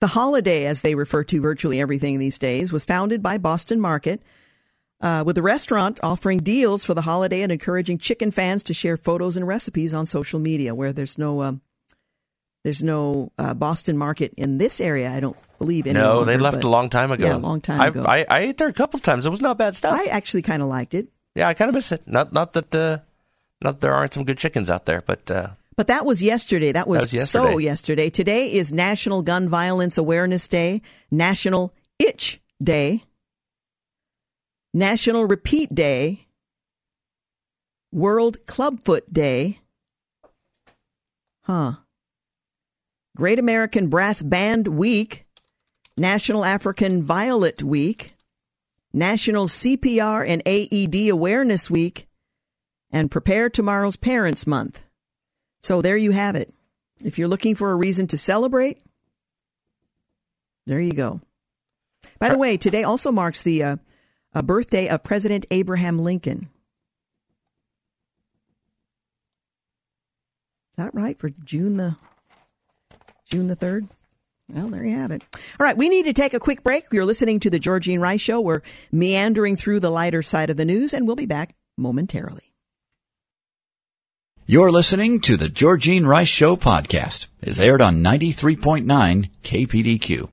The 0.00 0.06
holiday, 0.06 0.64
as 0.66 0.80
they 0.82 0.94
refer 0.94 1.24
to 1.24 1.40
virtually 1.40 1.80
everything 1.80 2.18
these 2.18 2.38
days, 2.38 2.72
was 2.72 2.86
founded 2.86 3.22
by 3.22 3.36
Boston 3.36 3.80
Market, 3.80 4.22
uh, 5.02 5.22
with 5.26 5.36
the 5.36 5.42
restaurant 5.42 6.00
offering 6.02 6.38
deals 6.38 6.84
for 6.84 6.94
the 6.94 7.02
holiday 7.02 7.42
and 7.42 7.52
encouraging 7.52 7.98
chicken 7.98 8.30
fans 8.30 8.62
to 8.62 8.74
share 8.74 8.96
photos 8.96 9.36
and 9.36 9.46
recipes 9.46 9.92
on 9.92 10.06
social 10.06 10.40
media. 10.40 10.74
Where 10.74 10.92
there's 10.92 11.18
no, 11.18 11.42
um, 11.42 11.60
there's 12.64 12.82
no 12.82 13.32
uh, 13.38 13.54
Boston 13.54 13.96
Market 13.96 14.34
in 14.36 14.58
this 14.58 14.80
area, 14.80 15.10
I 15.10 15.20
don't 15.20 15.36
believe 15.58 15.86
any 15.86 15.98
No, 15.98 16.24
they 16.24 16.36
left 16.36 16.58
but 16.58 16.64
a 16.64 16.68
long 16.68 16.90
time 16.90 17.10
ago. 17.10 17.26
Yeah, 17.26 17.36
a 17.36 17.38
long 17.38 17.60
time 17.60 17.80
I've- 17.80 17.98
ago. 17.98 18.06
I, 18.08 18.26
I 18.28 18.40
ate 18.40 18.58
there 18.58 18.68
a 18.68 18.72
couple 18.72 18.98
of 18.98 19.02
times. 19.04 19.24
It 19.26 19.30
was 19.30 19.40
not 19.40 19.56
bad 19.58 19.74
stuff. 19.74 19.98
I 19.98 20.06
actually 20.06 20.42
kind 20.42 20.62
of 20.62 20.68
liked 20.68 20.94
it. 20.94 21.08
yeah, 21.34 21.48
I 21.48 21.54
kind 21.54 21.68
of 21.68 21.74
miss 21.74 21.92
it. 21.92 22.02
Not 22.06 22.32
not 22.32 22.52
that 22.52 22.74
uh, 22.74 22.98
not 23.62 23.72
that 23.72 23.80
there 23.80 23.94
aren't 23.94 24.14
some 24.14 24.24
good 24.24 24.38
chickens 24.38 24.68
out 24.70 24.84
there, 24.86 25.02
but 25.06 25.30
uh, 25.30 25.48
But 25.76 25.86
that 25.86 26.04
was 26.04 26.22
yesterday. 26.22 26.72
That 26.72 26.86
was, 26.88 27.12
was 27.12 27.30
so 27.30 27.58
yesterday. 27.58 27.64
yesterday. 27.64 28.10
Today 28.10 28.52
is 28.52 28.72
National 28.72 29.22
Gun 29.22 29.48
Violence 29.48 29.96
Awareness 29.98 30.46
Day, 30.48 30.82
National 31.10 31.72
Itch 31.98 32.40
Day, 32.62 33.04
National 34.74 35.24
Repeat 35.24 35.74
Day, 35.74 36.26
World 37.92 38.44
Clubfoot 38.46 39.10
Day. 39.12 39.60
Huh. 41.42 41.72
Great 43.20 43.38
American 43.38 43.88
Brass 43.88 44.22
Band 44.22 44.66
Week, 44.66 45.26
National 45.94 46.42
African 46.42 47.02
Violet 47.02 47.62
Week, 47.62 48.14
National 48.94 49.46
CPR 49.46 50.26
and 50.26 50.40
AED 50.46 51.10
Awareness 51.10 51.68
Week, 51.68 52.08
and 52.90 53.10
Prepare 53.10 53.50
Tomorrow's 53.50 53.96
Parents 53.96 54.46
Month. 54.46 54.84
So 55.60 55.82
there 55.82 55.98
you 55.98 56.12
have 56.12 56.34
it. 56.34 56.50
If 57.04 57.18
you're 57.18 57.28
looking 57.28 57.54
for 57.54 57.72
a 57.72 57.76
reason 57.76 58.06
to 58.06 58.16
celebrate, 58.16 58.78
there 60.66 60.80
you 60.80 60.94
go. 60.94 61.20
By 62.18 62.30
the 62.30 62.38
way, 62.38 62.56
today 62.56 62.84
also 62.84 63.12
marks 63.12 63.42
the 63.42 63.62
uh, 63.62 63.76
birthday 64.42 64.88
of 64.88 65.04
President 65.04 65.44
Abraham 65.50 65.98
Lincoln. 65.98 66.48
Is 70.70 70.76
that 70.78 70.94
right 70.94 71.18
for 71.18 71.28
June 71.28 71.76
the 71.76 71.96
June 73.30 73.46
the 73.46 73.56
third? 73.56 73.86
Well, 74.52 74.66
there 74.68 74.84
you 74.84 74.96
have 74.96 75.12
it. 75.12 75.22
All 75.32 75.64
right, 75.64 75.76
we 75.76 75.88
need 75.88 76.06
to 76.06 76.12
take 76.12 76.34
a 76.34 76.40
quick 76.40 76.64
break. 76.64 76.86
You're 76.90 77.04
listening 77.04 77.38
to 77.40 77.50
the 77.50 77.60
Georgene 77.60 78.00
Rice 78.00 78.20
Show. 78.20 78.40
We're 78.40 78.62
meandering 78.90 79.54
through 79.54 79.78
the 79.78 79.90
lighter 79.90 80.22
side 80.22 80.50
of 80.50 80.56
the 80.56 80.64
news, 80.64 80.92
and 80.92 81.06
we'll 81.06 81.14
be 81.14 81.26
back 81.26 81.54
momentarily. 81.78 82.52
You're 84.46 84.72
listening 84.72 85.20
to 85.20 85.36
the 85.36 85.48
Georgene 85.48 86.04
Rice 86.04 86.26
Show 86.26 86.56
podcast. 86.56 87.28
It's 87.40 87.60
aired 87.60 87.80
on 87.80 88.02
93.9 88.02 89.30
KPDQ. 89.44 90.28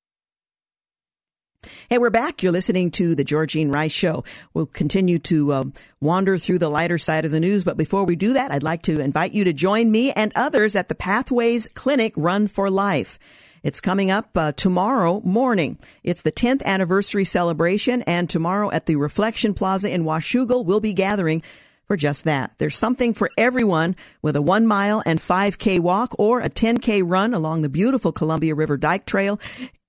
Hey, 1.89 1.99
we're 1.99 2.09
back. 2.09 2.43
You're 2.43 2.51
listening 2.51 2.91
to 2.91 3.15
the 3.15 3.23
Georgene 3.23 3.71
Rice 3.71 3.93
Show. 3.93 4.25
We'll 4.53 4.65
continue 4.65 5.19
to 5.19 5.53
uh, 5.53 5.63
wander 6.01 6.38
through 6.38 6.59
the 6.59 6.67
lighter 6.67 6.97
side 6.97 7.23
of 7.23 7.31
the 7.31 7.39
news, 7.39 7.63
but 7.63 7.77
before 7.77 8.03
we 8.03 8.17
do 8.17 8.33
that, 8.33 8.51
I'd 8.51 8.61
like 8.61 8.81
to 8.83 8.99
invite 8.99 9.31
you 9.31 9.45
to 9.45 9.53
join 9.53 9.89
me 9.89 10.11
and 10.11 10.33
others 10.35 10.75
at 10.75 10.89
the 10.89 10.95
Pathways 10.95 11.69
Clinic 11.75 12.11
Run 12.17 12.47
for 12.47 12.69
Life. 12.69 13.17
It's 13.63 13.79
coming 13.79 14.11
up 14.11 14.31
uh, 14.35 14.51
tomorrow 14.51 15.21
morning. 15.21 15.77
It's 16.03 16.23
the 16.23 16.31
10th 16.33 16.61
anniversary 16.65 17.23
celebration, 17.23 18.01
and 18.01 18.29
tomorrow 18.29 18.69
at 18.69 18.85
the 18.85 18.97
Reflection 18.97 19.53
Plaza 19.53 19.89
in 19.89 20.03
Washougal, 20.03 20.65
we'll 20.65 20.81
be 20.81 20.91
gathering 20.91 21.41
for 21.85 21.95
just 21.95 22.25
that. 22.25 22.51
There's 22.57 22.75
something 22.75 23.13
for 23.13 23.31
everyone 23.38 23.95
with 24.21 24.35
a 24.35 24.41
one 24.41 24.67
mile 24.67 25.01
and 25.05 25.19
5K 25.19 25.79
walk 25.79 26.15
or 26.19 26.41
a 26.41 26.49
10K 26.49 27.01
run 27.05 27.33
along 27.33 27.61
the 27.61 27.69
beautiful 27.69 28.11
Columbia 28.11 28.55
River 28.55 28.75
Dike 28.75 29.05
Trail 29.05 29.39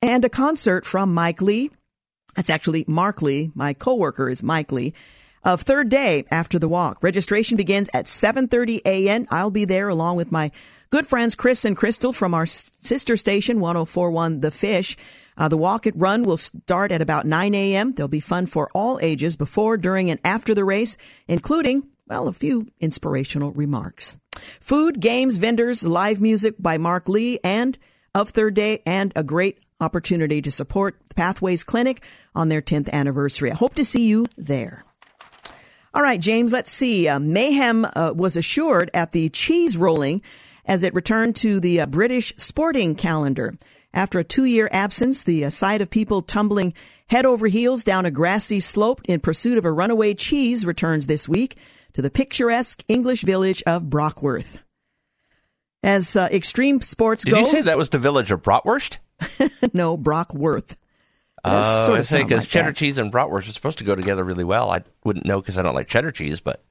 and 0.00 0.24
a 0.24 0.28
concert 0.28 0.86
from 0.86 1.12
Mike 1.12 1.42
Lee. 1.42 1.72
That's 2.38 2.50
actually 2.50 2.84
Mark 2.86 3.20
Lee. 3.20 3.50
My 3.56 3.74
coworker 3.74 4.30
is 4.30 4.44
Mike 4.44 4.70
Lee 4.70 4.94
of 5.42 5.62
third 5.62 5.88
day 5.88 6.24
after 6.30 6.56
the 6.56 6.68
walk. 6.68 7.02
Registration 7.02 7.56
begins 7.56 7.90
at 7.92 8.04
7:30 8.04 8.80
a.m. 8.84 9.26
I'll 9.28 9.50
be 9.50 9.64
there 9.64 9.88
along 9.88 10.18
with 10.18 10.30
my 10.30 10.52
good 10.90 11.04
friends 11.04 11.34
Chris 11.34 11.64
and 11.64 11.76
Crystal 11.76 12.12
from 12.12 12.34
our 12.34 12.46
sister 12.46 13.16
station 13.16 13.58
1041 13.58 14.40
The 14.40 14.52
Fish. 14.52 14.96
Uh, 15.36 15.48
the 15.48 15.56
walk 15.56 15.88
at 15.88 15.96
run 15.96 16.22
will 16.22 16.36
start 16.36 16.92
at 16.92 17.02
about 17.02 17.26
9 17.26 17.56
a.m. 17.56 17.92
There'll 17.92 18.06
be 18.06 18.20
fun 18.20 18.46
for 18.46 18.70
all 18.72 19.00
ages 19.02 19.34
before, 19.36 19.76
during, 19.76 20.08
and 20.08 20.20
after 20.22 20.54
the 20.54 20.64
race, 20.64 20.96
including, 21.26 21.88
well, 22.06 22.28
a 22.28 22.32
few 22.32 22.68
inspirational 22.78 23.50
remarks. 23.50 24.16
Food, 24.60 25.00
games, 25.00 25.38
vendors, 25.38 25.82
live 25.82 26.20
music 26.20 26.54
by 26.60 26.78
Mark 26.78 27.08
Lee 27.08 27.40
and 27.42 27.76
of 28.14 28.30
third 28.30 28.54
day, 28.54 28.80
and 28.86 29.12
a 29.16 29.24
great 29.24 29.58
opportunity 29.80 30.42
to 30.42 30.50
support 30.50 30.98
the 31.08 31.14
Pathways 31.14 31.64
Clinic 31.64 32.02
on 32.34 32.48
their 32.48 32.62
10th 32.62 32.90
anniversary. 32.90 33.50
I 33.50 33.54
hope 33.54 33.74
to 33.74 33.84
see 33.84 34.06
you 34.06 34.26
there. 34.36 34.84
All 35.94 36.02
right, 36.02 36.20
James, 36.20 36.52
let's 36.52 36.70
see. 36.70 37.08
Uh, 37.08 37.18
mayhem 37.18 37.84
uh, 37.84 38.12
was 38.14 38.36
assured 38.36 38.90
at 38.92 39.12
the 39.12 39.28
cheese 39.30 39.76
rolling 39.76 40.22
as 40.64 40.82
it 40.82 40.94
returned 40.94 41.34
to 41.36 41.60
the 41.60 41.80
uh, 41.80 41.86
British 41.86 42.34
sporting 42.36 42.94
calendar. 42.94 43.56
After 43.94 44.18
a 44.18 44.24
two 44.24 44.44
year 44.44 44.68
absence, 44.70 45.22
the 45.22 45.46
uh, 45.46 45.50
sight 45.50 45.80
of 45.80 45.90
people 45.90 46.20
tumbling 46.20 46.74
head 47.08 47.24
over 47.24 47.46
heels 47.46 47.84
down 47.84 48.04
a 48.04 48.10
grassy 48.10 48.60
slope 48.60 49.00
in 49.06 49.20
pursuit 49.20 49.56
of 49.56 49.64
a 49.64 49.72
runaway 49.72 50.12
cheese 50.12 50.66
returns 50.66 51.06
this 51.06 51.28
week 51.28 51.56
to 51.94 52.02
the 52.02 52.10
picturesque 52.10 52.84
English 52.86 53.22
village 53.22 53.62
of 53.66 53.88
Brockworth. 53.88 54.58
As 55.82 56.16
uh, 56.16 56.28
extreme 56.30 56.82
sports 56.82 57.24
Did 57.24 57.32
go. 57.32 57.40
you 57.40 57.46
say 57.46 57.62
that 57.62 57.78
was 57.78 57.90
the 57.90 57.98
village 57.98 58.30
of 58.30 58.42
Bratwurst? 58.42 58.98
no, 59.72 59.96
Brockworth. 59.96 60.76
Uh, 61.44 61.84
sort 61.86 62.00
I 62.00 62.02
say 62.02 62.22
because 62.24 62.40
like 62.40 62.48
cheddar 62.48 62.70
that. 62.70 62.76
cheese 62.76 62.98
and 62.98 63.12
bratwurst 63.12 63.48
are 63.48 63.52
supposed 63.52 63.78
to 63.78 63.84
go 63.84 63.94
together 63.94 64.24
really 64.24 64.44
well. 64.44 64.70
I 64.70 64.82
wouldn't 65.04 65.24
know 65.24 65.40
because 65.40 65.56
I 65.56 65.62
don't 65.62 65.74
like 65.74 65.86
cheddar 65.86 66.10
cheese, 66.10 66.40
but 66.40 66.62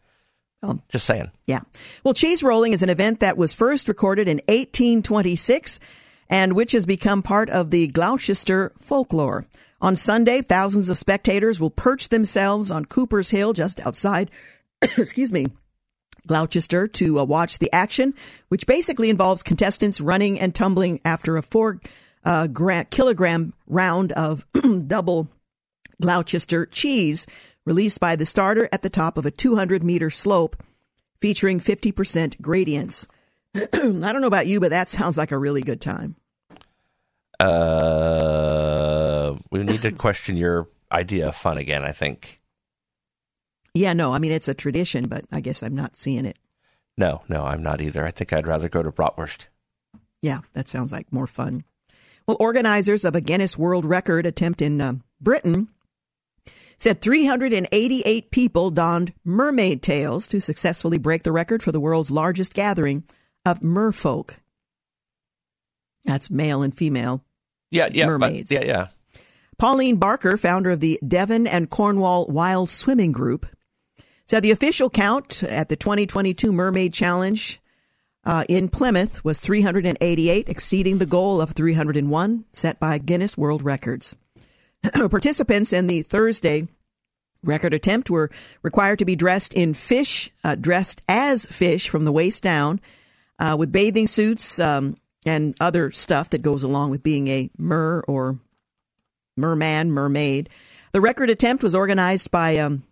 Oh. 0.64 0.80
just 0.90 1.06
saying. 1.06 1.32
Yeah. 1.46 1.62
Well, 2.04 2.14
cheese 2.16 2.42
rolling 2.44 2.74
is 2.74 2.82
an 2.84 2.90
event 2.90 3.20
that 3.20 3.38
was 3.38 3.54
first 3.54 3.88
recorded 3.88 4.28
in 4.28 4.38
1826 4.48 5.80
and 6.30 6.54
which 6.54 6.72
has 6.74 6.86
become 6.86 7.22
part 7.22 7.50
of 7.50 7.70
the 7.72 7.88
Gloucester 7.88 8.74
folklore. 8.78 9.46
On 9.80 9.96
Sunday, 9.96 10.42
thousands 10.42 10.90
of 10.90 10.98
spectators 10.98 11.60
will 11.60 11.70
perch 11.70 12.10
themselves 12.10 12.72
on 12.72 12.86
Cooper's 12.86 13.30
Hill 13.30 13.54
just 13.54 13.80
outside, 13.86 14.32
excuse 14.98 15.32
me, 15.32 15.46
Gloucester 16.26 16.88
to 16.88 17.20
uh, 17.20 17.24
watch 17.24 17.60
the 17.60 17.72
action, 17.72 18.14
which 18.50 18.66
basically 18.68 19.10
involves 19.10 19.44
contestants 19.44 20.02
running 20.02 20.40
and 20.40 20.54
tumbling 20.54 21.00
after 21.06 21.38
a 21.38 21.44
four 21.44 21.80
uh, 22.28 22.46
gra- 22.48 22.84
kilogram 22.84 23.54
round 23.68 24.12
of 24.12 24.46
double 24.88 25.30
Gloucester 26.02 26.66
cheese 26.66 27.26
released 27.66 28.02
by 28.02 28.18
the 28.18 28.26
starter 28.26 28.68
at 28.74 28.82
the 28.82 28.90
top 28.90 29.18
of 29.18 29.26
a 29.26 29.32
200 29.32 29.82
meter 29.82 30.10
slope 30.10 30.62
featuring 31.22 31.62
50% 31.62 32.42
gradients. 32.42 33.08
I 33.56 33.62
don't 33.72 34.22
know 34.22 34.28
about 34.28 34.46
you, 34.46 34.60
but 34.60 34.72
that 34.72 34.90
sounds 34.90 35.18
like 35.18 35.32
a 35.32 35.38
really 35.38 35.62
good 35.62 35.80
time. 35.80 36.16
Uh, 37.40 39.36
we 39.50 39.64
need 39.64 39.82
to 39.84 39.92
question 39.94 40.36
your 40.36 40.68
idea 40.92 41.30
of 41.30 41.36
fun 41.36 41.58
again. 41.58 41.84
I 41.84 41.94
think. 41.94 42.42
Yeah, 43.74 43.94
no, 43.94 44.12
I 44.12 44.18
mean, 44.18 44.32
it's 44.32 44.48
a 44.48 44.54
tradition, 44.54 45.08
but 45.08 45.24
I 45.32 45.40
guess 45.40 45.64
I'm 45.64 45.76
not 45.76 45.96
seeing 45.96 46.26
it. 46.26 46.38
No, 46.98 47.22
no, 47.30 47.46
I'm 47.46 47.64
not 47.64 47.80
either. 47.80 48.04
I 48.04 48.12
think 48.12 48.34
I'd 48.34 48.48
rather 48.48 48.68
go 48.68 48.82
to 48.82 48.92
bratwurst. 48.92 49.46
Yeah, 50.22 50.40
that 50.54 50.68
sounds 50.68 50.92
like 50.92 51.14
more 51.14 51.28
fun. 51.28 51.64
Well, 52.28 52.38
organizers 52.42 53.06
of 53.06 53.16
a 53.16 53.22
Guinness 53.22 53.58
World 53.58 53.86
Record 53.86 54.26
attempt 54.26 54.62
in 54.62 54.82
uh, 54.82 54.96
Britain 55.22 55.70
said 56.78 57.02
388 57.02 58.30
people 58.32 58.70
donned 58.70 59.14
mermaid 59.24 59.82
tails 59.82 60.28
to 60.28 60.42
successfully 60.42 60.98
break 60.98 61.24
the 61.24 61.32
record 61.32 61.64
for 61.64 61.72
the 61.72 61.80
world's 61.80 62.12
largest 62.12 62.54
gathering 62.54 63.04
of 63.46 63.62
merfolk. 63.62 64.36
That's 66.04 66.30
male 66.30 66.62
and 66.62 66.76
female. 66.76 67.24
Yeah, 67.72 67.88
yeah, 67.92 68.06
but- 68.06 68.10
Mermaids. 68.12 68.52
yeah, 68.52 68.64
yeah. 68.64 68.88
Pauline 69.58 69.96
Barker, 69.96 70.38
founder 70.38 70.70
of 70.72 70.82
the 70.82 71.00
Devon 71.08 71.48
and 71.48 71.68
Cornwall 71.70 72.28
Wild 72.28 72.70
Swimming 72.70 73.12
Group, 73.12 73.48
said 74.28 74.44
the 74.44 74.52
official 74.52 74.90
count 74.90 75.42
at 75.44 75.70
the 75.70 75.76
2022 75.76 76.52
Mermaid 76.52 76.94
Challenge 76.94 77.60
uh, 78.28 78.44
in 78.50 78.68
Plymouth 78.68 79.24
was 79.24 79.40
388, 79.40 80.50
exceeding 80.50 80.98
the 80.98 81.06
goal 81.06 81.40
of 81.40 81.52
301 81.52 82.44
set 82.52 82.78
by 82.78 82.98
Guinness 82.98 83.38
World 83.38 83.62
Records. 83.64 84.18
Participants 84.94 85.72
in 85.72 85.88
the 85.88 86.02
Thursday 86.02 86.68
record 87.42 87.74
attempt 87.74 88.10
were 88.10 88.30
required 88.62 89.00
to 89.00 89.06
be 89.06 89.16
dressed 89.16 89.54
in 89.54 89.74
fish, 89.74 90.30
uh, 90.44 90.56
dressed 90.56 91.02
as 91.08 91.46
fish 91.46 91.88
from 91.88 92.04
the 92.04 92.12
waist 92.12 92.44
down, 92.44 92.82
uh, 93.40 93.56
with 93.58 93.72
bathing 93.72 94.08
suits 94.08 94.60
um, 94.60 94.98
and 95.26 95.56
other 95.62 95.90
stuff 95.92 96.30
that 96.32 96.42
goes 96.42 96.64
along 96.64 96.90
with 96.90 97.02
being 97.02 97.30
a 97.30 97.50
mer 97.58 98.04
or 98.10 98.38
merman, 99.38 99.90
mermaid. 99.90 100.50
The 100.92 101.00
record 101.00 101.30
attempt 101.30 101.64
was 101.64 101.74
organized 101.74 102.30
by 102.30 102.58
um, 102.58 102.84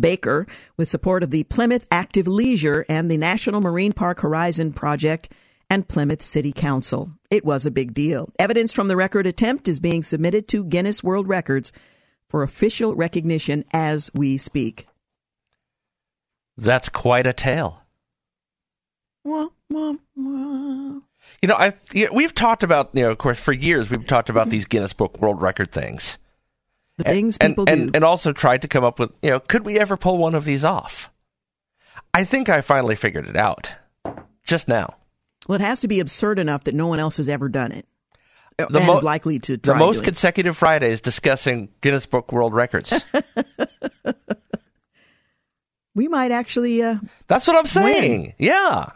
Baker 0.00 0.46
with 0.76 0.88
support 0.88 1.22
of 1.22 1.30
the 1.30 1.44
Plymouth 1.44 1.86
Active 1.90 2.26
Leisure 2.26 2.84
and 2.88 3.10
the 3.10 3.16
National 3.16 3.60
Marine 3.60 3.92
Park 3.92 4.20
Horizon 4.20 4.72
Project 4.72 5.28
and 5.70 5.88
Plymouth 5.88 6.22
City 6.22 6.52
Council. 6.52 7.12
It 7.30 7.44
was 7.44 7.64
a 7.64 7.70
big 7.70 7.94
deal. 7.94 8.30
Evidence 8.38 8.72
from 8.72 8.88
the 8.88 8.96
record 8.96 9.26
attempt 9.26 9.68
is 9.68 9.80
being 9.80 10.02
submitted 10.02 10.48
to 10.48 10.64
Guinness 10.64 11.02
World 11.02 11.28
Records 11.28 11.72
for 12.28 12.42
official 12.42 12.94
recognition 12.94 13.64
as 13.72 14.10
we 14.14 14.38
speak. 14.38 14.86
That's 16.56 16.88
quite 16.88 17.26
a 17.26 17.32
tale. 17.32 17.82
Wah, 19.24 19.48
wah, 19.70 19.94
wah. 20.16 21.00
You 21.40 21.48
know, 21.48 21.54
I 21.54 21.74
yeah, 21.92 22.08
we've 22.12 22.34
talked 22.34 22.62
about 22.62 22.90
you 22.92 23.02
know, 23.02 23.10
of 23.10 23.18
course, 23.18 23.38
for 23.38 23.52
years 23.52 23.90
we've 23.90 24.06
talked 24.06 24.28
about 24.28 24.50
these 24.50 24.66
Guinness 24.66 24.92
Book 24.92 25.20
World 25.20 25.40
Record 25.40 25.72
things, 25.72 26.18
The 27.04 27.10
things 27.10 27.36
and 27.40 27.52
people 27.52 27.64
and, 27.68 27.92
do. 27.92 27.96
and 27.96 28.04
also 28.04 28.32
tried 28.32 28.62
to 28.62 28.68
come 28.68 28.84
up 28.84 28.98
with 28.98 29.12
you 29.22 29.30
know, 29.30 29.40
could 29.40 29.64
we 29.64 29.78
ever 29.78 29.96
pull 29.96 30.18
one 30.18 30.34
of 30.34 30.44
these 30.44 30.64
off? 30.64 31.10
I 32.14 32.24
think 32.24 32.48
I 32.48 32.60
finally 32.60 32.96
figured 32.96 33.26
it 33.26 33.36
out 33.36 33.74
just 34.44 34.68
now. 34.68 34.96
well, 35.48 35.56
it 35.56 35.62
has 35.62 35.80
to 35.80 35.88
be 35.88 36.00
absurd 36.00 36.38
enough 36.38 36.64
that 36.64 36.74
no 36.74 36.86
one 36.86 36.98
else 36.98 37.16
has 37.16 37.28
ever 37.28 37.48
done 37.48 37.72
it. 37.72 37.86
The 38.58 38.80
mo- 38.80 38.94
is 38.94 39.02
likely 39.02 39.38
to 39.40 39.56
The 39.56 39.74
most 39.74 40.04
consecutive 40.04 40.56
Fridays 40.56 41.00
discussing 41.00 41.70
Guinness 41.80 42.06
Book 42.06 42.32
World 42.32 42.52
Records. 42.52 42.92
We 45.94 46.08
might 46.08 46.30
actually, 46.30 46.82
uh, 46.82 46.96
That's 47.28 47.46
what 47.46 47.56
I'm 47.56 47.66
saying. 47.66 48.34
Yeah, 48.38 48.90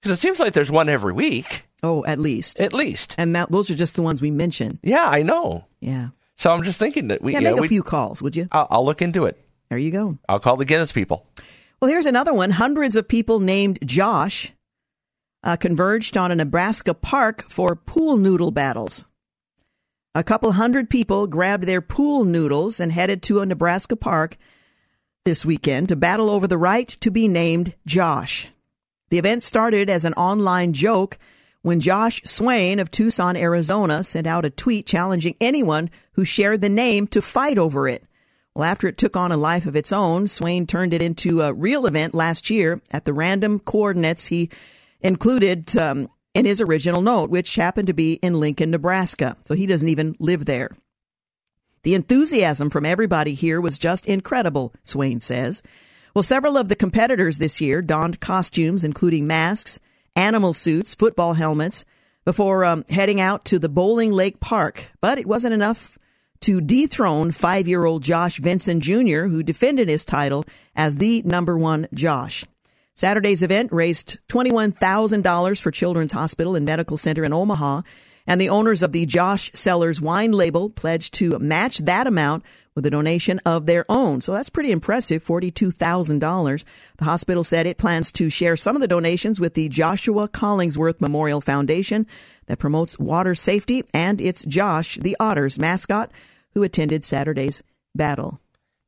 because 0.00 0.16
it 0.16 0.20
seems 0.20 0.38
like 0.38 0.52
there's 0.52 0.70
one 0.70 0.88
every 0.88 1.12
week 1.12 1.64
oh, 1.82 2.04
at 2.04 2.18
least. 2.18 2.60
at 2.60 2.72
least. 2.72 3.14
and 3.18 3.34
that, 3.34 3.50
those 3.50 3.70
are 3.70 3.74
just 3.74 3.96
the 3.96 4.02
ones 4.02 4.22
we 4.22 4.30
mentioned. 4.30 4.78
Yeah, 4.82 5.06
I 5.06 5.22
know. 5.22 5.66
Yeah. 5.80 6.10
So 6.40 6.50
I'm 6.50 6.62
just 6.62 6.78
thinking 6.78 7.08
that 7.08 7.20
we. 7.20 7.34
Yeah, 7.34 7.40
know, 7.40 7.56
make 7.56 7.66
a 7.66 7.68
few 7.68 7.82
calls, 7.82 8.22
would 8.22 8.34
you? 8.34 8.48
I'll, 8.50 8.66
I'll 8.70 8.84
look 8.86 9.02
into 9.02 9.26
it. 9.26 9.38
There 9.68 9.76
you 9.76 9.90
go. 9.90 10.16
I'll 10.26 10.40
call 10.40 10.56
the 10.56 10.64
Guinness 10.64 10.90
people. 10.90 11.26
Well, 11.80 11.90
here's 11.90 12.06
another 12.06 12.32
one. 12.32 12.50
Hundreds 12.50 12.96
of 12.96 13.06
people 13.06 13.40
named 13.40 13.78
Josh 13.84 14.50
uh, 15.44 15.56
converged 15.56 16.16
on 16.16 16.30
a 16.30 16.34
Nebraska 16.34 16.94
park 16.94 17.42
for 17.42 17.76
pool 17.76 18.16
noodle 18.16 18.52
battles. 18.52 19.06
A 20.14 20.24
couple 20.24 20.52
hundred 20.52 20.88
people 20.88 21.26
grabbed 21.26 21.64
their 21.64 21.82
pool 21.82 22.24
noodles 22.24 22.80
and 22.80 22.90
headed 22.90 23.22
to 23.24 23.40
a 23.40 23.46
Nebraska 23.46 23.94
park 23.94 24.38
this 25.26 25.44
weekend 25.44 25.90
to 25.90 25.96
battle 25.96 26.30
over 26.30 26.46
the 26.46 26.56
right 26.56 26.88
to 27.02 27.10
be 27.10 27.28
named 27.28 27.74
Josh. 27.84 28.48
The 29.10 29.18
event 29.18 29.42
started 29.42 29.90
as 29.90 30.06
an 30.06 30.14
online 30.14 30.72
joke 30.72 31.18
when 31.62 31.80
Josh 31.80 32.22
Swain 32.24 32.78
of 32.78 32.90
Tucson, 32.90 33.36
Arizona 33.36 34.02
sent 34.02 34.26
out 34.26 34.44
a 34.44 34.50
tweet 34.50 34.86
challenging 34.86 35.34
anyone 35.40 35.90
who 36.12 36.24
shared 36.24 36.60
the 36.60 36.68
name 36.68 37.06
to 37.08 37.20
fight 37.20 37.58
over 37.58 37.86
it. 37.86 38.04
Well, 38.54 38.64
after 38.64 38.88
it 38.88 38.98
took 38.98 39.16
on 39.16 39.30
a 39.30 39.36
life 39.36 39.66
of 39.66 39.76
its 39.76 39.92
own, 39.92 40.26
Swain 40.26 40.66
turned 40.66 40.92
it 40.92 41.02
into 41.02 41.42
a 41.42 41.52
real 41.52 41.86
event 41.86 42.14
last 42.14 42.50
year 42.50 42.80
at 42.90 43.04
the 43.04 43.12
random 43.12 43.60
coordinates 43.60 44.26
he 44.26 44.50
included 45.00 45.76
um, 45.76 46.08
in 46.34 46.46
his 46.46 46.60
original 46.60 47.02
note, 47.02 47.30
which 47.30 47.54
happened 47.54 47.86
to 47.86 47.92
be 47.92 48.14
in 48.14 48.40
Lincoln, 48.40 48.70
Nebraska. 48.70 49.36
So 49.44 49.54
he 49.54 49.66
doesn't 49.66 49.88
even 49.88 50.16
live 50.18 50.46
there. 50.46 50.70
The 51.82 51.94
enthusiasm 51.94 52.70
from 52.70 52.84
everybody 52.84 53.34
here 53.34 53.60
was 53.60 53.78
just 53.78 54.06
incredible, 54.06 54.74
Swain 54.82 55.20
says. 55.20 55.62
Well, 56.14 56.22
several 56.22 56.56
of 56.56 56.68
the 56.68 56.76
competitors 56.76 57.38
this 57.38 57.60
year 57.60 57.80
donned 57.80 58.20
costumes, 58.20 58.84
including 58.84 59.26
masks, 59.26 59.78
animal 60.16 60.52
suits, 60.52 60.94
football 60.94 61.34
helmets, 61.34 61.84
before 62.24 62.64
um, 62.64 62.84
heading 62.90 63.20
out 63.20 63.44
to 63.46 63.58
the 63.58 63.68
Bowling 63.68 64.12
Lake 64.12 64.40
Park. 64.40 64.90
But 65.00 65.18
it 65.18 65.26
wasn't 65.26 65.54
enough 65.54 65.98
to 66.40 66.60
dethrone 66.60 67.32
five 67.32 67.68
year 67.68 67.84
old 67.84 68.02
Josh 68.02 68.38
Vinson 68.38 68.80
Jr., 68.80 69.26
who 69.26 69.42
defended 69.42 69.88
his 69.88 70.04
title 70.04 70.44
as 70.74 70.96
the 70.96 71.22
number 71.22 71.58
one 71.58 71.86
Josh. 71.92 72.44
Saturday's 72.94 73.42
event 73.42 73.72
raised 73.72 74.18
$21,000 74.28 75.60
for 75.60 75.70
Children's 75.70 76.12
Hospital 76.12 76.54
and 76.54 76.66
Medical 76.66 76.96
Center 76.96 77.24
in 77.24 77.32
Omaha, 77.32 77.82
and 78.26 78.40
the 78.40 78.50
owners 78.50 78.82
of 78.82 78.92
the 78.92 79.06
Josh 79.06 79.50
Cellars 79.54 80.00
wine 80.00 80.32
label 80.32 80.68
pledged 80.70 81.14
to 81.14 81.38
match 81.38 81.78
that 81.78 82.06
amount 82.06 82.44
with 82.74 82.86
a 82.86 82.90
donation 82.90 83.40
of 83.44 83.66
their 83.66 83.84
own. 83.88 84.20
So 84.20 84.32
that's 84.32 84.50
pretty 84.50 84.70
impressive, 84.70 85.24
$42,000. 85.24 86.64
The 86.98 87.04
hospital 87.04 87.44
said 87.44 87.66
it 87.66 87.78
plans 87.78 88.12
to 88.12 88.30
share 88.30 88.56
some 88.56 88.76
of 88.76 88.80
the 88.80 88.88
donations 88.88 89.40
with 89.40 89.54
the 89.54 89.68
Joshua 89.68 90.28
Collingsworth 90.28 91.00
Memorial 91.00 91.40
Foundation 91.40 92.06
that 92.46 92.58
promotes 92.58 92.98
water 92.98 93.34
safety, 93.34 93.84
and 93.92 94.20
it's 94.20 94.44
Josh, 94.44 94.96
the 94.96 95.16
Otters 95.20 95.58
mascot, 95.58 96.10
who 96.54 96.62
attended 96.62 97.04
Saturday's 97.04 97.62
battle. 97.94 98.40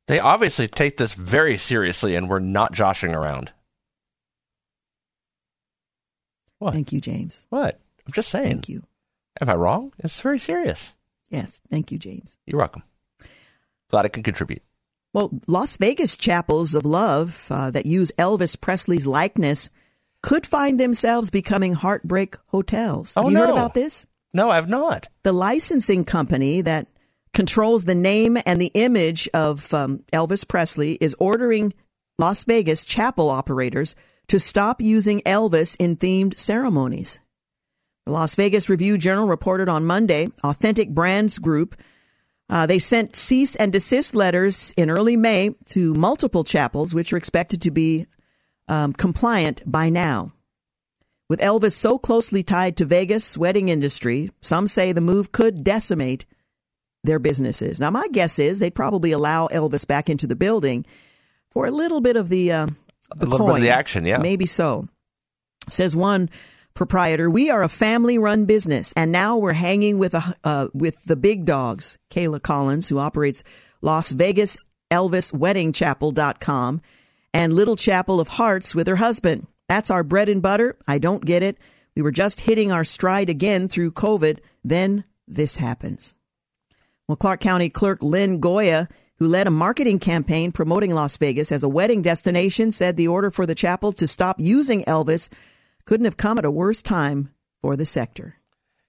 They 0.07 0.19
obviously 0.19 0.67
take 0.67 0.97
this 0.97 1.13
very 1.13 1.57
seriously 1.57 2.15
and 2.15 2.29
we're 2.29 2.39
not 2.39 2.73
joshing 2.73 3.15
around. 3.15 3.51
What? 6.59 6.73
Thank 6.73 6.91
you, 6.91 7.01
James. 7.01 7.45
What? 7.49 7.79
I'm 8.05 8.13
just 8.13 8.29
saying. 8.29 8.47
Thank 8.47 8.69
you. 8.69 8.83
Am 9.41 9.49
I 9.49 9.55
wrong? 9.55 9.93
It's 9.99 10.19
very 10.19 10.39
serious. 10.39 10.93
Yes. 11.29 11.61
Thank 11.69 11.91
you, 11.91 11.97
James. 11.97 12.37
You're 12.45 12.59
welcome. 12.59 12.83
Glad 13.93 14.05
I 14.05 14.09
can 14.09 14.23
contribute. 14.23 14.63
Well, 15.13 15.29
Las 15.45 15.77
Vegas 15.77 16.17
chapels 16.17 16.73
of 16.73 16.83
love 16.83 17.45
uh, 17.51 17.69
that 17.69 17.85
use 17.85 18.11
Elvis 18.17 18.59
Presley's 18.59 19.05
likeness 19.05 19.69
could 20.23 20.47
find 20.47 20.79
themselves 20.79 21.29
becoming 21.29 21.73
heartbreak 21.73 22.35
hotels. 22.47 23.13
Oh, 23.15 23.21
Have 23.21 23.31
you 23.31 23.37
no. 23.37 23.45
heard 23.45 23.51
about 23.51 23.75
this? 23.75 24.07
No, 24.33 24.49
I've 24.49 24.67
not. 24.67 25.09
The 25.21 25.31
licensing 25.31 26.05
company 26.05 26.61
that 26.61 26.87
controls 27.35 27.83
the 27.83 27.93
name 27.93 28.39
and 28.47 28.59
the 28.59 28.71
image 28.73 29.29
of 29.31 29.71
um, 29.75 30.03
Elvis 30.11 30.47
Presley 30.47 30.93
is 30.93 31.15
ordering 31.19 31.71
Las 32.17 32.45
Vegas 32.45 32.85
chapel 32.85 33.29
operators 33.29 33.95
to 34.29 34.39
stop 34.39 34.81
using 34.81 35.21
Elvis 35.21 35.75
in 35.79 35.97
themed 35.97 36.39
ceremonies. 36.39 37.19
The 38.07 38.11
Las 38.13 38.33
Vegas 38.33 38.69
Review 38.69 38.97
Journal 38.97 39.27
reported 39.27 39.69
on 39.69 39.85
Monday, 39.85 40.29
Authentic 40.43 40.89
Brands 40.89 41.37
Group. 41.37 41.75
Uh, 42.53 42.67
they 42.67 42.77
sent 42.77 43.15
cease 43.15 43.55
and 43.55 43.73
desist 43.73 44.13
letters 44.13 44.75
in 44.77 44.91
early 44.91 45.17
May 45.17 45.55
to 45.65 45.91
multiple 45.95 46.43
chapels, 46.43 46.93
which 46.93 47.11
are 47.11 47.17
expected 47.17 47.63
to 47.63 47.71
be 47.71 48.05
um, 48.67 48.93
compliant 48.93 49.63
by 49.65 49.89
now. 49.89 50.33
With 51.27 51.39
Elvis 51.39 51.71
so 51.71 51.97
closely 51.97 52.43
tied 52.43 52.77
to 52.77 52.85
Vegas' 52.85 53.35
wedding 53.35 53.69
industry, 53.69 54.29
some 54.41 54.67
say 54.67 54.91
the 54.91 55.01
move 55.01 55.31
could 55.31 55.63
decimate 55.63 56.27
their 57.03 57.17
businesses. 57.17 57.79
Now, 57.79 57.89
my 57.89 58.07
guess 58.09 58.37
is 58.37 58.59
they'd 58.59 58.75
probably 58.75 59.11
allow 59.13 59.47
Elvis 59.47 59.87
back 59.87 60.07
into 60.07 60.27
the 60.27 60.35
building 60.35 60.85
for 61.49 61.65
a 61.65 61.71
little 61.71 62.01
bit 62.01 62.17
of 62.17 62.29
the 62.29 62.51
uh, 62.51 62.67
the 63.15 63.25
a 63.25 63.29
little 63.29 63.47
coin. 63.47 63.55
bit 63.55 63.61
of 63.61 63.63
the 63.63 63.69
action, 63.71 64.05
yeah. 64.05 64.19
Maybe 64.19 64.45
so. 64.45 64.87
Says 65.69 65.95
one 65.95 66.29
proprietor, 66.73 67.29
"We 67.29 67.49
are 67.49 67.63
a 67.63 67.69
family-run 67.69 68.45
business, 68.45 68.93
and 68.95 69.11
now 69.11 69.37
we're 69.37 69.53
hanging 69.53 69.97
with 69.97 70.13
a 70.13 70.35
uh, 70.43 70.67
with 70.73 71.03
the 71.05 71.15
big 71.15 71.45
dogs." 71.45 71.97
Kayla 72.09 72.41
Collins, 72.41 72.89
who 72.89 72.99
operates 72.99 73.43
Las 73.81 74.11
Vegas 74.11 74.57
Elvis 74.91 75.33
Wedding 75.33 75.73
Chapel.com 75.73 76.81
and 77.33 77.53
Little 77.53 77.75
Chapel 77.75 78.19
of 78.19 78.27
Hearts 78.27 78.75
with 78.75 78.87
her 78.87 78.97
husband. 78.97 79.47
That's 79.67 79.89
our 79.89 80.03
bread 80.03 80.29
and 80.29 80.41
butter. 80.41 80.77
I 80.87 80.99
don't 80.99 81.25
get 81.25 81.41
it. 81.41 81.57
We 81.95 82.01
were 82.01 82.11
just 82.11 82.41
hitting 82.41 82.71
our 82.71 82.83
stride 82.83 83.29
again 83.29 83.67
through 83.67 83.91
COVID. 83.91 84.39
Then 84.63 85.03
this 85.27 85.57
happens. 85.57 86.15
Well, 87.07 87.15
Clark 87.15 87.41
County 87.41 87.69
Clerk 87.69 88.01
Lynn 88.01 88.39
Goya, 88.39 88.87
who 89.17 89.27
led 89.27 89.47
a 89.47 89.51
marketing 89.51 89.99
campaign 89.99 90.51
promoting 90.51 90.91
Las 90.91 91.17
Vegas 91.17 91.51
as 91.51 91.63
a 91.63 91.69
wedding 91.69 92.01
destination, 92.01 92.71
said 92.71 92.97
the 92.97 93.07
order 93.07 93.31
for 93.31 93.45
the 93.45 93.55
chapel 93.55 93.91
to 93.93 94.07
stop 94.07 94.39
using 94.39 94.83
Elvis 94.85 95.29
couldn't 95.85 96.05
have 96.05 96.17
come 96.17 96.37
at 96.37 96.45
a 96.45 96.51
worse 96.51 96.81
time 96.81 97.33
for 97.61 97.75
the 97.75 97.85
sector. 97.85 98.35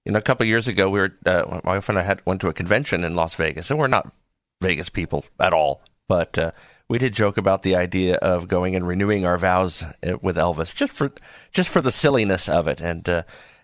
You 0.04 0.12
know, 0.12 0.18
a 0.18 0.22
couple 0.22 0.44
of 0.44 0.48
years 0.48 0.68
ago, 0.68 0.90
we 0.90 1.00
were 1.00 1.16
uh, 1.24 1.60
my 1.64 1.74
wife 1.74 1.88
and 1.88 1.98
I 1.98 2.02
had 2.02 2.20
went 2.26 2.40
to 2.42 2.48
a 2.48 2.52
convention 2.52 3.04
in 3.04 3.14
Las 3.14 3.34
Vegas, 3.34 3.70
and 3.70 3.78
we're 3.78 3.86
not 3.86 4.12
Vegas 4.60 4.88
people 4.88 5.24
at 5.40 5.52
all, 5.52 5.82
but 6.08 6.36
uh, 6.38 6.52
we 6.88 6.98
did 6.98 7.14
joke 7.14 7.38
about 7.38 7.62
the 7.62 7.76
idea 7.76 8.16
of 8.16 8.46
going 8.48 8.76
and 8.76 8.86
renewing 8.86 9.24
our 9.24 9.38
vows 9.38 9.82
uh, 9.82 10.18
with 10.20 10.36
Elvis, 10.36 10.74
just 10.74 10.92
for 10.92 11.12
just 11.52 11.70
for 11.70 11.80
the 11.80 11.92
silliness 11.92 12.48
of 12.48 12.68
it. 12.68 12.80
And 12.80 13.08
uh, 13.08 13.22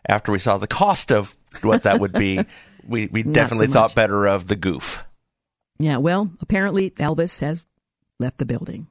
after 0.09 0.33
we 0.33 0.39
saw 0.39 0.57
the 0.57 0.67
cost 0.67 1.13
of 1.13 1.37
what 1.63 1.83
that 1.83 2.01
would 2.01 2.13
be, 2.13 2.41
we 2.87 3.09
we 3.13 3.23
definitely 3.23 3.67
so 3.67 3.75
thought 3.75 3.95
better 3.95 4.27
of 4.27 4.47
the 4.47 4.57
goof. 4.57 5.05
Yeah, 5.79 5.99
well, 5.99 6.31
apparently 6.41 6.91
Elvis 6.93 7.41
has 7.41 7.65
left 8.19 8.39
the 8.39 8.47
building. 8.47 8.87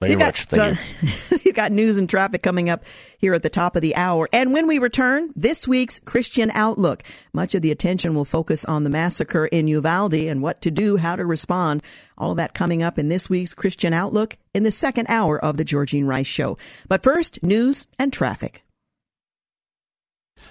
Very 0.00 0.12
You 0.12 0.18
got, 0.18 0.26
much. 0.26 0.44
Thank 0.44 0.78
uh, 0.78 0.82
you. 1.30 1.38
you 1.46 1.52
got 1.54 1.72
news 1.72 1.96
and 1.96 2.08
traffic 2.08 2.42
coming 2.42 2.68
up 2.68 2.84
here 3.18 3.32
at 3.32 3.42
the 3.42 3.48
top 3.48 3.76
of 3.76 3.82
the 3.82 3.96
hour. 3.96 4.28
And 4.30 4.52
when 4.52 4.66
we 4.66 4.78
return, 4.78 5.32
this 5.34 5.66
week's 5.66 5.98
Christian 6.00 6.50
Outlook. 6.50 7.02
Much 7.32 7.54
of 7.54 7.62
the 7.62 7.70
attention 7.70 8.14
will 8.14 8.26
focus 8.26 8.64
on 8.66 8.84
the 8.84 8.90
massacre 8.90 9.46
in 9.46 9.68
Uvalde 9.68 10.14
and 10.14 10.42
what 10.42 10.60
to 10.62 10.70
do, 10.70 10.98
how 10.98 11.16
to 11.16 11.24
respond. 11.24 11.82
All 12.18 12.32
of 12.32 12.36
that 12.36 12.52
coming 12.52 12.82
up 12.82 12.98
in 12.98 13.08
this 13.08 13.30
week's 13.30 13.54
Christian 13.54 13.94
Outlook 13.94 14.36
in 14.52 14.64
the 14.64 14.70
second 14.70 15.06
hour 15.08 15.42
of 15.42 15.56
the 15.56 15.64
Georgene 15.64 16.06
Rice 16.06 16.26
Show. 16.26 16.58
But 16.88 17.02
first, 17.02 17.42
news 17.42 17.86
and 17.98 18.12
traffic. 18.12 18.64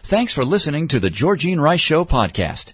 Thanks 0.02 0.34
for 0.34 0.44
listening 0.44 0.88
to 0.90 1.00
the 1.00 1.12
Georgene 1.12 1.60
Rice 1.62 1.82
Show 1.82 2.04
podcast. 2.04 2.74